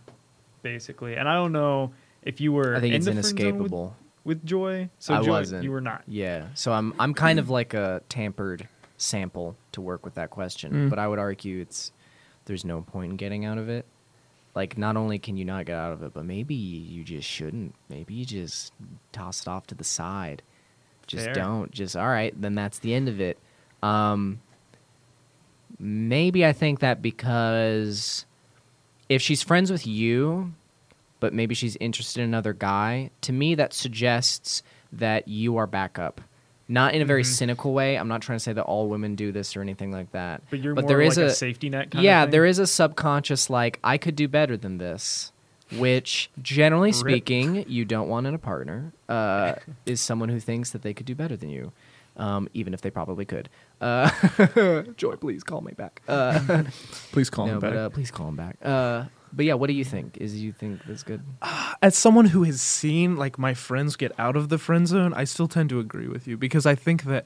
basically? 0.61 1.15
And 1.15 1.27
I 1.27 1.35
don't 1.35 1.51
know 1.51 1.91
if 2.23 2.39
you 2.41 2.51
were 2.53 2.75
I 2.75 2.79
think 2.79 2.93
in 2.93 2.97
it's 2.97 3.05
the 3.05 3.11
friend 3.13 3.25
with- 3.33 3.39
inescapable. 3.41 3.95
with 4.23 4.45
Joy. 4.45 4.89
So 4.99 5.13
I 5.15 5.21
Joy, 5.23 5.29
wasn't. 5.31 5.63
you 5.63 5.71
were 5.71 5.81
not. 5.81 6.03
Yeah, 6.07 6.47
so 6.53 6.71
I'm 6.71 6.93
I'm 6.99 7.13
kind 7.13 7.39
of 7.39 7.49
like 7.49 7.73
a 7.73 8.01
tampered 8.09 8.67
sample 8.97 9.55
to 9.71 9.81
work 9.81 10.05
with 10.05 10.13
that 10.15 10.29
question, 10.29 10.71
Mm. 10.73 10.89
but 10.89 10.99
I 10.99 11.07
would 11.07 11.19
argue 11.19 11.59
it's 11.61 11.91
there's 12.45 12.63
no 12.65 12.81
point 12.81 13.11
in 13.11 13.17
getting 13.17 13.45
out 13.45 13.57
of 13.57 13.67
it. 13.69 13.85
Like, 14.53 14.77
not 14.77 14.97
only 14.97 15.17
can 15.17 15.37
you 15.37 15.45
not 15.45 15.65
get 15.65 15.75
out 15.77 15.93
of 15.93 16.03
it, 16.03 16.13
but 16.13 16.25
maybe 16.25 16.53
you 16.55 17.03
just 17.05 17.27
shouldn't. 17.27 17.73
Maybe 17.87 18.13
you 18.15 18.25
just 18.25 18.73
toss 19.13 19.41
it 19.41 19.47
off 19.47 19.65
to 19.67 19.75
the 19.75 19.83
side. 19.85 20.43
Just 21.07 21.25
Fair. 21.25 21.33
don't. 21.33 21.71
Just 21.71 21.95
all 21.95 22.07
right. 22.09 22.33
Then 22.39 22.53
that's 22.55 22.79
the 22.79 22.93
end 22.93 23.07
of 23.07 23.21
it. 23.21 23.37
Um, 23.81 24.41
maybe 25.79 26.45
I 26.45 26.53
think 26.53 26.79
that 26.79 27.01
because 27.01 28.25
if 29.11 29.21
she's 29.21 29.43
friends 29.43 29.69
with 29.71 29.85
you, 29.85 30.53
but 31.19 31.33
maybe 31.33 31.53
she's 31.53 31.75
interested 31.77 32.21
in 32.21 32.29
another 32.29 32.53
guy, 32.53 33.09
to 33.21 33.33
me 33.33 33.55
that 33.55 33.73
suggests 33.73 34.63
that 34.93 35.27
you 35.27 35.57
are 35.57 35.67
backup. 35.67 36.21
Not 36.69 36.93
in 36.93 37.01
a 37.01 37.05
very 37.05 37.23
Mhm. 37.23 37.25
cynical 37.25 37.73
way. 37.73 37.97
I'm 37.97 38.07
not 38.07 38.21
trying 38.21 38.37
to 38.37 38.43
say 38.43 38.53
that 38.53 38.63
all 38.63 38.87
women 38.87 39.15
do 39.15 39.33
this 39.33 39.57
or 39.57 39.61
anything 39.61 39.91
like 39.91 40.11
that. 40.13 40.41
But 40.49 40.59
you're 40.61 40.73
But 40.73 40.85
more 40.85 40.89
there 40.89 41.01
is 41.01 41.17
like 41.17 41.25
a, 41.25 41.27
a- 41.27 41.33
safety 41.33 41.69
net 41.69 41.91
kind 41.91 42.05
yeah, 42.05 42.23
of 42.23 42.27
thing? 42.27 42.31
there 42.31 42.45
is 42.45 42.59
a 42.59 42.65
subconscious 42.67 43.49
like 43.49 43.79
I 43.83 43.97
could 43.97 44.15
do 44.15 44.29
better 44.29 44.55
than 44.55 44.77
this, 44.77 45.33
which 45.77 46.29
generally 46.41 46.93
speaking, 46.93 47.65
you 47.67 47.83
don't 47.83 48.07
want 48.07 48.27
in 48.27 48.33
a 48.33 48.37
partner. 48.39 48.93
Uh, 49.09 49.55
is 49.85 49.99
someone 49.99 50.29
who 50.29 50.39
thinks 50.39 50.71
that 50.71 50.81
they 50.83 50.93
could 50.93 51.05
do 51.05 51.15
better 51.15 51.35
than 51.35 51.49
you, 51.49 51.73
um, 52.21 52.47
even 52.53 52.73
if 52.73 52.81
they 52.81 52.91
probably 52.91 53.25
could. 53.25 53.49
Uh, 53.81 54.09
Joy, 54.95 55.15
please 55.15 55.43
call 55.43 55.61
me 55.61 55.73
back. 55.73 56.03
Uh, 56.07 56.63
Please 57.11 57.29
call 57.29 57.47
no, 57.47 57.53
him 57.53 57.59
back. 57.59 57.71
but 57.71 57.77
uh, 57.77 57.89
please 57.89 58.11
call 58.11 58.27
him 58.29 58.35
back. 58.35 58.57
Uh, 58.61 59.05
but 59.33 59.45
yeah, 59.45 59.55
what 59.55 59.67
do 59.67 59.73
you 59.73 59.83
think? 59.83 60.17
Is 60.17 60.39
you 60.41 60.51
think 60.51 60.81
that's 60.85 61.03
good? 61.03 61.21
As 61.81 61.97
someone 61.97 62.25
who 62.25 62.43
has 62.43 62.61
seen 62.61 63.15
like 63.15 63.39
my 63.39 63.53
friends 63.53 63.95
get 63.95 64.11
out 64.19 64.35
of 64.35 64.49
the 64.49 64.57
friend 64.57 64.87
zone, 64.87 65.13
I 65.13 65.23
still 65.23 65.47
tend 65.47 65.69
to 65.69 65.79
agree 65.79 66.07
with 66.07 66.27
you 66.27 66.37
because 66.37 66.65
I 66.65 66.75
think 66.75 67.05
that 67.05 67.25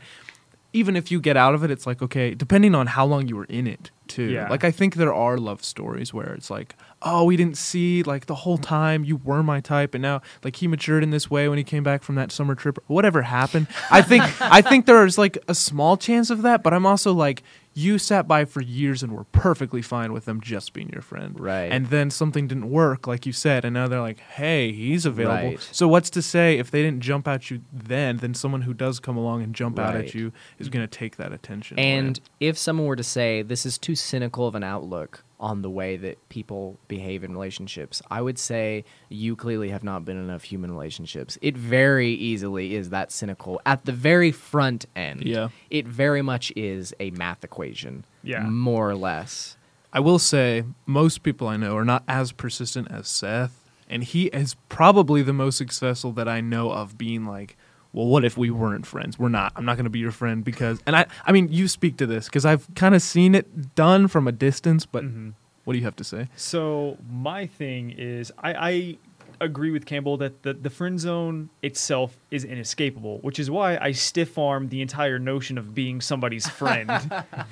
even 0.76 0.96
if 0.96 1.10
you 1.10 1.20
get 1.20 1.38
out 1.38 1.56
of 1.56 1.64
it, 1.64 1.72
it's 1.72 1.88
like 1.88 2.02
okay, 2.02 2.36
depending 2.36 2.76
on 2.76 2.88
how 2.88 3.06
long 3.06 3.28
you 3.28 3.36
were 3.36 3.46
in 3.46 3.66
it 3.66 3.92
too. 4.08 4.30
Yeah. 4.32 4.50
Like 4.50 4.64
I 4.64 4.72
think 4.72 4.96
there 4.96 5.14
are 5.14 5.38
love 5.38 5.64
stories 5.64 6.14
where 6.14 6.34
it's 6.34 6.50
like, 6.50 6.76
oh, 7.02 7.24
we 7.24 7.38
didn't 7.38 7.58
see 7.58 8.04
like 8.04 8.26
the 8.26 8.36
whole 8.36 8.58
time 8.58 9.04
you 9.04 9.16
were 9.18 9.42
my 9.42 9.62
type, 9.62 9.96
and 9.96 10.02
now 10.02 10.22
like 10.44 10.58
he 10.58 10.68
matured 10.68 11.02
in 11.02 11.10
this 11.12 11.32
way 11.32 11.48
when 11.48 11.58
he 11.58 11.64
came 11.64 11.84
back 11.84 12.04
from 12.04 12.16
that 12.16 12.32
summer 12.32 12.56
trip. 12.56 12.78
Whatever 12.88 13.22
happened, 13.24 13.68
I 13.90 14.02
think 14.02 14.24
I 14.42 14.62
think 14.62 14.86
there 14.86 15.06
is 15.06 15.18
like 15.18 15.38
a 15.48 15.56
small 15.56 15.98
chance 15.98 16.30
of 16.30 16.42
that, 16.44 16.62
but 16.62 16.74
I'm 16.74 16.86
also 16.86 17.14
like. 17.14 17.42
You 17.78 17.98
sat 17.98 18.26
by 18.26 18.46
for 18.46 18.62
years 18.62 19.04
and 19.04 19.12
were 19.12 19.26
perfectly 19.26 19.82
fine 19.82 20.14
with 20.14 20.24
them 20.24 20.40
just 20.40 20.72
being 20.72 20.90
your 20.90 21.02
friend. 21.02 21.38
Right. 21.38 21.70
And 21.70 21.88
then 21.88 22.10
something 22.10 22.48
didn't 22.48 22.70
work, 22.70 23.06
like 23.06 23.26
you 23.26 23.34
said, 23.34 23.66
and 23.66 23.74
now 23.74 23.90
they're 23.90 24.00
like, 24.00 24.20
hey, 24.20 24.72
he's 24.72 25.06
available. 25.06 25.50
Right. 25.50 25.70
So 25.74 25.86
what's 25.86 26.10
to 26.12 26.22
say 26.22 26.58
if 26.58 26.72
they 26.72 26.82
didn't 26.82 27.02
jump 27.02 27.28
at 27.28 27.52
you 27.52 27.62
then, 27.74 28.18
then 28.18 28.34
someone 28.34 28.62
who 28.62 28.74
does 28.74 29.02
come 29.02 29.18
along 29.18 29.44
and 29.44 29.54
jump 29.54 29.78
out 29.78 29.94
at 29.94 30.16
you 30.16 30.32
is 30.58 30.70
going 30.70 30.88
to 30.88 30.98
take 30.98 31.18
that 31.18 31.34
attention. 31.34 31.78
And 31.78 32.18
away. 32.18 32.28
if 32.40 32.58
someone 32.58 32.88
were 32.88 32.96
to 32.96 33.04
say 33.04 33.42
this 33.42 33.66
is 33.66 33.78
too 33.78 33.96
cynical 33.96 34.48
of 34.48 34.56
an 34.56 34.64
outlook 34.64 35.25
on 35.46 35.62
the 35.62 35.70
way 35.70 35.96
that 35.96 36.28
people 36.30 36.80
behave 36.88 37.24
in 37.24 37.32
relationships. 37.32 38.02
I 38.10 38.20
would 38.20 38.40
say 38.40 38.84
you 39.10 39.36
clearly 39.36 39.70
have 39.70 39.84
not 39.84 40.04
been 40.04 40.18
in 40.18 40.24
enough 40.24 40.42
human 40.42 40.72
relationships. 40.72 41.38
It 41.40 41.56
very 41.56 42.10
easily 42.10 42.74
is 42.74 42.90
that 42.90 43.12
cynical 43.12 43.62
at 43.64 43.86
the 43.86 43.92
very 43.92 44.32
front 44.32 44.88
end. 44.96 45.24
Yeah. 45.24 45.50
It 45.70 45.88
very 45.88 46.24
much 46.24 46.52
is 46.56 46.96
a 47.00 47.12
math 47.12 47.44
equation. 47.44 48.06
Yeah. 48.24 48.42
More 48.42 48.90
or 48.90 48.96
less. 48.96 49.56
I 49.94 50.00
will 50.00 50.18
say 50.18 50.64
most 50.88 51.22
people 51.22 51.48
I 51.48 51.58
know 51.58 51.78
are 51.78 51.86
not 51.86 52.04
as 52.08 52.32
persistent 52.32 52.90
as 52.90 53.08
Seth, 53.08 53.64
and 53.88 54.04
he 54.04 54.26
is 54.26 54.56
probably 54.68 55.22
the 55.22 55.32
most 55.32 55.60
successful 55.60 56.12
that 56.14 56.28
I 56.28 56.42
know 56.42 56.72
of 56.72 56.98
being 56.98 57.28
like, 57.28 57.56
well, 57.96 58.06
what 58.08 58.26
if 58.26 58.38
we 58.38 58.50
weren't 58.52 58.86
friends? 58.86 59.18
We're 59.18 59.30
not. 59.30 59.54
I'm 59.56 59.64
not 59.66 59.78
going 59.78 59.86
to 59.86 59.90
be 59.90 60.00
your 60.00 60.12
friend 60.12 60.44
because, 60.44 60.80
and 60.86 60.96
I, 60.96 61.06
I 61.26 61.32
mean, 61.32 61.48
you 61.52 61.68
speak 61.68 61.96
to 61.98 62.06
this 62.06 62.26
because 62.26 62.46
I've 62.46 62.68
kind 62.76 62.94
of 62.94 63.02
seen 63.02 63.34
it 63.34 63.74
done 63.76 64.08
from 64.08 64.28
a 64.28 64.32
distance. 64.32 64.86
But 64.86 65.04
Mhm. 65.06 65.34
what 65.64 65.74
do 65.74 65.80
you 65.80 65.86
have 65.86 65.96
to 65.96 66.04
say? 66.04 66.28
So 66.36 66.98
my 67.10 67.48
thing 67.48 67.92
is, 67.98 68.32
I, 68.38 68.54
I 68.54 68.98
agree 69.40 69.72
with 69.72 69.86
Campbell 69.86 70.18
that 70.18 70.44
the, 70.44 70.54
the 70.54 70.70
friend 70.70 71.00
zone 71.00 71.50
itself 71.62 72.18
is 72.32 72.44
inescapable, 72.44 73.20
which 73.20 73.40
is 73.40 73.50
why 73.50 73.78
I 73.78 73.92
stiff 73.92 74.38
arm 74.38 74.70
the 74.70 74.82
entire 74.82 75.20
notion 75.20 75.58
of 75.58 75.74
being 75.74 76.02
somebody's 76.02 76.48
friend. 76.48 76.90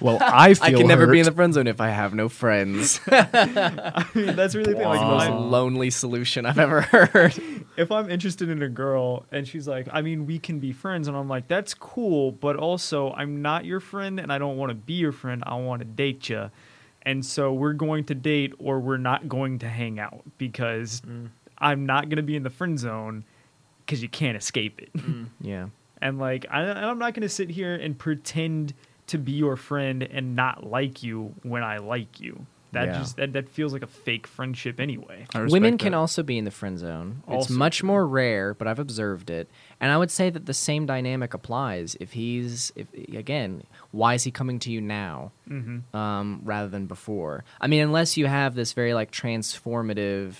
Well, 0.00 0.18
I 0.20 0.54
feel 0.54 0.64
I 0.64 0.72
can 0.72 0.86
never 0.86 1.06
be 1.06 1.18
in 1.18 1.24
the 1.24 1.32
friend 1.32 1.52
zone 1.52 1.66
if 1.66 1.80
I 1.80 1.88
have 1.88 2.14
no 2.14 2.28
friends. 2.28 3.00
I 3.10 4.06
mean, 4.14 4.36
that's 4.36 4.54
really 4.54 4.74
the. 4.74 4.80
Like, 4.80 5.00
the 5.00 5.06
most 5.06 5.28
my- 5.28 5.36
lonely 5.36 5.90
solution 5.90 6.46
I've 6.46 6.58
ever 6.58 6.82
heard. 6.82 7.34
if 7.76 7.90
I'm 7.90 8.10
interested 8.10 8.48
in 8.48 8.62
a 8.62 8.68
girl 8.68 9.26
and 9.32 9.46
she's 9.46 9.66
like, 9.66 9.88
I 9.92 10.02
mean, 10.02 10.26
we 10.26 10.38
can 10.38 10.60
be 10.60 10.72
friends, 10.72 11.08
and 11.08 11.16
I'm 11.16 11.28
like, 11.28 11.48
that's 11.48 11.74
cool, 11.74 12.32
but 12.32 12.56
also 12.56 13.12
I'm 13.12 13.42
not 13.42 13.64
your 13.64 13.80
friend, 13.80 14.20
and 14.20 14.32
I 14.32 14.38
don't 14.38 14.56
want 14.56 14.70
to 14.70 14.74
be 14.74 14.94
your 14.94 15.12
friend. 15.12 15.42
I 15.46 15.56
want 15.56 15.80
to 15.80 15.84
date 15.84 16.28
you, 16.28 16.50
and 17.08 17.24
so 17.24 17.54
we're 17.54 17.72
going 17.72 18.04
to 18.04 18.14
date, 18.14 18.52
or 18.58 18.80
we're 18.80 18.98
not 18.98 19.30
going 19.30 19.60
to 19.60 19.68
hang 19.68 19.98
out 19.98 20.24
because 20.36 21.00
mm. 21.00 21.30
I'm 21.56 21.86
not 21.86 22.10
going 22.10 22.18
to 22.18 22.22
be 22.22 22.36
in 22.36 22.42
the 22.42 22.50
friend 22.50 22.78
zone 22.78 23.24
because 23.86 24.02
you 24.02 24.10
can't 24.10 24.36
escape 24.36 24.78
it. 24.78 24.92
Mm. 24.92 25.28
yeah. 25.40 25.68
and 26.02 26.18
like, 26.18 26.44
I, 26.50 26.60
I'm 26.60 26.98
not 26.98 27.14
going 27.14 27.22
to 27.22 27.28
sit 27.30 27.48
here 27.48 27.74
and 27.74 27.98
pretend 27.98 28.74
to 29.06 29.16
be 29.16 29.32
your 29.32 29.56
friend 29.56 30.02
and 30.02 30.36
not 30.36 30.66
like 30.66 31.02
you 31.02 31.34
when 31.44 31.62
I 31.62 31.78
like 31.78 32.20
you. 32.20 32.44
That 32.72 32.86
Yeah. 32.88 32.98
just 32.98 33.16
that, 33.16 33.32
that 33.32 33.48
feels 33.48 33.72
like 33.72 33.82
a 33.82 33.86
fake 33.86 34.26
friendship 34.26 34.78
anyway. 34.78 35.26
Women 35.34 35.78
can 35.78 35.92
that. 35.92 35.98
also 35.98 36.22
be 36.22 36.36
in 36.36 36.44
the 36.44 36.50
friend 36.50 36.78
zone. 36.78 37.22
It's 37.28 37.48
much 37.48 37.78
true. 37.78 37.86
more 37.86 38.06
rare, 38.06 38.52
but 38.52 38.68
I've 38.68 38.78
observed 38.78 39.30
it. 39.30 39.48
And 39.80 39.90
I 39.90 39.96
would 39.96 40.10
say 40.10 40.28
that 40.28 40.44
the 40.46 40.52
same 40.52 40.84
dynamic 40.84 41.32
applies. 41.32 41.96
If 41.98 42.12
he's, 42.12 42.70
if 42.76 42.86
again, 43.14 43.62
why 43.90 44.14
is 44.14 44.24
he 44.24 44.30
coming 44.30 44.58
to 44.60 44.70
you 44.70 44.80
now 44.82 45.32
Mm-hmm. 45.48 45.96
um, 45.96 46.42
rather 46.44 46.68
than 46.68 46.86
before? 46.86 47.44
I 47.60 47.68
mean, 47.68 47.82
unless 47.82 48.16
you 48.18 48.26
have 48.26 48.54
this 48.54 48.74
very 48.74 48.92
like 48.92 49.10
transformative 49.12 50.34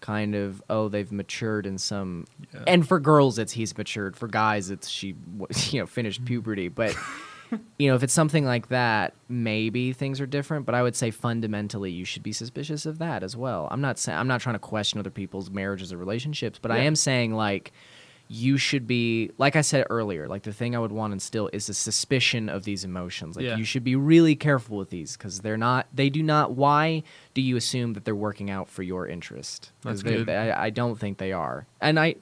kind 0.00 0.34
of 0.34 0.60
oh 0.68 0.88
they've 0.88 1.12
matured 1.12 1.64
in 1.64 1.78
some 1.78 2.26
Yeah. 2.52 2.64
and 2.66 2.86
for 2.86 2.98
girls 2.98 3.38
it's 3.38 3.52
he's 3.52 3.78
matured 3.78 4.16
for 4.16 4.26
guys 4.26 4.68
it's 4.68 4.88
she 4.88 5.14
you 5.70 5.78
know 5.80 5.86
finished 5.86 6.24
puberty 6.24 6.66
but 6.66 6.96
you 7.78 7.88
know 7.88 7.94
if 7.94 8.02
it's 8.02 8.12
something 8.12 8.44
like 8.44 8.68
that 8.68 9.14
maybe 9.28 9.92
things 9.92 10.20
are 10.20 10.26
different 10.26 10.64
but 10.66 10.74
i 10.74 10.82
would 10.82 10.96
say 10.96 11.10
fundamentally 11.10 11.90
you 11.90 12.04
should 12.04 12.22
be 12.22 12.32
suspicious 12.32 12.86
of 12.86 12.98
that 12.98 13.22
as 13.22 13.36
well 13.36 13.68
i'm 13.70 13.80
not 13.80 13.98
saying 13.98 14.16
i'm 14.18 14.28
not 14.28 14.40
trying 14.40 14.54
to 14.54 14.58
question 14.58 14.98
other 15.00 15.10
people's 15.10 15.50
marriages 15.50 15.92
or 15.92 15.96
relationships 15.96 16.58
but 16.60 16.70
i 16.70 16.78
am 16.78 16.94
saying 16.96 17.34
like 17.34 17.72
you 18.28 18.56
should 18.56 18.86
be 18.86 19.30
like 19.36 19.56
i 19.56 19.60
said 19.60 19.84
earlier 19.90 20.26
like 20.28 20.42
the 20.44 20.52
thing 20.52 20.74
i 20.74 20.78
would 20.78 20.92
want 20.92 21.12
instill 21.12 21.50
is 21.52 21.68
a 21.68 21.74
suspicion 21.74 22.48
of 22.48 22.64
these 22.64 22.84
emotions 22.84 23.36
like 23.36 23.44
Yeah. 23.44 23.56
you 23.56 23.64
should 23.64 23.84
be 23.84 23.96
really 23.96 24.34
careful 24.36 24.78
with 24.78 24.88
these 24.90 25.16
because 25.16 25.40
they're 25.40 25.58
not 25.58 25.86
they 25.92 26.08
do 26.08 26.22
not 26.22 26.52
why 26.52 27.02
do 27.34 27.42
you 27.42 27.56
assume 27.56 27.92
that 27.94 28.04
they're 28.06 28.14
working 28.14 28.48
out 28.50 28.68
for 28.68 28.82
your 28.82 29.06
interest? 29.06 29.72
That's 29.82 30.02
they- 30.02 30.10
good. 30.18 30.26
they- 30.26 30.36
I, 30.36 30.66
I 30.66 30.70
don't 30.70 30.98
think 30.98 31.18
they 31.18 31.32
are 31.32 31.66
and 31.80 31.98
i 32.00 32.14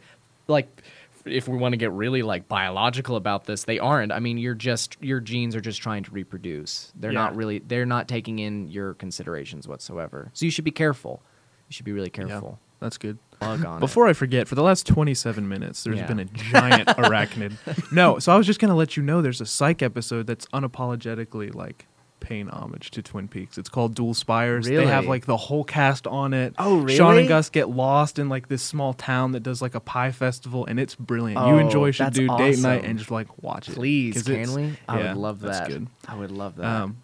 like 0.48 0.82
if 1.26 1.46
we 1.48 1.56
want 1.56 1.72
to 1.72 1.76
get 1.76 1.92
really 1.92 2.22
like 2.22 2.48
biological 2.48 3.16
about 3.16 3.44
this 3.44 3.64
they 3.64 3.78
aren't 3.78 4.10
i 4.12 4.18
mean 4.18 4.38
you're 4.38 4.54
just 4.54 4.96
your 5.00 5.20
genes 5.20 5.54
are 5.54 5.60
just 5.60 5.80
trying 5.82 6.02
to 6.02 6.10
reproduce 6.10 6.92
they're 6.96 7.12
not 7.12 7.36
really 7.36 7.58
they're 7.58 7.86
not 7.86 8.08
taking 8.08 8.38
in 8.38 8.68
your 8.68 8.94
considerations 8.94 9.68
whatsoever 9.68 10.30
so 10.32 10.44
you 10.44 10.50
should 10.50 10.64
be 10.64 10.70
careful 10.70 11.22
you 11.68 11.72
should 11.74 11.84
be 11.84 11.92
really 11.92 12.10
Yeah, 12.14 12.26
careful 12.26 12.58
that's 12.80 12.96
good. 12.96 13.18
Plug 13.38 13.62
on 13.66 13.76
it. 13.76 13.80
Before 13.80 14.06
I 14.06 14.14
forget, 14.14 14.48
for 14.48 14.54
the 14.54 14.62
last 14.62 14.86
27 14.86 15.46
minutes, 15.46 15.84
there's 15.84 15.98
Yeah. 15.98 16.06
been 16.06 16.18
a 16.20 16.24
giant 16.24 16.88
arachnid. 16.88 17.52
No, 17.92 18.18
so 18.18 18.32
I 18.32 18.38
was 18.38 18.46
just 18.46 18.58
going 18.58 18.70
to 18.70 18.74
let 18.74 18.96
you 18.96 19.02
know 19.02 19.20
there's 19.20 19.42
a 19.42 19.46
psych 19.46 19.82
episode 19.82 20.26
that's 20.26 20.46
unapologetically 20.46 21.54
like 21.54 21.86
paying 22.20 22.48
homage 22.48 22.90
to 22.92 23.02
Twin 23.02 23.26
Peaks. 23.28 23.58
It's 23.58 23.68
called 23.68 23.94
Dual 23.94 24.14
Spires. 24.14 24.66
They 24.66 24.86
have 24.86 25.06
like 25.06 25.26
the 25.26 25.36
whole 25.36 25.64
cast 25.64 26.06
on 26.06 26.32
it. 26.34 26.54
Oh, 26.58 26.78
really? 26.78 26.96
Shawn 26.96 27.18
and 27.18 27.28
Gus 27.28 27.48
get 27.50 27.68
lost 27.70 28.18
in 28.18 28.28
like 28.28 28.48
this 28.48 28.62
small 28.62 28.92
town 28.94 29.32
that 29.32 29.40
does 29.42 29.60
like 29.62 29.74
a 29.74 29.80
pie 29.80 30.12
festival, 30.12 30.66
and 30.66 30.78
it's 30.78 30.94
brilliant. 30.94 31.40
you 31.46 31.54
Oh, 31.54 31.58
and 31.58 31.70
Joy 31.70 31.90
should 31.90 32.12
do 32.12 32.28
date 32.36 32.58
night 32.60 32.84
and 32.84 32.98
just 32.98 33.10
like 33.10 33.26
watch 33.42 33.68
it. 33.68 33.74
please 33.74 34.22
can 34.22 34.52
we 34.54 34.78
i 34.88 34.98
yeah, 35.00 35.08
would 35.14 35.16
love 35.20 35.40
that 35.40 35.52
That's 35.52 35.68
good. 35.68 35.86
i 36.06 36.14
would 36.16 36.30
love 36.30 36.56
that 36.56 36.64
Um, 36.66 36.96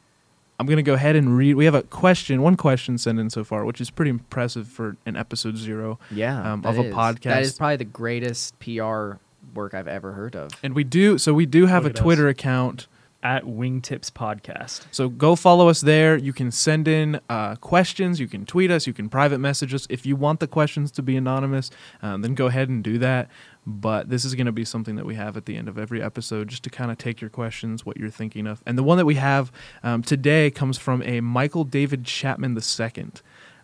I'm 0.58 0.66
gonna 0.66 0.82
go 0.82 0.94
ahead 0.94 1.16
and 1.16 1.36
read. 1.36 1.54
We 1.54 1.66
have 1.66 1.74
a 1.74 1.82
question, 1.82 2.40
one 2.40 2.56
question 2.56 2.96
sent 2.96 3.18
in 3.18 3.28
so 3.28 3.44
far, 3.44 3.66
which 3.66 3.78
is 3.80 3.90
pretty 3.90 4.08
impressive 4.10 4.66
for 4.66 4.96
an 5.04 5.14
episode 5.16 5.56
zero. 5.58 5.98
yeah 6.10 6.52
um, 6.52 6.64
of 6.64 6.78
a 6.78 6.84
is. 6.84 6.94
podcast. 6.94 7.22
That 7.24 7.42
is 7.42 7.52
probably 7.58 7.76
the 7.76 7.84
greatest 7.84 8.58
pr 8.58 9.12
work 9.54 9.74
i've 9.74 9.86
ever 9.88 10.12
heard 10.12 10.34
of 10.34 10.50
And 10.62 10.74
we 10.74 10.82
do 10.84 11.18
so. 11.18 11.32
We 11.34 11.46
do 11.46 11.66
have 11.66 11.84
Look 11.84 11.90
a 11.92 11.94
at 11.94 11.98
us. 12.00 12.02
Twitter 12.02 12.28
account. 12.28 12.86
At 13.22 13.44
Wingtips 13.44 14.10
Podcast. 14.10 14.86
So 14.90 15.08
go 15.08 15.34
follow 15.34 15.68
us 15.68 15.80
there. 15.80 16.16
You 16.16 16.32
can 16.32 16.50
send 16.50 16.86
in 16.86 17.20
uh, 17.28 17.56
questions. 17.56 18.20
You 18.20 18.28
can 18.28 18.46
tweet 18.46 18.70
us. 18.70 18.86
You 18.86 18.92
can 18.92 19.08
private 19.08 19.38
message 19.38 19.74
us. 19.74 19.86
If 19.90 20.06
you 20.06 20.16
want 20.16 20.40
the 20.40 20.46
questions 20.46 20.90
to 20.92 21.02
be 21.02 21.16
anonymous, 21.16 21.70
um, 22.02 22.22
then 22.22 22.34
go 22.34 22.46
ahead 22.46 22.68
and 22.68 22.84
do 22.84 22.98
that. 22.98 23.28
But 23.66 24.08
this 24.10 24.24
is 24.24 24.34
going 24.34 24.46
to 24.46 24.52
be 24.52 24.64
something 24.64 24.94
that 24.94 25.04
we 25.04 25.16
have 25.16 25.36
at 25.36 25.46
the 25.46 25.56
end 25.56 25.68
of 25.68 25.76
every 25.76 26.00
episode 26.00 26.48
just 26.48 26.62
to 26.64 26.70
kind 26.70 26.90
of 26.90 26.98
take 26.98 27.20
your 27.20 27.30
questions, 27.30 27.84
what 27.84 27.96
you're 27.96 28.10
thinking 28.10 28.46
of. 28.46 28.62
And 28.64 28.78
the 28.78 28.84
one 28.84 28.96
that 28.98 29.06
we 29.06 29.16
have 29.16 29.50
um, 29.82 30.02
today 30.02 30.50
comes 30.52 30.78
from 30.78 31.02
a 31.02 31.20
Michael 31.20 31.64
David 31.64 32.04
Chapman 32.04 32.56
II. 32.56 33.06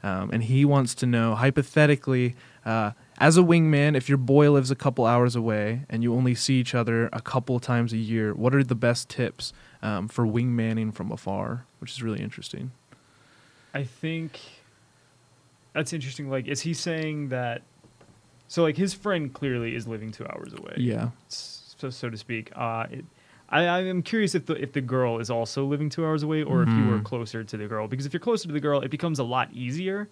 Um, 0.02 0.30
and 0.32 0.42
he 0.42 0.64
wants 0.64 0.96
to 0.96 1.06
know, 1.06 1.36
hypothetically, 1.36 2.34
uh, 2.64 2.92
as 3.18 3.36
a 3.36 3.40
wingman, 3.42 3.96
if 3.96 4.08
your 4.08 4.18
boy 4.18 4.50
lives 4.50 4.70
a 4.70 4.74
couple 4.76 5.04
hours 5.06 5.36
away 5.36 5.84
and 5.88 6.02
you 6.02 6.14
only 6.14 6.34
see 6.34 6.54
each 6.60 6.74
other 6.74 7.08
a 7.12 7.20
couple 7.20 7.58
times 7.60 7.92
a 7.92 7.96
year, 7.96 8.34
what 8.34 8.54
are 8.54 8.64
the 8.64 8.74
best 8.74 9.08
tips 9.08 9.52
um, 9.82 10.08
for 10.08 10.26
wingmanning 10.26 10.94
from 10.94 11.10
afar? 11.12 11.66
Which 11.80 11.92
is 11.92 12.02
really 12.02 12.20
interesting. 12.20 12.72
I 13.74 13.84
think 13.84 14.40
that's 15.72 15.92
interesting. 15.92 16.28
Like, 16.30 16.46
is 16.48 16.60
he 16.60 16.74
saying 16.74 17.28
that? 17.30 17.62
So, 18.48 18.62
like, 18.62 18.76
his 18.76 18.92
friend 18.92 19.32
clearly 19.32 19.74
is 19.74 19.86
living 19.88 20.12
two 20.12 20.26
hours 20.26 20.52
away. 20.52 20.74
Yeah. 20.76 21.10
so 21.28 21.90
so 21.90 22.10
to 22.10 22.16
speak. 22.16 22.52
Uh, 22.54 22.86
it, 22.90 23.04
I 23.48 23.64
I 23.66 23.80
am 23.84 24.02
curious 24.02 24.34
if 24.34 24.46
the 24.46 24.54
if 24.60 24.72
the 24.72 24.80
girl 24.80 25.18
is 25.18 25.30
also 25.30 25.64
living 25.64 25.88
two 25.88 26.04
hours 26.04 26.22
away, 26.22 26.42
or 26.42 26.62
if 26.62 26.68
you 26.68 26.86
were 26.86 26.98
Mhm. 26.98 27.04
closer 27.04 27.42
to 27.42 27.56
the 27.56 27.66
girl. 27.66 27.88
Because 27.88 28.06
if 28.06 28.12
you're 28.12 28.20
closer 28.20 28.46
to 28.46 28.52
the 28.52 28.60
girl, 28.60 28.80
it 28.82 28.90
becomes 28.90 29.18
a 29.18 29.24
lot 29.24 29.52
easier, 29.52 30.08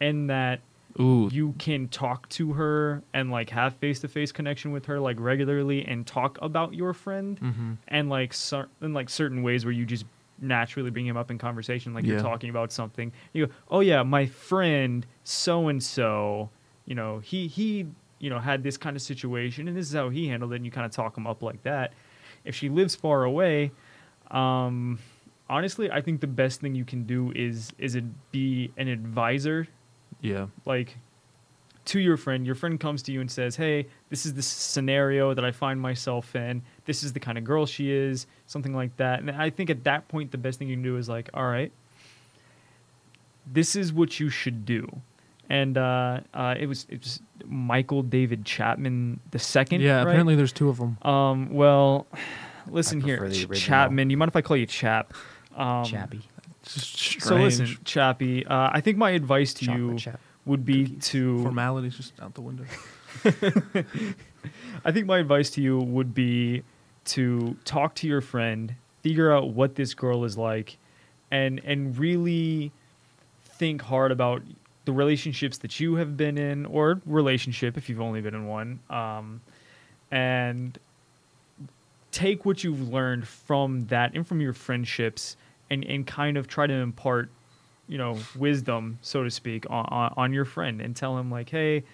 and 0.00 0.30
that 0.30 0.60
Ooh. 0.98 1.28
you 1.32 1.54
can 1.58 1.88
talk 1.88 2.28
to 2.30 2.54
her 2.54 3.02
and 3.12 3.30
like 3.30 3.50
have 3.50 3.74
face 3.76 4.00
to 4.00 4.08
face 4.08 4.32
connection 4.32 4.72
with 4.72 4.86
her 4.86 4.98
like 5.00 5.18
regularly 5.20 5.84
and 5.86 6.06
talk 6.06 6.38
about 6.40 6.74
your 6.74 6.92
friend 6.94 7.38
hmm 7.38 7.72
and 7.88 8.08
like 8.08 8.32
cer- 8.32 8.68
in 8.80 8.94
like 8.94 9.08
certain 9.10 9.42
ways 9.42 9.64
where 9.64 9.72
you 9.72 9.84
just 9.86 10.04
naturally 10.40 10.90
bring 10.90 11.06
him 11.06 11.16
up 11.16 11.30
in 11.30 11.38
conversation 11.38 11.94
like 11.94 12.04
Yeah. 12.04 12.14
you're 12.14 12.22
talking 12.22 12.50
about 12.50 12.70
something 12.72 13.12
you 13.32 13.46
go 13.46 13.52
oh 13.70 13.80
yeah 13.80 14.02
my 14.02 14.26
friend 14.26 15.06
so 15.24 15.68
and 15.68 15.82
so 15.82 16.50
you 16.84 16.94
know 16.94 17.18
he 17.20 17.46
he 17.46 17.86
you 18.18 18.30
know 18.30 18.38
had 18.38 18.62
this 18.62 18.76
kind 18.76 18.96
of 18.96 19.02
situation 19.02 19.68
and 19.68 19.76
this 19.76 19.88
is 19.88 19.94
how 19.94 20.08
he 20.08 20.28
handled 20.28 20.52
it 20.52 20.56
and 20.56 20.64
you 20.64 20.70
kind 20.70 20.86
of 20.86 20.92
talk 20.92 21.16
him 21.16 21.26
up 21.26 21.42
like 21.42 21.62
that 21.62 21.92
if 22.44 22.54
she 22.54 22.68
lives 22.68 22.94
far 22.94 23.24
away 23.24 23.70
um 24.30 24.98
honestly 25.48 25.90
i 25.90 26.00
think 26.00 26.20
the 26.20 26.26
best 26.26 26.60
thing 26.60 26.74
you 26.74 26.84
can 26.84 27.04
do 27.04 27.32
is 27.34 27.72
is 27.78 27.94
it 27.94 28.04
be 28.32 28.70
an 28.76 28.88
advisor 28.88 29.66
Yeah. 30.26 30.46
like 30.64 30.96
to 31.86 32.00
your 32.00 32.16
friend 32.16 32.44
your 32.44 32.56
friend 32.56 32.80
comes 32.80 33.00
to 33.04 33.12
you 33.12 33.20
and 33.20 33.30
says 33.30 33.54
hey 33.54 33.86
this 34.10 34.26
is 34.26 34.34
the 34.34 34.42
scenario 34.42 35.34
that 35.34 35.44
i 35.44 35.52
find 35.52 35.80
myself 35.80 36.34
in 36.34 36.60
this 36.84 37.04
is 37.04 37.12
the 37.12 37.20
kind 37.20 37.38
of 37.38 37.44
girl 37.44 37.64
she 37.64 37.92
is 37.92 38.26
something 38.48 38.74
like 38.74 38.96
that 38.96 39.20
and 39.20 39.30
i 39.30 39.48
think 39.50 39.70
at 39.70 39.84
that 39.84 40.08
point 40.08 40.32
the 40.32 40.38
best 40.38 40.58
thing 40.58 40.68
you 40.68 40.74
can 40.74 40.82
do 40.82 40.96
is 40.96 41.08
like 41.08 41.30
all 41.32 41.46
right 41.46 41.70
this 43.46 43.76
is 43.76 43.92
what 43.92 44.18
you 44.18 44.28
should 44.28 44.64
do 44.64 44.88
and 45.48 45.78
uh, 45.78 46.18
uh, 46.34 46.54
it 46.58 46.66
was 46.66 46.86
it 46.88 46.98
was 47.00 47.20
michael 47.44 48.02
david 48.02 48.44
chapman 48.44 49.20
the 49.30 49.38
second 49.38 49.80
Yeah. 49.80 49.98
right? 49.98 50.08
Apparently, 50.08 50.34
there's 50.34 50.52
two 50.52 50.68
of 50.68 50.78
them. 50.78 50.98
um 51.02 51.50
well 51.52 52.06
listen 52.68 53.00
here 53.00 53.18
prefer 53.18 53.46
the 53.46 53.54
Ch- 53.54 53.60
chapman 53.60 54.10
you 54.10 54.16
mind 54.16 54.30
if 54.30 54.34
i 54.36 54.42
call 54.42 54.56
you 54.56 54.66
chap 54.66 55.14
um, 55.56 55.84
chappy 55.84 56.18
Just 56.18 56.28
strange. 56.28 56.35
So 56.66 57.36
listen 57.36 57.66
chappy 57.84 58.44
uh, 58.46 58.70
i 58.72 58.80
think 58.80 58.98
my 58.98 59.10
advice 59.10 59.54
to 59.54 59.64
Chocolate 59.66 59.80
you 59.92 59.98
chap. 59.98 60.20
would 60.44 60.64
be 60.64 60.84
Cookies. 60.84 61.08
to 61.10 61.42
formalities 61.42 61.96
just 61.96 62.12
out 62.20 62.34
the 62.34 62.40
window. 62.40 62.64
I 64.84 64.92
think 64.92 65.06
my 65.06 65.18
advice 65.18 65.50
to 65.50 65.60
you 65.60 65.78
would 65.78 66.14
be 66.14 66.62
to 67.06 67.56
talk 67.64 67.94
to 67.96 68.06
your 68.06 68.20
friend, 68.20 68.74
figure 69.02 69.32
out 69.32 69.50
what 69.50 69.74
this 69.74 69.94
girl 69.94 70.24
is 70.24 70.36
like, 70.36 70.76
and 71.30 71.60
and 71.64 71.98
really 71.98 72.72
think 73.42 73.82
hard 73.82 74.12
about 74.12 74.42
the 74.84 74.92
relationships 74.92 75.58
that 75.58 75.80
you 75.80 75.96
have 75.96 76.16
been 76.16 76.38
in 76.38 76.66
or 76.66 77.00
relationship 77.06 77.76
if 77.76 77.88
you've 77.88 78.00
only 78.00 78.20
been 78.20 78.34
in 78.34 78.46
one 78.46 78.78
um, 78.88 79.40
and 80.12 80.78
take 82.12 82.44
what 82.44 82.62
you've 82.62 82.88
learned 82.92 83.26
from 83.26 83.86
that 83.88 84.14
and 84.14 84.26
from 84.26 84.40
your 84.40 84.52
friendships 84.52 85.36
and, 85.70 85.84
and 85.84 86.06
kind 86.06 86.36
of 86.36 86.46
try 86.46 86.66
to 86.66 86.74
impart 86.74 87.28
you 87.88 87.98
know 87.98 88.18
wisdom 88.36 88.98
so 89.02 89.22
to 89.22 89.30
speak 89.30 89.64
on, 89.70 89.84
on, 89.86 90.14
on 90.16 90.32
your 90.32 90.44
friend 90.44 90.80
and 90.80 90.96
tell 90.96 91.16
him 91.18 91.30
like 91.30 91.50
hey 91.50 91.84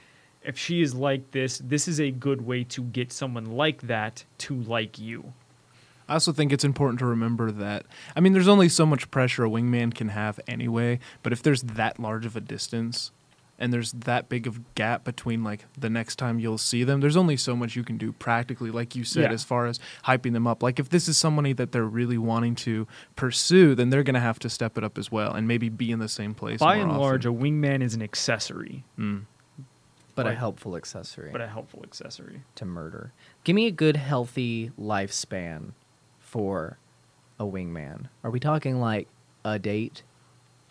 if 0.45 0.59
she 0.59 0.83
is 0.83 0.95
like 0.95 1.31
this 1.31 1.59
this 1.59 1.89
is 1.89 2.01
a 2.01 2.11
good 2.11 2.43
way 2.43 2.65
to 2.65 2.83
get 2.83 3.13
someone 3.13 3.47
like 3.47 3.83
that 3.83 4.25
to 4.39 4.55
like 4.55 4.99
you. 4.99 5.33
I 6.09 6.15
also 6.15 6.33
think 6.33 6.53
it's 6.53 6.65
important 6.65 6.99
to 6.99 7.07
remember 7.07 7.51
that 7.51 7.87
I 8.17 8.21
mean 8.21 8.33
there's 8.33 8.49
only 8.49 8.69
so 8.69 8.85
much 8.85 9.11
pressure 9.11 9.45
a 9.45 9.49
wingman 9.49 9.95
can 9.95 10.09
have 10.09 10.41
anyway, 10.47 10.99
but 11.23 11.33
if 11.33 11.43
there's 11.43 11.63
that 11.63 11.99
large 11.99 12.27
of 12.27 12.37
a 12.37 12.41
distance 12.41 13.13
and 13.63 13.73
there's 13.73 13.93
that 13.93 14.29
big 14.29 14.47
of 14.47 14.75
gap 14.75 15.05
between 15.05 15.43
like 15.45 15.65
the 15.79 15.89
next 15.89 16.17
time 16.17 16.39
you'll 16.39 16.59
see 16.59 16.83
them, 16.85 17.01
there's 17.01 17.17
only 17.17 17.37
so 17.37 17.55
much 17.57 17.77
you 17.77 17.85
can 17.85 17.97
do 17.97 18.13
practically 18.13 18.71
like 18.71 18.95
you 18.97 19.05
said 19.05 19.23
Yeah. 19.25 19.33
as 19.33 19.45
far 19.45 19.67
as 19.67 19.79
hyping 20.05 20.33
them 20.33 20.47
up. 20.47 20.63
Like 20.63 20.79
if 20.81 20.89
this 20.91 21.09
is 21.09 21.17
somebody 21.17 21.53
that 21.55 21.73
they're 21.73 21.85
really 21.85 22.19
wanting 22.19 22.55
to 22.57 22.87
pursue, 23.17 23.75
then 23.75 23.91
they're 23.91 24.03
going 24.03 24.15
to 24.15 24.21
have 24.21 24.39
to 24.41 24.51
step 24.51 24.77
it 24.77 24.85
up 24.85 24.99
as 24.99 25.11
well 25.13 25.33
and 25.33 25.47
maybe 25.49 25.69
be 25.69 25.91
in 25.93 25.99
the 26.01 26.09
same 26.09 26.35
place. 26.35 26.59
by 26.61 26.77
more 26.77 26.85
and 26.89 26.99
large 26.99 27.25
a 27.25 27.31
wingman 27.33 27.83
is 27.83 27.95
an 27.95 28.03
accessory 28.03 28.85
Mm. 28.99 29.23
but 30.15 30.27
a 30.27 30.35
helpful 30.35 30.77
accessory 30.77 31.31
but 31.33 31.41
a 31.41 31.47
helpful 31.49 31.81
accessory 31.85 32.43
to 32.57 32.65
murder. 32.65 33.13
Give 33.45 33.55
me 33.57 33.67
a 33.67 33.71
good, 33.71 33.97
healthy 33.97 34.73
lifespan 34.79 35.73
for 36.19 36.79
a 37.39 37.45
wingman. 37.45 38.07
Are 38.25 38.31
we 38.31 38.41
talking 38.41 38.81
like 38.81 39.09
a 39.45 39.59
date, 39.59 40.03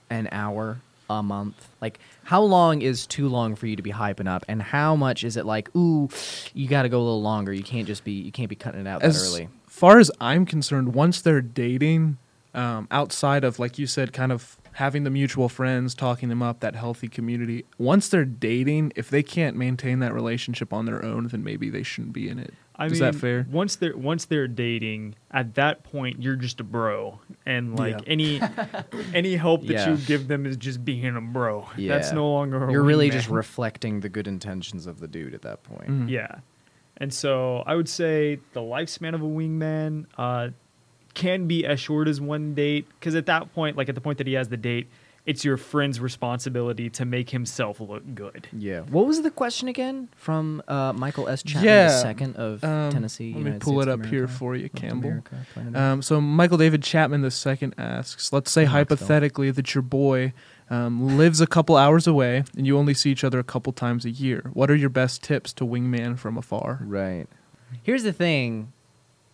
an 0.09 0.27
hour, 0.31 0.81
a 1.19 1.23
month? 1.23 1.69
Like, 1.81 1.99
how 2.23 2.41
long 2.41 2.81
is 2.81 3.07
too 3.07 3.27
long 3.27 3.55
for 3.55 3.67
you 3.67 3.75
to 3.75 3.81
be 3.81 3.91
hyping 3.91 4.27
up, 4.27 4.45
and 4.47 4.61
how 4.61 4.95
much 4.95 5.23
is 5.23 5.37
it 5.37 5.45
like, 5.45 5.73
ooh, 5.75 6.09
you 6.53 6.67
got 6.67 6.83
to 6.83 6.89
go 6.89 6.97
a 6.97 7.03
little 7.03 7.21
longer. 7.21 7.53
You 7.53 7.63
can't 7.63 7.87
just 7.87 8.03
be, 8.03 8.13
you 8.13 8.31
can't 8.31 8.49
be 8.49 8.55
cutting 8.55 8.81
it 8.81 8.87
out 8.87 9.01
that 9.01 9.07
early. 9.07 9.15
as 9.15 9.33
early. 9.33 9.49
far 9.67 9.99
as 9.99 10.11
I'm 10.19 10.45
concerned, 10.45 10.93
once 10.93 11.21
they're 11.21 11.41
dating, 11.41 12.17
um, 12.53 12.87
outside 12.91 13.43
of 13.43 13.59
like 13.59 13.79
you 13.79 13.87
said, 13.87 14.13
kind 14.13 14.31
of 14.31 14.57
having 14.73 15.03
the 15.03 15.09
mutual 15.09 15.49
friends, 15.49 15.93
talking 15.93 16.29
them 16.29 16.41
up, 16.41 16.61
that 16.61 16.75
healthy 16.75 17.07
community. 17.07 17.65
Once 17.77 18.09
they're 18.09 18.25
dating, 18.25 18.93
if 18.95 19.09
they 19.09 19.23
can't 19.23 19.55
maintain 19.57 19.99
that 19.99 20.13
relationship 20.13 20.71
on 20.71 20.85
their 20.85 21.03
own, 21.03 21.27
then 21.27 21.43
maybe 21.43 21.69
they 21.69 21.83
shouldn't 21.83 22.13
be 22.13 22.29
in 22.29 22.39
it. 22.39 22.53
I 22.81 22.85
Is 22.87 22.93
mean, 22.93 23.01
that 23.01 23.15
fair? 23.15 23.45
Once 23.51 23.75
they're 23.75 23.95
once 23.95 24.25
they're 24.25 24.47
dating, 24.47 25.15
at 25.29 25.55
that 25.55 25.83
point 25.83 26.21
you're 26.21 26.35
just 26.35 26.59
a 26.59 26.63
bro, 26.63 27.19
and 27.45 27.77
like 27.77 27.97
Yeah. 27.99 28.03
any 28.07 28.41
any 29.13 29.35
help 29.35 29.61
that 29.67 29.73
Yeah. 29.73 29.91
you 29.91 29.97
give 29.97 30.27
them 30.27 30.45
is 30.45 30.57
just 30.57 30.83
being 30.83 31.15
a 31.15 31.21
bro. 31.21 31.67
Yeah. 31.77 31.93
That's 31.93 32.11
no 32.11 32.29
longer. 32.31 32.67
A 32.67 32.71
You're 32.71 32.83
really 32.83 33.09
wingman. 33.09 33.13
just 33.13 33.29
reflecting 33.29 33.99
the 33.99 34.09
good 34.09 34.27
intentions 34.27 34.87
of 34.87 34.99
the 34.99 35.07
dude 35.07 35.33
at 35.33 35.43
that 35.43 35.63
point. 35.63 35.89
Mhm. 35.89 36.09
yeah, 36.09 36.39
and 36.97 37.13
so 37.13 37.63
I 37.67 37.75
would 37.75 37.87
say 37.89 38.39
the 38.53 38.61
lifespan 38.61 39.13
of 39.13 39.21
a 39.21 39.25
wingman 39.25 40.05
uh, 40.17 40.49
can 41.13 41.45
be 41.47 41.65
as 41.65 41.79
short 41.79 42.07
as 42.07 42.21
one 42.21 42.53
date, 42.55 42.87
because 42.99 43.15
at 43.15 43.25
that 43.25 43.53
point, 43.53 43.77
like 43.77 43.89
at 43.89 43.95
the 43.95 44.01
point 44.01 44.17
that 44.17 44.27
he 44.27 44.33
has 44.33 44.47
the 44.49 44.57
date, 44.57 44.87
it's 45.25 45.45
your 45.45 45.55
friend's 45.57 45.99
responsibility 45.99 46.89
to 46.89 47.05
make 47.05 47.29
himself 47.29 47.79
look 47.79 48.03
good. 48.15 48.47
Yeah. 48.51 48.81
What 48.81 49.05
was 49.05 49.21
the 49.21 49.29
question 49.31 49.67
again 49.67 50.09
from 50.15 50.63
uh, 50.67 50.93
Michael 50.93 51.29
S. 51.29 51.43
Chapman 51.43 51.63
Yeah, 51.65 51.87
the 51.89 51.99
second 52.01 52.35
of 52.37 52.63
Um, 52.63 52.91
Tennessee? 52.91 53.27
Let 53.27 53.33
me 53.35 53.39
United 53.41 53.61
pull 53.61 53.73
States 53.81 53.87
it 53.87 53.93
of 53.93 53.99
up 54.01 54.05
here 54.07 54.27
for 54.27 54.55
you, 54.55 54.69
Campbell. 54.69 55.09
America. 55.09 55.45
Um, 55.79 56.01
so 56.01 56.19
Michael 56.19 56.57
David 56.57 56.81
Chapman 56.83 57.23
II 57.23 57.71
asks, 57.77 58.33
let's 58.33 58.49
say 58.51 58.61
Knoxville. 58.63 58.79
hypothetically 58.79 59.51
that 59.51 59.75
your 59.75 59.81
boy 59.83 60.33
um, 60.71 61.17
lives 61.17 61.39
a 61.41 61.47
couple 61.47 61.75
hours 61.77 62.07
away 62.07 62.43
and 62.57 62.65
you 62.65 62.77
only 62.77 62.93
see 62.93 63.11
each 63.11 63.23
other 63.23 63.37
a 63.39 63.43
couple 63.43 63.71
times 63.73 64.05
a 64.05 64.09
year. 64.09 64.49
What 64.53 64.71
are 64.71 64.75
your 64.75 64.89
best 64.89 65.21
tips 65.21 65.53
to 65.53 65.65
wingman 65.65 66.17
from 66.17 66.37
afar? 66.37 66.79
Right. 66.83 67.27
Here's 67.83 68.03
the 68.03 68.13
thing: 68.13 68.71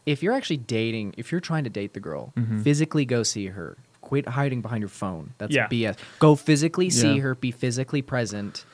if 0.06 0.22
you're 0.22 0.34
actually 0.34 0.58
dating, 0.58 1.14
if 1.18 1.32
you're 1.32 1.42
trying 1.42 1.64
to 1.64 1.70
date 1.70 1.94
the 1.94 2.00
girl, 2.00 2.34
Mhm. 2.38 2.62
physically 2.64 3.06
go 3.06 3.24
see 3.24 3.48
her. 3.48 3.78
Quit 4.08 4.28
hiding 4.30 4.62
behind 4.62 4.82
your 4.82 4.90
phone. 4.90 5.34
That's 5.38 5.54
Yeah. 5.54 5.68
BS. 5.68 5.98
Go 6.20 6.36
physically 6.36 6.90
see 6.90 7.16
Yeah. 7.16 7.22
her. 7.24 7.36
Be 7.36 7.52
physically 7.52 8.02
present. 8.02 8.66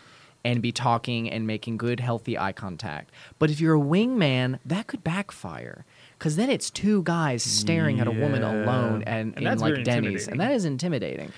And 0.46 0.62
be 0.62 0.72
talking 0.74 1.30
and 1.30 1.48
making 1.48 1.78
good, 1.78 2.00
healthy 2.02 2.38
eye 2.38 2.52
contact. 2.52 3.10
But 3.40 3.50
if 3.50 3.62
you're 3.62 3.76
a 3.76 3.80
wingman, 3.82 4.60
that 4.66 4.88
could 4.88 5.02
backfire. 5.04 5.86
Because 6.20 6.36
then 6.36 6.50
it's 6.50 6.70
two 6.70 7.02
guys 7.04 7.42
staring 7.42 8.00
at 8.02 8.08
a 8.08 8.12
woman 8.12 8.44
alone 8.44 9.04
and, 9.08 9.34
And 9.38 9.48
in 9.48 9.58
like 9.60 9.72
very 9.74 9.84
Denny's. 9.84 10.28
And 10.28 10.40
that 10.42 10.52
is 10.52 10.66
intimidating. 10.66 11.32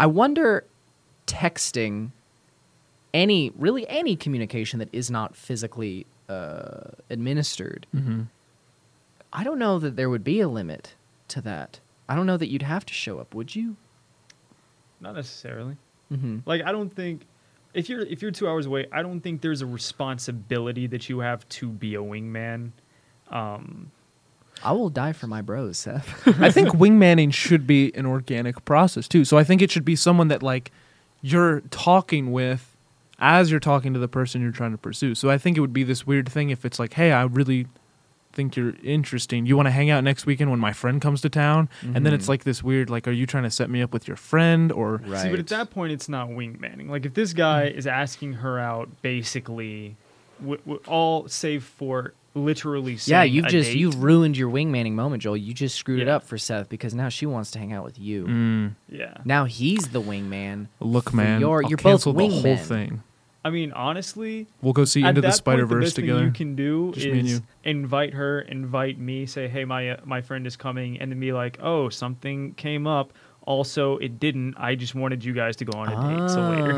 I 0.00 0.06
wonder 0.06 0.64
texting 1.26 2.10
any 3.12 3.52
really 3.56 3.86
any 3.88 4.16
communication 4.16 4.78
that 4.78 4.88
is 4.92 5.10
not 5.10 5.36
physically 5.36 6.06
uh, 6.28 6.90
administered 7.10 7.86
Mm-hmm. 7.94 8.22
i 9.32 9.44
don't 9.44 9.58
know 9.58 9.78
that 9.78 9.96
there 9.96 10.08
would 10.10 10.24
be 10.24 10.40
a 10.40 10.48
limit 10.48 10.94
to 11.28 11.40
that 11.42 11.78
i 12.08 12.14
don't 12.14 12.26
know 12.26 12.36
that 12.36 12.48
you'd 12.48 12.62
have 12.62 12.84
to 12.86 12.92
show 12.94 13.18
up 13.18 13.34
would 13.34 13.54
you 13.54 13.76
Not 15.00 15.14
necessarily. 15.14 15.76
mm-hmm. 16.12 16.38
Like 16.46 16.62
I 16.64 16.72
don't 16.72 16.94
think 16.94 17.26
if 17.74 17.88
you're 17.88 18.02
if 18.02 18.22
you're 18.22 18.30
two 18.30 18.48
hours 18.48 18.66
away, 18.66 18.86
I 18.92 19.02
don't 19.02 19.20
think 19.20 19.40
there's 19.40 19.60
a 19.60 19.66
responsibility 19.66 20.86
that 20.86 21.08
you 21.08 21.18
have 21.20 21.46
to 21.48 21.68
be 21.68 21.94
a 21.96 22.00
wingman. 22.02 22.70
Um, 23.30 23.90
i 24.62 24.70
will 24.70 24.88
die 24.90 25.12
for 25.12 25.26
my 25.26 25.42
bros 25.42 25.76
seth 25.78 26.06
I 26.40 26.50
think 26.52 26.68
wingmanning 26.84 27.32
should 27.34 27.66
be 27.66 27.92
an 27.96 28.06
organic 28.06 28.64
process 28.64 29.08
too. 29.08 29.24
So 29.24 29.36
I 29.36 29.44
think 29.44 29.60
it 29.60 29.70
should 29.72 29.84
be 29.84 29.96
someone 29.96 30.28
that 30.28 30.42
like 30.42 30.70
you're 31.20 31.60
talking 31.70 32.30
with 32.32 32.76
as 33.18 33.50
you're 33.50 33.60
talking 33.60 33.92
to 33.94 33.98
the 33.98 34.08
person 34.08 34.40
you're 34.42 34.52
trying 34.52 34.72
to 34.72 34.78
pursue. 34.78 35.14
So 35.16 35.28
I 35.30 35.38
think 35.38 35.56
it 35.56 35.60
would 35.60 35.72
be 35.72 35.82
this 35.84 36.06
weird 36.06 36.28
thing 36.28 36.50
if 36.50 36.64
it's 36.64 36.78
like, 36.78 36.92
"Hey, 36.94 37.10
I 37.12 37.24
really 37.24 37.66
think 38.34 38.56
you're 38.56 38.74
interesting. 38.82 39.46
You 39.46 39.56
want 39.56 39.66
to 39.66 39.70
hang 39.70 39.90
out 39.90 40.04
next 40.04 40.26
weekend 40.26 40.50
when 40.50 40.60
my 40.60 40.72
friend 40.72 41.00
comes 41.00 41.20
to 41.22 41.28
town?" 41.28 41.68
And 41.82 42.04
then 42.04 42.12
it's 42.12 42.26
Mhm. 42.26 42.28
like 42.30 42.44
this 42.44 42.62
weird 42.62 42.90
like, 42.90 43.06
"Are 43.08 43.12
you 43.12 43.26
trying 43.26 43.44
to 43.44 43.50
set 43.50 43.70
me 43.70 43.80
up 43.82 43.92
with 43.92 44.06
your 44.08 44.16
friend 44.16 44.70
or 44.72 45.00
right 45.06 45.22
See, 45.22 45.30
but 45.30 45.38
at 45.38 45.46
that 45.48 45.70
point, 45.70 45.92
it's 45.92 46.08
not 46.08 46.28
wingmanning. 46.28 46.88
Like 46.88 47.06
if 47.06 47.14
this 47.14 47.32
guy 47.32 47.64
is 47.68 47.86
asking 47.86 48.34
her 48.34 48.58
out, 48.58 48.88
basically, 49.02 49.96
w- 50.40 50.60
w- 50.66 50.80
all 50.86 51.28
save 51.28 51.64
for 51.64 52.12
literally. 52.36 52.98
yeah 53.06 53.22
you've 53.22 53.46
just 53.46 53.70
date. 53.70 53.78
you've 53.78 54.02
ruined 54.02 54.36
your 54.36 54.50
wingmanning 54.50 54.90
moment 54.90 55.22
joel 55.22 55.36
you 55.36 55.54
just 55.54 55.76
screwed 55.76 56.00
it 56.00 56.08
up 56.08 56.24
for 56.24 56.36
seth 56.36 56.68
because 56.68 56.92
now 56.92 57.08
she 57.08 57.24
wants 57.26 57.52
to 57.52 57.60
hang 57.60 57.72
out 57.72 57.84
with 57.84 57.96
you 57.96 58.24
Mm, 58.26 58.70
Yeah. 58.90 59.14
now 59.24 59.44
he's 59.44 59.86
the 59.90 60.02
wingman 60.02 60.66
look, 60.80 61.14
man, 61.14 61.40
your- 61.40 61.62
I'll 61.62 61.70
you're 61.70 61.76
both 61.76 61.84
cancel 62.02 62.12
the 62.12 62.26
whole 62.28 62.42
wingmen. 62.42 62.58
thing. 62.58 63.02
I 63.44 63.50
mean, 63.50 63.72
honestly, 63.72 64.46
We'll 64.62 64.72
go 64.72 64.84
see 64.86 65.02
Into 65.04 65.20
the 65.20 65.30
Spider 65.32 65.66
Verse 65.66 65.92
together. 65.92 66.18
thing 66.20 66.26
you 66.28 66.32
can 66.32 66.56
do 66.56 66.92
Just 66.94 67.06
is 67.06 67.30
you. 67.32 67.40
invite 67.62 68.14
her, 68.14 68.40
invite 68.40 68.98
me, 68.98 69.26
say, 69.26 69.48
"Hey, 69.48 69.64
my 69.66 69.90
uh, 69.90 69.96
my 70.04 70.22
friend 70.22 70.46
is 70.46 70.56
coming," 70.56 70.98
and 70.98 71.10
then 71.12 71.20
be 71.20 71.32
like, 71.32 71.58
"Oh, 71.62 71.88
something 71.90 72.54
came 72.54 72.86
up. 72.86 73.12
Also, 73.46 73.98
it 73.98 74.18
didn't. 74.18 74.54
I 74.56 74.74
just 74.74 74.94
wanted 74.94 75.22
you 75.22 75.34
guys 75.34 75.56
to 75.56 75.66
go 75.66 75.78
on 75.78 75.88
a 75.88 75.90
date. 76.18 76.30
So 76.30 76.40
later." 76.40 76.72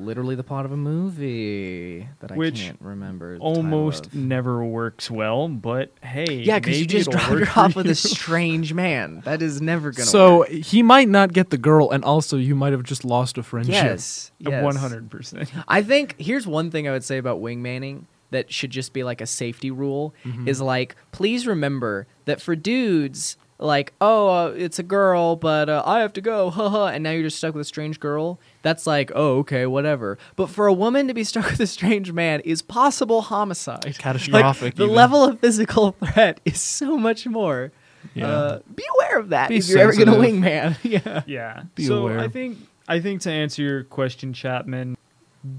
Literally 0.00 0.34
the 0.34 0.42
plot 0.42 0.64
of 0.64 0.72
a 0.72 0.76
movie 0.76 2.08
that 2.20 2.32
i 2.32 2.34
Which 2.36 2.60
can't 2.62 2.80
remember 2.80 3.34
the 3.34 3.38
title 3.40 3.56
Almost 3.56 4.06
of. 4.06 4.14
never 4.14 4.64
works 4.64 5.10
well, 5.10 5.48
but 5.48 5.92
hey, 6.02 6.34
Yeah, 6.42 6.58
because 6.58 6.78
you 6.78 6.82
maybe 6.84 6.92
just 6.98 7.08
it'll 7.08 7.18
dropped 7.18 7.30
work 7.32 7.40
her 7.44 7.46
for 7.46 7.60
off 7.60 7.76
with 7.76 7.86
you. 7.86 7.92
a 7.92 7.94
strange 7.94 8.72
man. 8.74 9.22
That 9.24 9.42
is 9.42 9.60
never 9.60 9.90
gonna 9.92 10.06
So 10.06 10.38
work. 10.38 10.48
he 10.50 10.82
might 10.82 11.08
not 11.08 11.32
get 11.32 11.50
the 11.50 11.58
girl, 11.58 11.90
and 11.90 12.04
also 12.04 12.36
you 12.36 12.54
might 12.54 12.72
have 12.72 12.82
just 12.82 13.04
lost 13.04 13.38
a 13.38 13.42
friendship. 13.42 13.74
Yes, 13.74 14.32
yes. 14.38 14.62
One 14.64 14.76
hundred 14.76 15.10
percent. 15.10 15.50
I 15.68 15.82
think 15.82 16.14
here's 16.18 16.46
one 16.46 16.70
thing 16.70 16.88
I 16.88 16.92
would 16.92 17.04
say 17.04 17.18
about 17.18 17.40
wingmanning 17.40 18.04
that 18.30 18.52
should 18.52 18.70
just 18.70 18.92
be 18.92 19.02
like 19.04 19.20
a 19.20 19.26
safety 19.26 19.70
rule 19.70 20.14
Mm-hmm. 20.24 20.46
is 20.48 20.60
like 20.60 20.94
please 21.12 21.46
remember 21.46 22.06
that 22.26 22.40
for 22.40 22.54
dudes 22.54 23.36
like 23.62 23.92
oh 24.00 24.28
uh, 24.28 24.46
it's 24.56 24.78
a 24.78 24.82
girl 24.82 25.36
but 25.36 25.68
uh, 25.68 25.82
I 25.86 26.00
have 26.00 26.12
to 26.14 26.20
go 26.20 26.50
haha 26.58 26.86
and 26.86 27.02
now 27.04 27.10
you're 27.10 27.22
just 27.24 27.38
stuck 27.38 27.54
with 27.54 27.62
a 27.62 27.64
strange 27.64 28.00
girl 28.00 28.40
that's 28.62 28.86
like 28.86 29.10
oh 29.14 29.38
okay 29.38 29.66
whatever 29.66 30.18
but 30.36 30.48
for 30.48 30.66
a 30.66 30.72
woman 30.72 31.08
to 31.08 31.14
be 31.14 31.24
stuck 31.30 31.50
with 31.50 31.60
a 31.60 31.66
strange 31.66 32.12
man 32.12 32.40
is 32.40 32.62
possible 32.62 33.22
homicide 33.22 33.84
Like, 33.84 33.98
Catastrophic. 33.98 34.74
the 34.76 34.84
even. 34.84 34.94
level 34.96 35.24
of 35.24 35.40
physical 35.40 35.92
threat 35.92 36.40
is 36.44 36.60
so 36.60 36.96
much 36.98 37.26
more 37.26 37.70
Yeah. 38.14 38.26
uh, 38.28 38.58
be 38.74 38.84
aware 38.98 39.18
of 39.18 39.28
that 39.30 39.48
Be 39.50 39.56
if 39.58 39.68
you're 39.68 39.78
ever 39.78 39.92
gonna 39.92 40.12
sensitive. 40.12 40.42
wingman 40.42 40.76
yeah 40.82 41.22
Yeah. 41.26 41.62
Be 41.74 41.84
so 41.84 41.98
aware. 41.98 42.18
I 42.20 42.28
think 42.28 42.58
I 42.88 42.98
think 43.00 43.20
to 43.22 43.30
answer 43.30 43.62
your 43.62 43.84
question, 43.84 44.32
Chapman, 44.32 44.96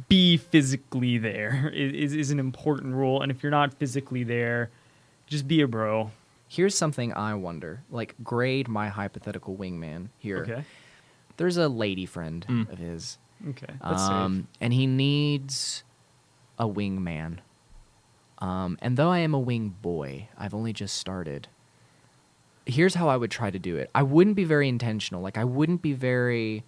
be 0.10 0.38
physically 0.38 1.18
there 1.18 1.72
is 1.74 2.14
is 2.14 2.30
an 2.32 2.40
important 2.40 2.94
rule, 2.94 3.22
and 3.22 3.32
if 3.32 3.42
you're 3.42 3.52
not 3.52 3.74
physically 3.76 4.24
there, 4.24 4.70
just 5.28 5.48
be 5.48 5.62
a 5.62 5.68
bro. 5.68 6.12
Here's 6.54 6.76
something 6.76 7.14
I 7.14 7.34
wonder. 7.36 7.84
Like, 7.90 8.14
grade 8.26 8.68
my 8.68 8.90
hypothetical 8.90 9.56
wingman 9.56 10.10
here. 10.18 10.40
Okay. 10.40 10.64
There's 11.38 11.56
a 11.56 11.70
lady 11.70 12.06
friend 12.06 12.46
Mm. 12.50 12.70
of 12.70 12.78
his, 12.78 13.18
Okay. 13.52 13.74
That's 13.82 14.02
um, 14.04 14.48
and 14.60 14.74
he 14.74 14.86
needs 14.86 15.84
a 16.60 16.68
wingman. 16.68 17.38
Um, 18.40 18.78
and 18.82 18.98
though 18.98 19.10
I 19.10 19.20
am 19.20 19.34
a 19.34 19.40
wing 19.40 19.76
boy, 19.82 20.28
I've 20.38 20.54
only 20.54 20.74
just 20.74 20.98
started. 20.98 21.48
here's 22.66 22.96
how 22.96 23.08
I 23.10 23.16
would 23.18 23.32
try 23.32 23.50
to 23.50 23.58
do 23.58 23.78
it. 23.78 23.90
I 23.96 24.04
wouldn't 24.04 24.36
be 24.36 24.44
very 24.44 24.68
intentional. 24.70 25.22
Like 25.22 25.38
I 25.38 25.44
wouldn't 25.46 25.82
be 25.82 25.94
very 25.94 26.64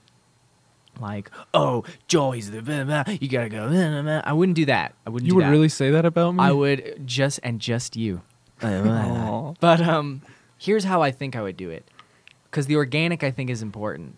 like, 0.99 1.29
oh, 1.53 1.83
Joey's 2.07 2.49
the 2.51 2.61
blah, 2.61 2.83
blah, 2.85 3.03
you 3.21 3.27
gotta 3.27 3.49
go. 3.49 3.69
blah, 3.69 3.89
blah, 3.89 4.01
blah." 4.01 4.21
I 4.23 4.33
wouldn't 4.33 4.55
do 4.55 4.65
that. 4.65 4.95
I 5.05 5.09
wouldn't. 5.11 5.27
You 5.27 5.35
would 5.35 5.45
that. 5.45 5.51
really 5.51 5.69
say 5.69 5.91
that 5.91 6.05
about 6.05 6.31
me? 6.35 6.43
I 6.43 6.51
would 6.51 7.03
just 7.05 7.39
and 7.43 7.59
just 7.59 7.95
you. 7.95 8.21
But 9.59 9.81
um, 9.81 10.21
here's 10.57 10.83
how 10.83 11.01
I 11.01 11.11
think 11.11 11.35
I 11.35 11.41
would 11.41 11.57
do 11.57 11.69
it, 11.69 11.89
because 12.49 12.67
the 12.67 12.75
organic 12.75 13.23
I 13.23 13.31
think 13.31 13.49
is 13.49 13.61
important. 13.61 14.17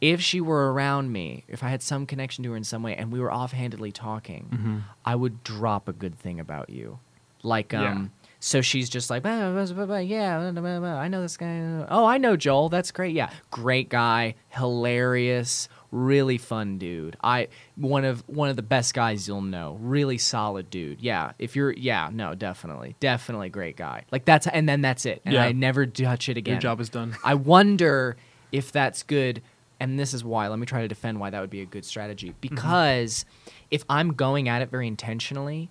If 0.00 0.20
she 0.20 0.40
were 0.40 0.72
around 0.72 1.10
me, 1.12 1.44
if 1.48 1.64
I 1.64 1.68
had 1.70 1.82
some 1.82 2.06
connection 2.06 2.44
to 2.44 2.50
her 2.52 2.56
in 2.56 2.62
some 2.64 2.82
way, 2.84 2.94
and 2.94 3.10
we 3.10 3.18
were 3.18 3.32
offhandedly 3.32 3.90
talking, 3.90 4.48
Mhm. 4.52 4.82
I 5.04 5.16
would 5.16 5.42
drop 5.42 5.88
a 5.88 5.92
good 5.92 6.16
thing 6.16 6.38
about 6.40 6.70
you, 6.70 7.00
like 7.42 7.74
um. 7.74 7.82
Yeah. 7.82 8.04
So 8.40 8.60
she's 8.60 8.88
just 8.88 9.10
like, 9.10 9.24
"Bah, 9.24 9.50
bah, 9.52 9.66
bah, 9.74 9.86
bah, 9.86 9.96
yeah, 9.96 10.38
blah, 10.38 10.52
blah, 10.62 10.78
blah, 10.78 10.94
I 10.94 11.08
know 11.08 11.20
this 11.22 11.36
guy. 11.36 11.84
Oh, 11.90 12.06
I 12.06 12.18
know 12.18 12.36
Joel. 12.36 12.68
That's 12.68 12.92
great. 12.92 13.12
Yeah, 13.12 13.30
great 13.50 13.88
guy, 13.88 14.36
hilarious, 14.50 15.68
really 15.90 16.38
fun 16.38 16.78
dude. 16.78 17.16
I 17.22 17.48
one 17.76 18.04
of 18.04 18.22
one 18.28 18.48
of 18.50 18.56
the 18.56 18.62
best 18.62 18.94
guys 18.94 19.26
you'll 19.26 19.40
know. 19.40 19.78
Really 19.80 20.18
solid 20.18 20.70
dude. 20.70 21.00
Yeah, 21.00 21.32
if 21.38 21.56
you're, 21.56 21.72
yeah, 21.72 22.10
no, 22.12 22.34
definitely, 22.34 22.96
definitely 23.00 23.48
great 23.48 23.76
guy. 23.76 24.04
Like 24.10 24.24
that's, 24.24 24.46
and 24.46 24.68
then 24.68 24.80
that's 24.80 25.06
it. 25.06 25.22
And 25.24 25.34
Yeah. 25.34 25.44
I 25.44 25.52
never 25.52 25.86
touch 25.86 26.28
it 26.28 26.36
again. 26.36 26.54
Your 26.54 26.60
job 26.60 26.80
is 26.80 26.88
done. 26.88 27.16
I 27.24 27.34
wonder 27.34 28.16
if 28.52 28.72
that's 28.72 29.02
good. 29.02 29.42
And 29.80 29.98
this 29.98 30.12
is 30.12 30.24
why. 30.24 30.48
Let 30.48 30.58
me 30.58 30.66
try 30.66 30.82
to 30.82 30.88
defend 30.88 31.20
why 31.20 31.30
that 31.30 31.40
would 31.40 31.50
be 31.50 31.60
a 31.60 31.66
good 31.66 31.84
strategy. 31.84 32.30
Mm-hmm. 32.30 32.40
Because 32.40 33.24
if 33.70 33.84
I'm 33.88 34.14
going 34.14 34.48
at 34.48 34.60
it 34.60 34.70
very 34.70 34.88
intentionally, 34.88 35.70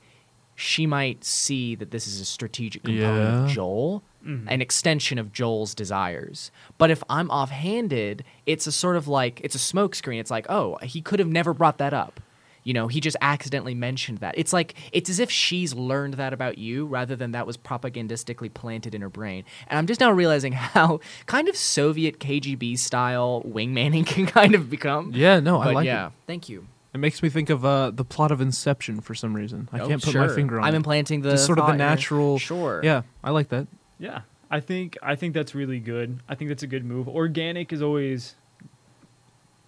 she 0.56 0.88
might 0.88 1.24
see 1.26 1.76
that 1.76 1.92
this 1.92 2.08
is 2.08 2.22
a 2.22 2.26
strategic 2.26 2.84
component 2.84 3.36
of 3.36 3.50
Yeah. 3.50 3.54
Joel, 3.54 4.04
Mhm. 4.28 4.44
an 4.48 4.62
extension 4.62 5.18
of 5.18 5.32
Joel's 5.32 5.74
desires. 5.74 6.52
But 6.78 6.92
if 6.92 7.02
I'm 7.10 7.30
offhanded, 7.32 8.24
it's 8.46 8.68
a 8.68 8.72
sort 8.72 8.96
of 8.98 9.08
like 9.08 9.40
it's 9.44 9.56
a 9.56 9.60
smokescreen. 9.60 10.20
It's 10.20 10.32
like, 10.32 10.46
oh, 10.50 10.78
he 10.84 11.02
could 11.02 11.20
have 11.20 11.30
never 11.30 11.54
brought 11.54 11.78
that 11.78 11.94
up. 11.94 12.20
You 12.64 12.74
know, 12.74 12.90
he 12.90 13.00
just 13.00 13.16
accidentally 13.22 13.74
mentioned 13.74 14.18
that. 14.18 14.36
It's 14.38 14.52
like 14.52 14.74
it's 14.92 15.10
as 15.10 15.20
if 15.20 15.32
she's 15.32 15.74
learned 15.74 16.16
that 16.16 16.34
about 16.34 16.58
you 16.58 16.86
rather 16.86 17.16
than 17.16 17.32
that 17.32 17.48
was 17.48 17.56
propagandistically 17.56 18.54
planted 18.54 18.94
in 18.94 19.02
her 19.02 19.10
brain. 19.10 19.46
And 19.68 19.78
I'm 19.80 19.88
just 19.88 20.02
now 20.02 20.12
realizing 20.12 20.52
how 20.76 21.00
kind 21.28 21.48
of 21.48 21.56
Soviet 21.56 22.20
KGB 22.20 22.78
style 22.78 23.42
wingmaning 23.48 24.06
can 24.14 24.26
kind 24.26 24.54
of 24.54 24.70
become. 24.70 25.12
Yeah, 25.16 25.40
no, 25.40 25.62
I 25.62 25.66
But 25.66 25.74
like 25.76 25.86
yeah, 25.86 26.08
it. 26.08 26.14
thank 26.28 26.50
you. 26.50 26.68
It 26.94 26.98
makes 26.98 27.22
me 27.24 27.30
think 27.30 27.50
of 27.50 27.64
uh, 27.64 27.92
the 27.92 28.04
plot 28.04 28.32
of 28.32 28.42
Inception 28.42 29.02
for 29.02 29.14
some 29.16 29.34
reason. 29.34 29.70
I 29.72 29.80
Oh, 29.82 29.88
can't 29.88 30.04
put 30.04 30.16
my 30.16 30.28
finger 30.30 30.60
on 30.60 30.66
it. 30.66 30.68
I'm 30.68 30.74
it. 30.74 30.78
implanting 30.78 31.22
the 31.22 31.32
Just 31.32 31.46
sort 31.46 31.60
of 31.60 31.68
the 31.68 31.74
natural. 31.74 32.40
Sure. 32.40 32.82
Yeah, 32.84 33.04
I 33.24 33.30
like 33.32 33.50
that. 33.50 33.68
Yeah, 34.00 34.22
I 34.50 34.60
think 34.60 34.98
I 35.02 35.16
think 35.16 35.34
that's 35.34 35.56
really 35.56 35.80
good. 35.80 36.20
I 36.30 36.36
think 36.36 36.50
that's 36.50 36.64
a 36.64 36.68
good 36.68 36.86
move. 36.86 37.08
Organic 37.08 37.74
is 37.74 37.82
always 37.82 38.36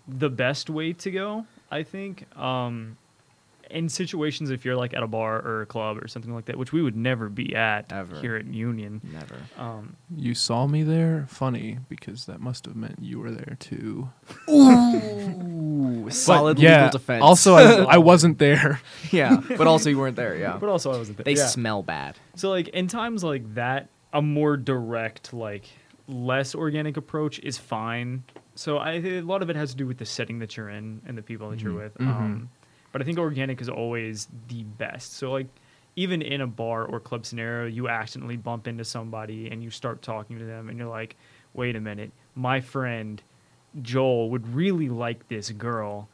the 0.07 0.29
best 0.29 0.69
way 0.69 0.93
to 0.93 1.11
go. 1.11 1.45
I 1.71 1.83
think 1.83 2.25
um, 2.37 2.97
in 3.69 3.89
situations 3.89 4.49
if 4.49 4.65
you're 4.65 4.75
like 4.75 4.93
at 4.93 5.03
a 5.03 5.07
bar 5.07 5.39
or 5.41 5.61
a 5.61 5.65
club 5.65 5.97
or 6.01 6.07
something 6.07 6.33
like 6.33 6.45
that, 6.45 6.57
which 6.57 6.73
we 6.73 6.81
would 6.81 6.95
never 6.95 7.29
be 7.29 7.55
at 7.55 7.91
Ever. 7.91 8.19
here 8.19 8.35
at 8.35 8.45
Union. 8.45 9.01
Never. 9.03 9.35
Um, 9.57 9.95
You 10.15 10.33
saw 10.33 10.67
me 10.67 10.83
there? 10.83 11.25
Funny, 11.29 11.79
because 11.87 12.25
that 12.25 12.39
must 12.39 12.65
have 12.65 12.75
meant 12.75 12.97
you 13.01 13.19
were 13.19 13.31
there 13.31 13.57
too. 13.59 14.09
Ooh, 14.49 16.03
But, 16.05 16.13
solid 16.13 16.59
yeah, 16.59 16.85
legal 16.85 16.99
defense. 16.99 17.23
Also, 17.23 17.55
I, 17.55 17.93
I 17.93 17.97
wasn't 17.97 18.39
there. 18.39 18.81
yeah, 19.11 19.41
but 19.57 19.67
also 19.67 19.89
you 19.89 19.99
weren't 19.99 20.15
there. 20.15 20.35
Yeah, 20.35 20.57
but 20.57 20.69
also 20.69 20.91
I 20.91 20.97
wasn't 20.97 21.17
there. 21.17 21.25
they 21.25 21.35
yeah. 21.35 21.45
smell 21.47 21.83
bad. 21.83 22.17
So 22.35 22.49
like 22.49 22.69
in 22.69 22.87
times 22.87 23.23
like 23.23 23.53
that, 23.55 23.89
a 24.13 24.21
more 24.21 24.57
direct, 24.57 25.33
like 25.33 25.65
less 26.07 26.55
organic 26.55 26.97
approach 26.97 27.39
is 27.39 27.57
fine. 27.57 28.23
So 28.55 28.77
I 28.77 28.93
a 28.93 29.21
lot 29.21 29.41
of 29.41 29.49
it 29.49 29.55
has 29.55 29.71
to 29.71 29.77
do 29.77 29.85
with 29.87 29.97
the 29.99 30.05
setting 30.05 30.39
that 30.39 30.57
you're 30.57 30.69
in 30.69 31.01
and 31.05 31.17
the 31.17 31.21
people 31.21 31.49
that 31.51 31.61
you're 31.61 31.71
Mhm. 31.73 31.77
with. 31.83 31.97
Mhm. 31.99 32.07
Um, 32.07 32.49
but 32.91 33.01
I 33.01 33.05
think 33.05 33.19
organic 33.19 33.61
is 33.61 33.69
always 33.69 34.27
the 34.47 34.63
best. 34.63 35.13
So 35.13 35.31
like 35.31 35.47
even 35.95 36.21
in 36.21 36.41
a 36.41 36.47
bar 36.47 36.85
or 36.85 36.99
club 36.99 37.25
scenario, 37.25 37.67
you 37.67 37.87
accidentally 37.89 38.37
bump 38.37 38.67
into 38.67 38.83
somebody 38.83 39.49
and 39.51 39.61
you 39.63 39.69
start 39.69 40.01
talking 40.01 40.37
to 40.39 40.45
them, 40.45 40.69
and 40.69 40.77
you're 40.77 40.87
like, 40.87 41.15
"Wait 41.53 41.75
a 41.75 41.79
minute, 41.81 42.11
my 42.35 42.61
friend 42.61 43.21
Joel 43.81 44.29
would 44.31 44.47
really 44.55 44.89
like 44.89 45.27
this 45.27 45.51
girl." 45.51 46.09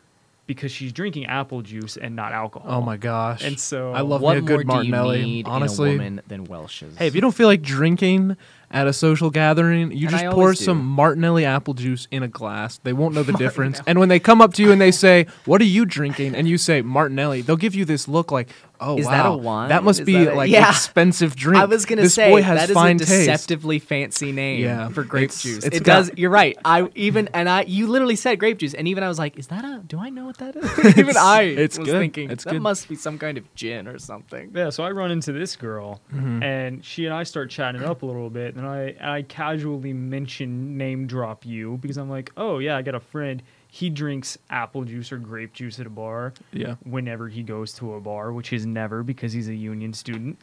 Because 0.47 0.71
she's 0.71 0.93
drinking 0.93 1.25
apple 1.25 1.61
juice 1.63 1.97
and 1.97 2.15
not 2.15 2.31
alcohol. 2.31 2.71
Oh 2.71 2.81
my 2.81 2.97
gosh. 2.97 3.43
And 3.43 3.59
so 3.59 3.93
I 3.93 4.01
love 4.01 4.21
what 4.21 4.33
me 4.33 4.39
a 4.39 4.41
good 4.41 4.67
more 4.67 4.77
Martinelli. 4.77 5.21
do 5.21 5.27
you 5.27 5.33
need 5.35 5.47
honestly, 5.47 5.89
in 5.89 5.95
a 5.95 5.97
woman 5.97 6.21
than 6.27 6.43
Welch's? 6.43 6.95
hey, 6.97 7.07
if 7.07 7.15
you 7.15 7.21
don't 7.21 7.33
feel 7.33 7.47
like 7.47 7.61
drinking 7.63 8.37
at 8.75 8.85
a 8.87 8.93
social 8.93 9.29
gathering, 9.31 9.91
you 9.91 10.07
And 10.09 10.17
just 10.19 10.25
pour 10.35 10.49
do. 10.51 10.55
some 10.55 10.85
Martinelli 10.85 11.45
apple 11.45 11.73
juice 11.73 12.07
in 12.11 12.21
a 12.21 12.27
glass. 12.27 12.77
They 12.83 12.93
won't 12.93 13.15
know 13.15 13.23
the 13.23 13.33
difference. 13.45 13.81
And 13.87 13.97
when 13.99 14.09
they 14.09 14.19
come 14.19 14.41
up 14.41 14.53
to 14.55 14.61
you 14.63 14.71
and 14.71 14.79
they 14.81 14.91
say, 14.91 15.25
"What 15.45 15.61
are 15.61 15.65
you 15.65 15.85
drinking?" 15.85 16.35
and 16.35 16.47
you 16.47 16.57
say 16.59 16.81
Martinelli, 16.83 17.41
they'll 17.41 17.55
give 17.55 17.73
you 17.73 17.85
this 17.85 18.07
look 18.07 18.31
like, 18.31 18.49
"Oh, 18.81 18.97
Is 18.97 19.05
wow, 19.05 19.11
that 19.11 19.25
a 19.27 19.37
wine? 19.37 19.69
That 19.69 19.83
must 19.85 20.01
Is 20.01 20.05
be 20.05 20.25
that 20.25 20.33
a- 20.33 20.35
like 20.35 20.51
Yeah. 20.51 20.69
expensive 20.69 21.35
drink." 21.35 21.61
I 21.61 21.65
was 21.65 21.85
gonna 21.85 22.01
this 22.01 22.13
say 22.15 22.29
boy 22.29 22.41
has 22.43 22.59
that 22.59 22.69
is 22.69 22.73
fine 22.75 22.97
a 22.97 22.99
taste. 22.99 23.09
deceptively 23.11 23.79
fancy 23.79 24.31
name 24.33 24.61
Yeah, 24.61 24.89
for 24.89 25.03
grape 25.05 25.25
it's- 25.31 25.41
juice. 25.41 25.63
it's 25.63 25.77
it 25.77 25.83
got- 25.83 25.95
does. 26.07 26.11
You're 26.17 26.29
right. 26.29 26.57
I 26.65 26.89
even 26.95 27.29
and 27.33 27.47
I 27.47 27.61
you 27.63 27.87
literally 27.87 28.17
said 28.17 28.39
grape 28.39 28.57
juice, 28.57 28.73
and 28.73 28.87
even 28.89 29.03
I 29.03 29.07
was 29.07 29.17
like, 29.19 29.39
is 29.39 29.47
that 29.47 29.63
a? 29.63 29.81
Do 29.87 29.99
I 29.99 30.09
know 30.09 30.25
what 30.25 30.37
that 30.39 30.55
is? 30.57 30.97
even 30.97 31.15
I 31.17 31.43
it's 31.43 31.79
was 31.79 31.87
good. 31.87 31.99
thinking 31.99 32.29
It's 32.29 32.43
that 32.43 32.51
good. 32.51 32.61
must 32.61 32.89
be 32.89 32.95
some 32.95 33.17
kind 33.17 33.37
of 33.37 33.43
gin 33.55 33.87
or 33.87 33.97
something. 33.99 34.51
Yeah, 34.53 34.69
so 34.69 34.83
I 34.83 34.91
run 34.91 35.11
into 35.11 35.31
this 35.31 35.55
girl, 35.55 36.01
Mhm. 36.13 36.43
and 36.43 36.83
she 36.83 37.05
and 37.05 37.13
I 37.13 37.23
start 37.23 37.49
chatting 37.49 37.83
up 37.83 38.01
a 38.01 38.05
little 38.05 38.29
bit, 38.29 38.55
and 38.55 38.64
I 38.67 38.95
I 39.01 39.21
casually 39.23 39.93
mention 39.93 40.77
name 40.77 41.07
drop 41.07 41.45
you 41.45 41.77
because 41.81 41.97
I'm 41.97 42.09
like, 42.09 42.31
oh 42.37 42.59
yeah, 42.59 42.75
I 42.77 42.81
got 42.81 42.95
a 42.95 42.99
friend. 42.99 43.41
He 43.67 43.89
drinks 43.89 44.37
apple 44.49 44.85
juice 44.85 45.11
or 45.11 45.17
grape 45.17 45.51
juice 45.53 45.79
at 45.79 45.85
a 45.85 45.89
bar 45.89 46.33
Yeah. 46.53 46.75
whenever 46.83 47.27
he 47.27 47.43
goes 47.43 47.73
to 47.73 47.93
a 47.95 47.99
bar, 47.99 48.31
which 48.31 48.53
is 48.53 48.65
never 48.65 49.03
because 49.03 49.33
he's 49.33 49.49
a 49.49 49.55
union 49.55 49.91
student. 49.93 50.39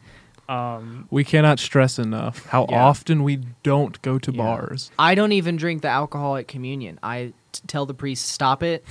Um, 0.49 1.07
We 1.09 1.23
cannot 1.23 1.59
stress 1.59 1.97
enough 1.97 2.45
how 2.47 2.67
Yeah. 2.69 2.83
often 2.83 3.23
we 3.23 3.37
don't 3.63 3.99
go 4.01 4.19
to 4.19 4.31
Yeah. 4.31 4.37
bars. 4.37 4.91
I 4.99 5.15
don't 5.15 5.31
even 5.31 5.55
drink 5.55 5.81
the 5.81 5.87
alcohol 5.87 6.35
at 6.35 6.47
communion. 6.47 6.99
I 7.01 7.33
t- 7.53 7.61
tell 7.65 7.85
the 7.85 7.93
priest, 7.93 8.27
stop 8.27 8.61
it. 8.61 8.85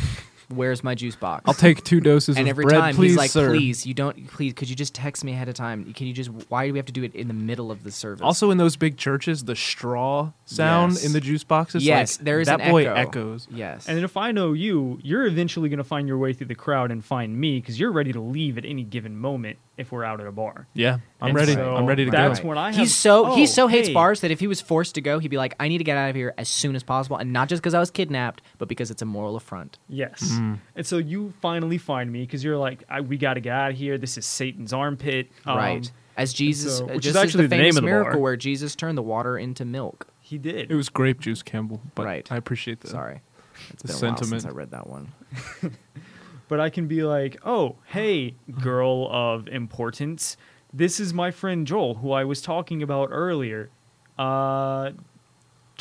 Where's 0.54 0.84
my 0.84 0.94
juice 0.94 1.16
box? 1.16 1.44
I'll 1.46 1.54
take 1.54 1.82
two 1.84 2.00
doses 2.00 2.36
and 2.36 2.46
of 2.46 2.50
every 2.50 2.64
bread, 2.64 2.80
time 2.80 2.94
please, 2.94 3.12
he's 3.12 3.16
like, 3.18 3.30
sir. 3.30 3.48
please, 3.50 3.86
you 3.86 3.94
don't, 3.94 4.26
please, 4.28 4.52
could 4.54 4.68
you 4.70 4.76
just 4.76 4.94
text 4.94 5.24
me 5.24 5.32
ahead 5.32 5.48
of 5.48 5.54
time? 5.54 5.92
Can 5.92 6.06
you 6.06 6.12
just, 6.12 6.30
why 6.48 6.66
do 6.66 6.72
we 6.72 6.78
have 6.78 6.86
to 6.86 6.92
do 6.92 7.02
it 7.02 7.14
in 7.14 7.28
the 7.28 7.34
middle 7.34 7.70
of 7.70 7.84
the 7.84 7.90
service? 7.90 8.22
Also, 8.22 8.50
in 8.50 8.58
those 8.58 8.76
big 8.76 8.96
churches, 8.96 9.44
the 9.44 9.56
straw 9.56 10.32
sound 10.44 10.92
Yes. 10.92 11.04
in 11.04 11.12
the 11.12 11.20
juice 11.20 11.44
boxes. 11.44 11.84
Yes, 11.84 12.18
like, 12.18 12.24
there 12.24 12.40
is 12.40 12.46
that 12.48 12.60
an 12.60 12.70
boy 12.70 12.82
echo. 12.88 12.94
echoes. 12.94 13.48
yes. 13.50 13.88
and 13.88 13.98
if 13.98 14.16
I 14.16 14.32
know 14.32 14.52
you, 14.52 14.98
you're 15.02 15.26
eventually 15.26 15.68
going 15.68 15.78
to 15.78 15.84
find 15.84 16.06
your 16.08 16.18
way 16.18 16.32
through 16.32 16.48
the 16.48 16.54
crowd 16.54 16.90
and 16.90 17.04
find 17.04 17.38
me 17.38 17.60
because 17.60 17.78
you're 17.80 17.92
ready 17.92 18.12
to 18.12 18.20
leave 18.20 18.58
at 18.58 18.64
any 18.64 18.82
given 18.84 19.16
moment 19.16 19.58
if 19.78 19.90
we're 19.90 20.04
out 20.04 20.20
at 20.20 20.26
a 20.26 20.32
bar. 20.32 20.66
Yeah, 20.74 20.98
I'm 21.20 21.28
And 21.28 21.34
ready. 21.36 21.54
so 21.54 21.74
I'm 21.74 21.86
ready 21.86 22.04
to 22.04 22.10
go. 22.10 22.16
that's 22.16 22.42
when 22.42 22.58
I 22.58 22.66
have, 22.72 22.76
he's 22.76 22.94
so 22.94 23.34
he 23.34 23.44
oh, 23.44 23.46
so 23.46 23.66
hates 23.68 23.88
hey, 23.88 23.94
bars 23.94 24.20
that 24.20 24.30
if 24.30 24.38
he 24.38 24.46
was 24.46 24.60
forced 24.60 24.94
to 24.96 25.00
go, 25.00 25.18
he'd 25.18 25.28
be 25.28 25.38
like, 25.38 25.54
I 25.58 25.68
need 25.68 25.78
to 25.78 25.84
get 25.84 25.96
out 25.96 26.10
of 26.10 26.14
here 26.16 26.34
as 26.36 26.48
soon 26.48 26.76
as 26.76 26.82
possible, 26.82 27.16
and 27.16 27.32
not 27.32 27.48
just 27.48 27.62
because 27.62 27.72
I 27.74 27.80
was 27.80 27.90
kidnapped, 27.90 28.42
but 28.58 28.68
because 28.68 28.90
it's 28.90 29.00
a 29.02 29.06
moral 29.06 29.34
affront. 29.34 29.78
Yes. 29.88 30.22
Mm. 30.22 30.41
And 30.76 30.86
so 30.86 30.98
you 30.98 31.32
finally 31.40 31.78
find 31.78 32.10
me 32.12 32.20
because 32.22 32.42
you're 32.44 32.56
like, 32.58 32.82
I, 32.88 33.00
we 33.00 33.16
got 33.18 33.34
to 33.34 33.40
get 33.40 33.52
out 33.52 33.70
of 33.72 33.76
here. 33.76 33.98
This 33.98 34.16
is 34.18 34.26
Satan's 34.26 34.72
armpit. 34.72 35.30
Um, 35.46 35.56
right. 35.56 35.92
As 36.16 36.32
Jesus, 36.32 36.78
so- 36.78 36.84
uh, 36.84 36.94
which 36.94 37.04
just 37.04 37.10
is 37.10 37.16
as 37.16 37.22
actually 37.24 37.44
the 37.44 37.48
the 37.48 37.56
famous 37.56 37.64
name 37.64 37.70
of 37.70 37.74
the 37.76 37.82
miracle 37.82 38.12
bar. 38.14 38.20
where 38.20 38.36
Jesus 38.36 38.74
turned 38.76 38.98
the 38.98 39.02
water 39.02 39.38
into 39.38 39.64
milk. 39.64 40.06
He 40.20 40.38
did. 40.38 40.70
It 40.70 40.74
was 40.74 40.88
grape 40.88 41.20
juice, 41.20 41.42
Campbell. 41.42 41.80
But 41.94 42.04
Right. 42.06 42.30
I 42.32 42.36
appreciate 42.36 42.80
that. 42.80 42.88
Sorry, 42.90 43.20
it's 43.70 43.82
The 43.82 43.88
been 43.88 43.96
a 43.96 44.00
while 44.10 44.16
since 44.18 44.28
sentiment. 44.30 44.46
I 44.46 44.56
read 44.56 44.70
that 44.72 44.86
one. 44.86 45.12
but 46.48 46.60
I 46.60 46.70
can 46.70 46.86
be 46.86 47.02
like, 47.02 47.38
oh, 47.44 47.76
hey, 47.86 48.34
girl 48.60 49.08
of 49.10 49.48
importance. 49.48 50.36
This 50.72 51.00
is 51.00 51.12
my 51.14 51.30
friend 51.30 51.66
Joel, 51.66 51.94
who 51.96 52.12
I 52.12 52.24
was 52.24 52.40
talking 52.42 52.82
about 52.82 53.08
earlier. 53.12 53.70
Uh, 54.18 54.92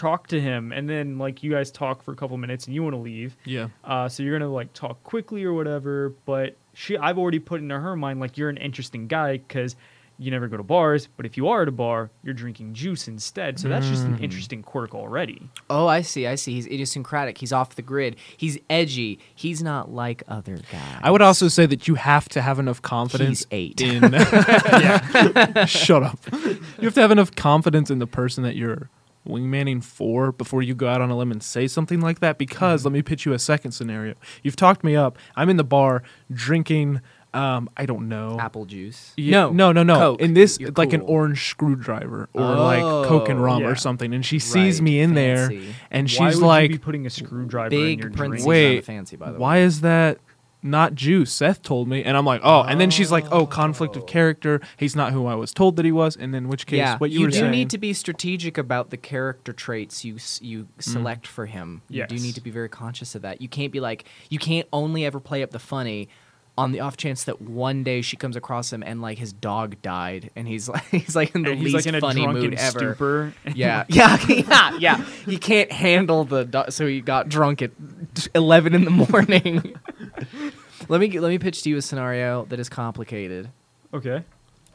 talk 0.02 0.28
to 0.28 0.42
him. 0.42 0.72
And 0.72 0.90
then, 0.90 1.18
like, 1.18 1.44
you 1.44 1.52
guys 1.52 1.72
talk 1.72 2.02
for 2.04 2.12
a 2.12 2.16
couple 2.16 2.38
minutes 2.38 2.66
and 2.66 2.74
you 2.76 2.82
want 2.84 2.94
to 2.96 3.00
leave. 3.00 3.36
Yeah. 3.46 3.68
Uh, 3.84 4.10
so 4.10 4.24
you're 4.24 4.38
gonna 4.38 4.52
like 4.52 4.74
talk 4.74 5.02
quickly 5.04 5.44
or 5.44 5.54
whatever, 5.54 6.14
but 6.26 6.58
she, 6.74 6.98
I've 6.98 7.18
already 7.18 7.40
put 7.40 7.62
into 7.62 7.80
her 7.80 7.96
mind 7.96 8.20
like 8.20 8.38
you're 8.38 8.50
an 8.50 8.58
interesting 8.58 9.08
guy 9.08 9.38
because 9.38 9.76
you 10.18 10.30
never 10.30 10.48
go 10.48 10.56
to 10.56 10.62
bars, 10.64 11.08
but 11.18 11.26
if 11.26 11.36
you 11.36 11.48
are 11.48 11.64
at 11.64 11.68
a 11.68 11.72
bar, 11.72 12.12
you're 12.24 12.36
drinking 12.36 12.76
juice 12.76 13.08
instead. 13.08 13.58
So 13.60 13.68
that's 13.70 13.88
just 13.88 14.04
an 14.06 14.18
Mm. 14.18 14.22
interesting 14.22 14.62
quirk 14.62 14.94
already. 14.94 15.50
Oh, 15.68 15.88
I 15.88 16.02
see. 16.04 16.28
I 16.28 16.36
see. 16.36 16.54
He's 16.54 16.68
idiosyncratic. 16.68 17.40
He's 17.40 17.52
off 17.52 17.74
the 17.76 17.82
grid. 17.82 18.18
He's 18.38 18.60
edgy. 18.70 19.18
He's 19.34 19.64
not 19.64 19.92
like 19.92 20.22
other 20.28 20.58
guys. 20.72 21.00
I 21.02 21.10
would 21.10 21.24
also 21.24 21.48
say 21.48 21.66
that 21.66 21.88
you 21.88 21.96
have 21.96 22.30
to 22.30 22.42
have 22.42 22.60
enough 22.60 22.84
confidence 22.84 23.40
He's 23.40 23.48
eight. 23.52 23.82
in. 23.82 24.02
Shut 25.68 26.04
up. 26.04 26.20
You 26.32 26.86
have 26.86 26.94
to 26.94 27.02
have 27.02 27.12
enough 27.12 27.34
confidence 27.36 27.90
in 27.90 27.98
the 28.00 28.08
person 28.08 28.44
that 28.44 28.56
you're 28.56 28.90
wingmanning 29.28 29.84
four 29.84 30.32
before 30.32 30.62
you 30.64 30.74
go 30.74 30.88
out 30.88 31.02
on 31.02 31.10
a 31.12 31.18
limb 31.18 31.32
and 31.32 31.44
say 31.44 31.68
something 31.68 32.02
like 32.02 32.20
that. 32.20 32.38
Because 32.38 32.84
let 32.86 32.92
me 32.92 33.02
pitch 33.02 33.26
you 33.26 33.34
a 33.34 33.40
second 33.40 33.72
scenario. 33.72 34.16
You've 34.44 34.56
talked 34.56 34.84
me 34.84 34.96
up. 34.96 35.18
I'm 35.36 35.50
in 35.50 35.58
the 35.58 35.64
bar 35.64 36.04
drinking 36.32 37.02
Um, 37.34 37.70
I 37.78 37.86
don't 37.86 38.10
know. 38.10 38.38
Apple 38.42 38.66
juice. 38.66 39.14
Yeah, 39.16 39.44
no, 39.46 39.52
no, 39.52 39.72
no, 39.72 39.84
no. 39.84 39.98
Coke. 40.00 40.20
In 40.22 40.34
this, 40.34 40.60
You're 40.60 40.72
like 40.76 40.92
an 40.92 41.00
orange 41.00 41.48
screwdriver 41.50 42.28
or 42.34 42.42
like 42.44 42.82
Coke 43.08 43.30
and 43.30 43.40
Oh. 43.40 43.44
rum 43.44 43.62
Yeah. 43.62 43.70
or 43.70 43.76
something, 43.76 44.14
and 44.14 44.26
she 44.26 44.38
sees 44.38 44.80
Right, 44.80 44.84
me 44.84 45.00
in 45.00 45.14
there, 45.14 45.50
and 45.90 46.10
Why 46.10 46.30
she's 46.30 46.42
would 46.42 46.46
like, 46.46 46.72
you 46.72 46.76
be 46.78 46.84
putting 46.84 47.06
a 47.06 47.10
screwdriver 47.10 47.74
in 47.74 48.00
your 48.00 48.10
Big 48.10 48.18
drink? 48.18 48.46
Wait, 48.46 48.84
fancy, 48.84 49.16
by 49.16 49.28
the 49.28 49.32
way. 49.36 49.40
"Why 49.40 49.58
is 49.60 49.80
that 49.80 50.18
not 50.64 50.96
juice?" 50.96 51.32
Seth 51.32 51.62
told 51.62 51.88
me, 51.88 52.04
and 52.04 52.18
I'm 52.18 52.26
like, 52.26 52.42
"Oh," 52.44 52.62
and 52.62 52.80
then 52.80 52.90
she's 52.90 53.12
like, 53.12 53.26
"Oh, 53.32 53.46
conflict 53.46 53.96
of 53.96 54.06
character. 54.06 54.62
He's 54.78 54.96
not 54.96 55.14
who 55.14 55.26
I 55.26 55.36
was 55.36 55.54
told 55.54 55.76
that 55.78 55.86
he 55.86 55.92
was." 55.92 56.16
And 56.16 56.34
then, 56.34 56.44
in 56.44 56.50
which 56.50 56.66
case, 56.66 56.78
yeah, 56.78 56.98
what 56.98 57.12
you, 57.12 57.22
were 57.22 57.28
do 57.28 57.40
saying, 57.40 57.52
need 57.52 57.70
to 57.72 57.78
be 57.78 57.94
strategic 57.94 58.58
about 58.58 58.90
the 58.90 58.98
character 58.98 59.54
traits 59.54 60.04
you 60.04 60.18
you 60.40 60.64
mm. 60.64 60.68
select 60.80 61.28
for 61.28 61.46
him. 61.46 61.82
You 61.90 62.06
do 62.08 62.16
need 62.16 62.36
to 62.36 62.42
be 62.42 62.52
very 62.52 62.70
conscious 62.70 63.16
of 63.16 63.22
that. 63.22 63.42
You 63.42 63.50
can't 63.50 63.72
be 63.72 63.80
like 63.80 64.06
you 64.30 64.40
can't 64.40 64.68
only 64.74 65.06
ever 65.06 65.20
play 65.20 65.44
up 65.44 65.52
the 65.52 65.60
funny 65.60 66.10
on 66.58 66.72
the 66.72 66.82
off 66.82 66.98
chance 66.98 67.24
that 67.24 67.42
one 67.42 67.84
day 67.84 68.02
she 68.02 68.18
comes 68.18 68.36
across 68.36 68.72
him 68.72 68.84
and 68.84 69.02
like 69.02 69.18
his 69.18 69.32
dog 69.32 69.82
died 69.82 70.30
and 70.36 70.48
he's 70.48 70.68
like 70.70 70.84
he's 70.90 71.16
like 71.16 71.34
in 71.34 71.44
the 71.44 71.52
And 71.52 71.60
he's 71.60 71.74
least 71.74 71.86
like 71.88 71.94
in 71.94 71.96
a 71.96 72.02
funny 72.02 72.24
drunken 72.24 72.44
mood 72.44 72.54
ever. 72.56 72.80
stupor. 72.80 73.34
Yeah, 73.56 73.86
yeah, 73.90 74.18
yeah, 74.30 74.78
yeah. 74.78 75.06
He 75.26 75.38
can't 75.38 75.72
handle 75.72 76.26
the 76.26 76.44
do- 76.44 76.70
so 76.70 76.88
he 76.88 77.02
got 77.02 77.30
drunk 77.30 77.62
at 77.62 77.72
eleven 78.36 78.76
in 78.76 78.86
the 78.86 78.92
morning. 78.92 79.76
Let 80.90 81.02
me 81.02 81.20
let 81.20 81.30
me 81.30 81.40
pitch 81.40 81.64
to 81.64 81.70
you 81.70 81.78
a 81.78 81.82
scenario 81.82 82.46
that 82.46 82.60
is 82.60 82.70
complicated. 82.70 83.50
Okay. 83.94 84.24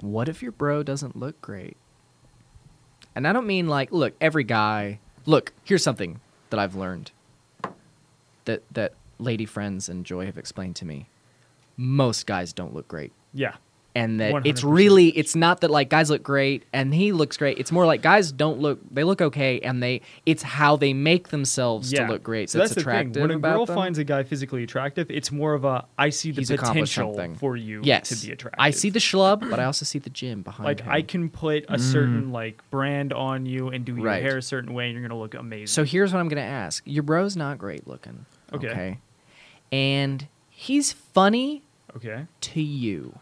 What 0.01 0.29
if 0.29 0.43
your 0.43 0.53
bro 0.53 0.83
doesn't 0.83 1.17
look 1.17 1.41
great? 1.41 1.77
And 3.15 3.27
I 3.27 3.33
don't 3.33 3.47
mean 3.47 3.67
like, 3.67 3.93
look, 3.93 4.15
every 4.21 4.45
guy. 4.45 5.01
Look, 5.25 5.53
here's 5.65 5.83
something 5.83 6.21
that 6.51 6.61
I've 6.61 6.75
learned 6.75 7.11
that 8.45 8.63
that 8.71 8.95
lady 9.19 9.47
friends 9.47 9.89
and 9.89 10.05
Joy 10.05 10.27
have 10.27 10.39
explained 10.39 10.77
to 10.77 10.85
me. 10.85 11.09
Most 11.77 12.27
guys 12.27 12.53
don't 12.53 12.75
look 12.75 12.89
great. 12.89 13.13
Yeah. 13.35 13.57
And 13.97 14.21
that 14.21 14.47
it's 14.47 14.61
100%. 14.61 14.75
really 14.75 15.09
it's 15.09 15.35
not 15.35 15.63
that 15.63 15.71
like 15.71 15.89
guys 15.89 16.11
look 16.11 16.23
great 16.23 16.65
and 16.73 16.95
he 16.95 17.13
looks 17.13 17.39
great. 17.39 17.59
It's 17.59 17.73
more 17.73 17.87
like 17.87 18.03
guys 18.03 18.31
don't 18.31 18.61
look 18.61 18.79
they 18.91 19.05
look 19.05 19.23
okay 19.23 19.59
and 19.61 19.83
they 19.83 20.03
it's 20.27 20.43
how 20.43 20.77
they 20.77 20.93
make 20.93 21.29
themselves 21.29 21.91
yeah. 21.91 22.07
to 22.07 22.13
look 22.13 22.23
great 22.23 22.51
So 22.51 22.59
that's, 22.59 22.75
that's, 22.75 22.85
the 22.85 22.91
thing. 22.91 23.13
When 23.13 23.31
a 23.31 23.39
girl 23.39 23.65
them. 23.65 23.75
finds 23.75 23.99
a 23.99 24.05
guy 24.05 24.23
physically 24.23 24.63
attractive, 24.63 25.11
it's 25.11 25.33
more 25.33 25.55
of 25.55 25.65
a 25.65 25.87
I 25.97 26.11
see 26.11 26.31
the 26.31 26.43
He's 26.43 26.51
potential 26.51 27.35
for 27.39 27.57
you 27.57 27.81
yes, 27.85 28.09
to 28.11 28.27
be 28.27 28.33
attractive. 28.33 28.61
I 28.61 28.71
see 28.71 28.91
the 28.91 28.99
schlub, 28.99 29.49
but 29.49 29.59
I 29.59 29.65
also 29.65 29.85
see 29.85 29.99
the 29.99 30.11
gym 30.11 30.43
behind 30.43 30.67
it. 30.67 30.69
like 30.69 30.81
him. 30.81 30.93
I 30.93 31.03
can 31.03 31.31
put 31.31 31.65
a 31.65 31.77
mm. 31.77 31.81
certain 31.81 32.33
like 32.33 32.63
brand 32.71 33.13
on 33.15 33.47
you 33.47 33.69
and 33.69 33.85
do 33.85 33.97
your 33.97 34.05
Right. 34.05 34.23
hair 34.23 34.37
a 34.37 34.43
certain 34.43 34.75
way, 34.75 34.87
and 34.87 34.93
you're 34.93 35.07
gonna 35.09 35.19
look 35.19 35.35
amazing. 35.35 35.69
So 35.69 35.85
here's 35.85 36.13
what 36.13 36.21
I'm 36.21 36.29
gonna 36.29 36.43
ask: 36.43 36.83
Your 36.85 37.03
bro's 37.03 37.37
not 37.37 37.59
great 37.59 37.87
looking, 37.87 38.27
Okay. 38.53 38.99
And 39.73 40.29
he's 40.51 40.93
funny 40.93 41.63
okay, 41.97 42.27
to 42.41 42.63
you. 42.63 43.19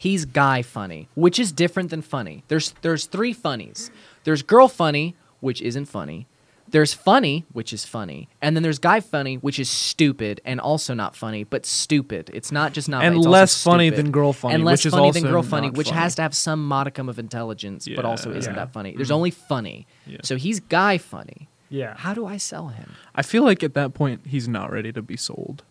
He's 0.00 0.24
guy 0.24 0.62
funny, 0.62 1.08
which 1.14 1.38
is 1.38 1.52
different 1.52 1.90
than 1.90 2.00
funny. 2.00 2.42
There's 2.48 2.72
there's 2.80 3.04
three 3.04 3.34
funnies. 3.34 3.90
There's 4.24 4.40
girl 4.42 4.66
funny, 4.66 5.14
which 5.40 5.60
isn't 5.60 5.84
funny. 5.84 6.26
There's 6.68 6.94
funny, 6.94 7.44
which 7.52 7.72
is 7.74 7.84
funny, 7.84 8.28
and 8.40 8.56
then 8.56 8.62
there's 8.62 8.78
guy 8.78 9.00
funny, 9.00 9.34
which 9.36 9.58
is 9.58 9.68
stupid 9.68 10.40
and 10.44 10.58
also 10.58 10.94
not 10.94 11.14
funny, 11.16 11.44
but 11.44 11.66
stupid. 11.66 12.30
It's 12.32 12.50
not 12.50 12.72
just 12.72 12.88
not 12.88 13.04
And 13.04 13.16
it's 13.16 13.26
also 13.26 13.30
less 13.30 13.62
funny 13.62 13.88
stupid. 13.88 14.04
than 14.06 14.12
girl 14.12 14.32
funny, 14.32 14.54
and 14.54 14.64
less 14.64 14.78
which 14.78 14.86
is 14.86 14.92
funny 14.94 15.10
than 15.10 15.24
girl 15.24 15.42
funny, 15.42 15.68
which 15.68 15.88
funny. 15.88 16.00
has 16.00 16.14
to 16.14 16.22
have 16.22 16.34
some 16.34 16.66
modicum 16.66 17.10
of 17.10 17.18
intelligence, 17.18 17.86
but 17.94 18.06
also 18.06 18.32
isn't 18.32 18.54
Yeah. 18.54 18.60
that 18.60 18.72
funny. 18.72 18.94
There's 18.96 19.08
mm-hmm. 19.08 19.16
only 19.16 19.30
funny. 19.32 19.86
Yeah. 20.06 20.18
So 20.22 20.36
he's 20.36 20.60
guy 20.60 20.96
funny. 20.96 21.48
yeah, 21.68 21.94
How 21.98 22.14
do 22.14 22.24
I 22.24 22.38
sell 22.38 22.68
him? 22.68 22.94
I 23.14 23.22
feel 23.22 23.42
like 23.42 23.62
at 23.62 23.74
that 23.74 23.92
point 23.92 24.22
he's 24.28 24.48
not 24.48 24.72
ready 24.72 24.92
to 24.92 25.02
be 25.02 25.16
sold. 25.18 25.62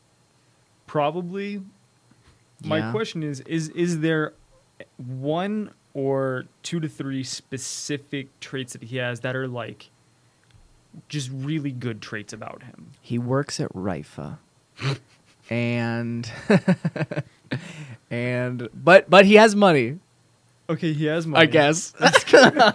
probably. 0.85 1.61
My 2.63 2.79
Yeah. 2.79 2.91
question 2.91 3.23
is: 3.23 3.39
is 3.41 3.69
is 3.69 3.99
there 4.01 4.33
one 4.97 5.71
or 5.93 6.45
two 6.63 6.79
to 6.79 6.87
three 6.87 7.23
specific 7.23 8.27
traits 8.39 8.73
that 8.73 8.83
he 8.83 8.97
has 8.97 9.21
that 9.21 9.35
are 9.35 9.47
like 9.47 9.89
just 11.07 11.29
really 11.33 11.71
good 11.71 12.01
traits 12.01 12.33
about 12.33 12.63
him? 12.63 12.91
He 13.01 13.17
works 13.17 13.59
at 13.59 13.71
Rifa. 13.73 14.37
and 15.49 16.31
and 18.11 18.69
but 18.73 19.09
but 19.09 19.25
he 19.25 19.35
has 19.35 19.55
money, 19.55 19.99
Okay, 20.69 20.93
he 20.93 21.05
has 21.05 21.25
money. 21.25 21.41
I 21.41 21.45
guess. 21.47 21.93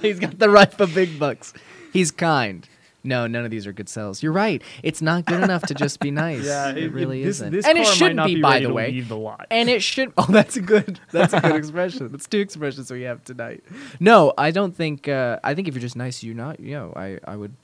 He's 0.03 0.18
got 0.18 0.39
the 0.39 0.49
Rifa 0.49 0.93
big 0.93 1.18
bucks. 1.18 1.55
He's 1.93 2.11
kind. 2.11 2.68
No, 3.05 3.26
none 3.26 3.44
of 3.44 3.50
these 3.50 3.66
are 3.66 3.72
good 3.72 3.88
sells. 3.88 4.22
You're 4.22 4.32
right. 4.32 4.62
It's 4.82 5.02
not 5.02 5.26
good 5.26 5.42
enough 5.42 5.62
to 5.66 5.74
just 5.74 6.00
be 6.00 6.11
nice. 6.26 6.44
Yeah, 6.44 6.70
it, 6.70 6.90
really 6.92 7.22
this, 7.22 7.36
isn't. 7.36 7.52
This 7.52 7.66
and 7.66 7.76
it 7.78 7.86
shouldn't 7.86 8.24
be, 8.24 8.36
be, 8.36 8.40
by 8.40 8.61
the 8.61 8.72
way. 8.72 9.00
the. 9.00 9.46
And 9.50 9.68
it 9.68 9.82
should. 9.82 10.12
Oh, 10.16 10.26
that's 10.28 10.57
a 10.57 10.61
good. 10.61 11.00
That's 11.11 11.34
a 11.34 11.40
good 11.40 11.57
expression. 11.57 12.11
That's 12.11 12.26
two 12.26 12.38
expressions 12.38 12.90
we 12.90 13.02
have 13.02 13.22
tonight. 13.24 13.62
No, 14.00 14.32
I 14.38 14.50
don't 14.50 14.74
think. 14.74 15.07
Uh, 15.07 15.38
I 15.44 15.55
think 15.55 15.68
if 15.68 15.74
you're 15.74 15.82
just 15.82 15.96
nice, 15.96 16.22
you're 16.22 16.34
not. 16.34 16.61
You 16.61 16.74
know, 16.74 16.92
I 16.96 17.18
I 17.24 17.36
would 17.36 17.55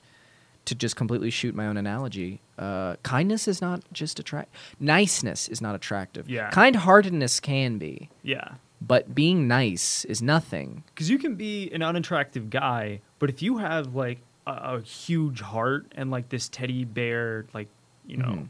to 0.65 0.75
just 0.75 0.95
completely 0.95 1.29
shoot 1.29 1.55
my 1.55 1.65
own 1.65 1.77
analogy. 1.77 2.41
Uh, 2.57 2.95
kindness 3.03 3.47
is 3.47 3.61
not 3.61 3.81
just 3.91 4.19
attract. 4.19 4.53
Niceness 4.79 5.47
is 5.47 5.61
not 5.61 5.73
attractive. 5.75 6.29
Yeah. 6.29 6.49
Kind-heartedness 6.51 7.39
can 7.39 7.77
be, 7.79 8.09
yeah, 8.21 8.55
but 8.79 9.15
being 9.15 9.47
nice 9.47 10.05
is 10.05 10.21
nothing. 10.21 10.83
because 10.93 11.09
you 11.09 11.17
can 11.17 11.35
be 11.35 11.71
an 11.71 11.81
unattractive 11.81 12.49
guy, 12.49 13.01
but 13.19 13.29
if 13.29 13.41
you 13.41 13.57
have 13.57 13.95
like 13.95 14.19
a, 14.47 14.51
a 14.51 14.81
huge 14.81 15.41
heart 15.41 15.91
and 15.95 16.11
like 16.11 16.29
this 16.29 16.49
teddy 16.49 16.83
bear, 16.85 17.45
like 17.53 17.67
you 18.07 18.17
know, 18.17 18.25
Mhm. 18.25 18.49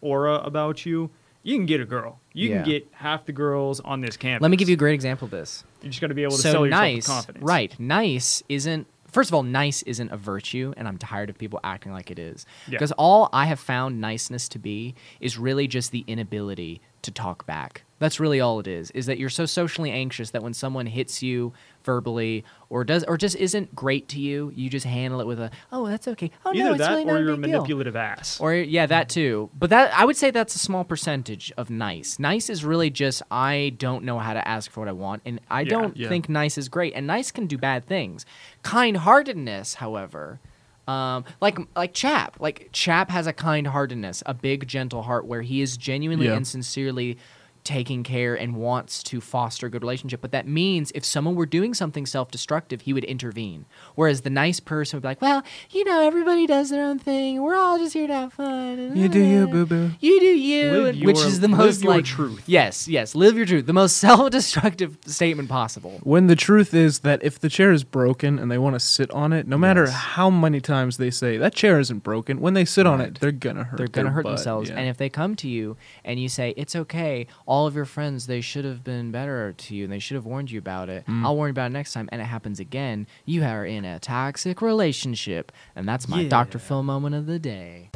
aura 0.00 0.34
about 0.36 0.84
you, 0.86 1.10
you 1.42 1.56
can 1.56 1.66
get 1.66 1.80
a 1.80 1.84
girl. 1.84 2.20
You 2.32 2.48
Yeah. 2.50 2.56
can 2.62 2.64
get 2.70 2.88
half 2.92 3.26
the 3.26 3.32
girls 3.32 3.80
on 3.80 4.00
this 4.00 4.16
campus. 4.16 4.42
Let 4.42 4.50
me 4.50 4.56
give 4.56 4.68
you 4.68 4.74
a 4.74 4.78
great 4.78 4.94
example 4.94 5.26
of 5.26 5.30
this. 5.32 5.64
You 5.82 5.88
just 5.88 6.00
got 6.00 6.08
to 6.08 6.14
be 6.14 6.22
able 6.22 6.36
to 6.36 6.38
so 6.42 6.52
sell 6.52 6.66
yourself 6.66 6.80
nice, 6.80 6.96
with 6.96 7.06
confidence. 7.06 7.44
right? 7.44 7.80
Nice 7.80 8.42
isn't. 8.48 8.86
First 9.06 9.28
of 9.28 9.34
all, 9.34 9.42
nice 9.42 9.82
isn't 9.82 10.10
a 10.10 10.16
virtue, 10.16 10.72
and 10.76 10.88
I'm 10.88 10.96
tired 10.96 11.28
of 11.28 11.36
people 11.36 11.60
acting 11.62 11.92
like 11.92 12.10
it 12.10 12.18
is. 12.18 12.46
Yeah. 12.66 12.70
Because 12.70 12.92
all 12.92 13.28
I 13.32 13.44
have 13.44 13.60
found 13.60 14.00
niceness 14.00 14.48
to 14.50 14.58
be 14.58 14.94
is 15.20 15.36
really 15.36 15.66
just 15.68 15.90
the 15.92 16.02
inability 16.06 16.80
to 17.02 17.10
talk 17.10 17.46
back. 17.46 17.84
That's 17.98 18.18
really 18.18 18.40
all 18.40 18.58
it 18.58 18.66
is. 18.66 18.90
Is 18.92 19.06
that 19.06 19.18
you're 19.18 19.30
so 19.30 19.46
socially 19.46 19.90
anxious 19.92 20.30
that 20.30 20.42
when 20.42 20.54
someone 20.54 20.86
hits 20.86 21.22
you 21.22 21.52
verbally 21.84 22.44
or 22.68 22.82
does 22.82 23.04
or 23.04 23.16
just 23.16 23.36
isn't 23.36 23.76
great 23.76 24.08
to 24.08 24.20
you, 24.20 24.50
you 24.56 24.68
just 24.68 24.84
handle 24.86 25.20
it 25.20 25.26
with 25.26 25.38
a 25.38 25.50
oh 25.70 25.86
that's 25.86 26.08
okay. 26.08 26.32
Oh 26.44 26.50
Either 26.52 26.64
no, 26.64 26.70
it's 26.72 26.78
that 26.80 26.90
really 26.90 27.04
not 27.04 27.12
or 27.12 27.16
a 27.18 27.20
you're 27.22 27.32
a 27.34 27.36
big 27.36 27.44
deal." 27.50 27.60
manipulative 27.60 27.94
ass. 27.94 28.40
Or 28.40 28.54
yeah, 28.54 28.86
that 28.86 29.08
too. 29.08 29.50
But 29.56 29.70
that 29.70 29.96
I 29.96 30.04
would 30.04 30.16
say 30.16 30.32
that's 30.32 30.56
a 30.56 30.58
small 30.58 30.82
percentage 30.82 31.52
of 31.56 31.70
nice. 31.70 32.18
Nice 32.18 32.50
is 32.50 32.64
really 32.64 32.90
just 32.90 33.22
I 33.30 33.72
don't 33.78 34.02
know 34.04 34.18
how 34.18 34.34
to 34.34 34.46
ask 34.48 34.68
for 34.72 34.80
what 34.80 34.88
I 34.88 34.92
want, 34.92 35.22
and 35.24 35.40
I 35.48 35.60
Yeah. 35.60 35.68
don't 35.70 35.96
Yeah. 35.96 36.08
think 36.08 36.28
nice 36.28 36.58
is 36.58 36.68
great. 36.68 36.94
And 36.94 37.06
nice 37.06 37.30
can 37.30 37.46
do 37.46 37.56
bad 37.56 37.86
things. 37.86 38.26
Kind-heartedness, 38.64 39.74
however, 39.74 40.40
um, 40.88 41.24
like 41.40 41.58
like 41.76 41.94
Chap, 41.94 42.36
like 42.40 42.68
Chap 42.72 43.10
has 43.10 43.26
a 43.26 43.32
kind-heartedness, 43.32 44.22
a 44.26 44.34
big 44.34 44.66
gentle 44.66 45.02
heart 45.02 45.26
where 45.26 45.42
he 45.42 45.60
is 45.60 45.76
genuinely 45.76 46.26
Yeah. 46.26 46.34
and 46.36 46.46
sincerely 46.46 47.18
taking 47.64 48.02
care 48.02 48.34
and 48.34 48.56
wants 48.56 49.02
to 49.04 49.20
foster 49.20 49.66
a 49.66 49.70
good 49.70 49.82
relationship. 49.82 50.20
But 50.20 50.32
that 50.32 50.46
means 50.48 50.90
if 50.94 51.04
someone 51.04 51.34
were 51.36 51.46
doing 51.46 51.74
something 51.74 52.06
self-destructive, 52.06 52.82
he 52.82 52.92
would 52.92 53.04
intervene. 53.04 53.66
Whereas 53.94 54.22
the 54.22 54.30
nice 54.30 54.58
person 54.60 54.96
would 54.96 55.02
be 55.02 55.08
like, 55.08 55.22
"Well, 55.22 55.42
you 55.70 55.84
know, 55.84 56.00
everybody 56.06 56.46
does 56.46 56.70
their 56.70 56.84
own 56.84 56.98
thing. 56.98 57.40
We're 57.42 57.54
all 57.54 57.78
just 57.78 57.94
here 57.94 58.06
to 58.06 58.14
have 58.14 58.32
fun." 58.32 58.96
You 58.96 59.08
do 59.08 59.20
you, 59.20 59.46
boo 59.52 59.66
boo. 59.66 59.90
You 60.00 60.18
do 60.20 60.26
you, 60.26 60.70
Live 60.72 60.94
and- 60.96 61.04
which 61.06 61.18
is 61.18 61.40
the 61.40 61.48
live 61.48 61.58
most 61.58 61.82
your 61.82 61.94
like 61.94 62.04
truth. 62.04 62.42
Yes, 62.46 62.88
yes, 62.88 63.14
live 63.14 63.36
your 63.36 63.46
truth. 63.46 63.66
The 63.66 63.72
most 63.72 63.96
self-destructive 64.32 64.98
statement 65.06 65.48
possible. 65.48 66.00
When 66.02 66.26
the 66.26 66.36
truth 66.36 66.74
is 66.74 67.00
that 67.00 67.22
if 67.22 67.38
the 67.38 67.48
chair 67.48 67.70
is 67.72 67.84
broken 67.84 68.38
and 68.38 68.50
they 68.50 68.58
want 68.58 68.74
to 68.74 68.80
sit 68.80 69.10
on 69.12 69.32
it, 69.32 69.46
no 69.46 69.58
matter 69.58 69.84
Yes. 69.84 69.92
how 69.94 70.30
many 70.30 70.60
times 70.60 70.96
they 70.96 71.10
say 71.10 71.36
that 71.38 71.54
chair 71.54 71.78
isn't 71.78 72.02
broken, 72.02 72.40
when 72.40 72.54
they 72.54 72.64
sit 72.64 72.86
on 72.86 73.00
it, 73.00 73.20
they're 73.20 73.32
gonna 73.32 73.64
hurt. 73.64 73.76
They're 73.78 73.86
gonna 73.88 74.10
hurt 74.10 74.24
butt, 74.24 74.36
themselves. 74.36 74.70
yeah. 74.70 74.76
And 74.78 74.88
if 74.88 74.96
they 74.96 75.08
come 75.08 75.36
to 75.36 75.48
you 75.48 75.76
and 76.04 76.20
you 76.20 76.28
say 76.28 76.54
it's 76.56 76.74
okay, 76.74 77.26
all 77.52 77.66
of 77.66 77.74
your 77.74 77.84
friends 77.84 78.26
they 78.26 78.40
should 78.40 78.64
have 78.64 78.82
been 78.82 79.10
better 79.10 79.52
to 79.52 79.76
you 79.76 79.84
and 79.84 79.92
they 79.92 79.98
should 79.98 80.14
have 80.14 80.24
warned 80.24 80.50
you 80.50 80.58
about 80.58 80.88
it. 80.88 81.04
Mm. 81.06 81.22
I'll 81.22 81.36
warn 81.36 81.48
you 81.48 81.50
about 81.50 81.66
it 81.66 81.74
next 81.74 81.92
time, 81.92 82.08
and 82.10 82.22
it 82.22 82.24
happens 82.24 82.58
again. 82.58 83.06
You 83.26 83.44
are 83.44 83.66
in 83.66 83.84
a 83.84 83.98
toxic 83.98 84.62
relationship, 84.62 85.52
and 85.76 85.86
that's 85.86 86.08
my 86.08 86.22
Yeah. 86.22 86.30
Dr. 86.30 86.58
Phil 86.58 86.82
moment 86.82 87.14
of 87.14 87.26
the 87.26 87.38
day. 87.38 87.90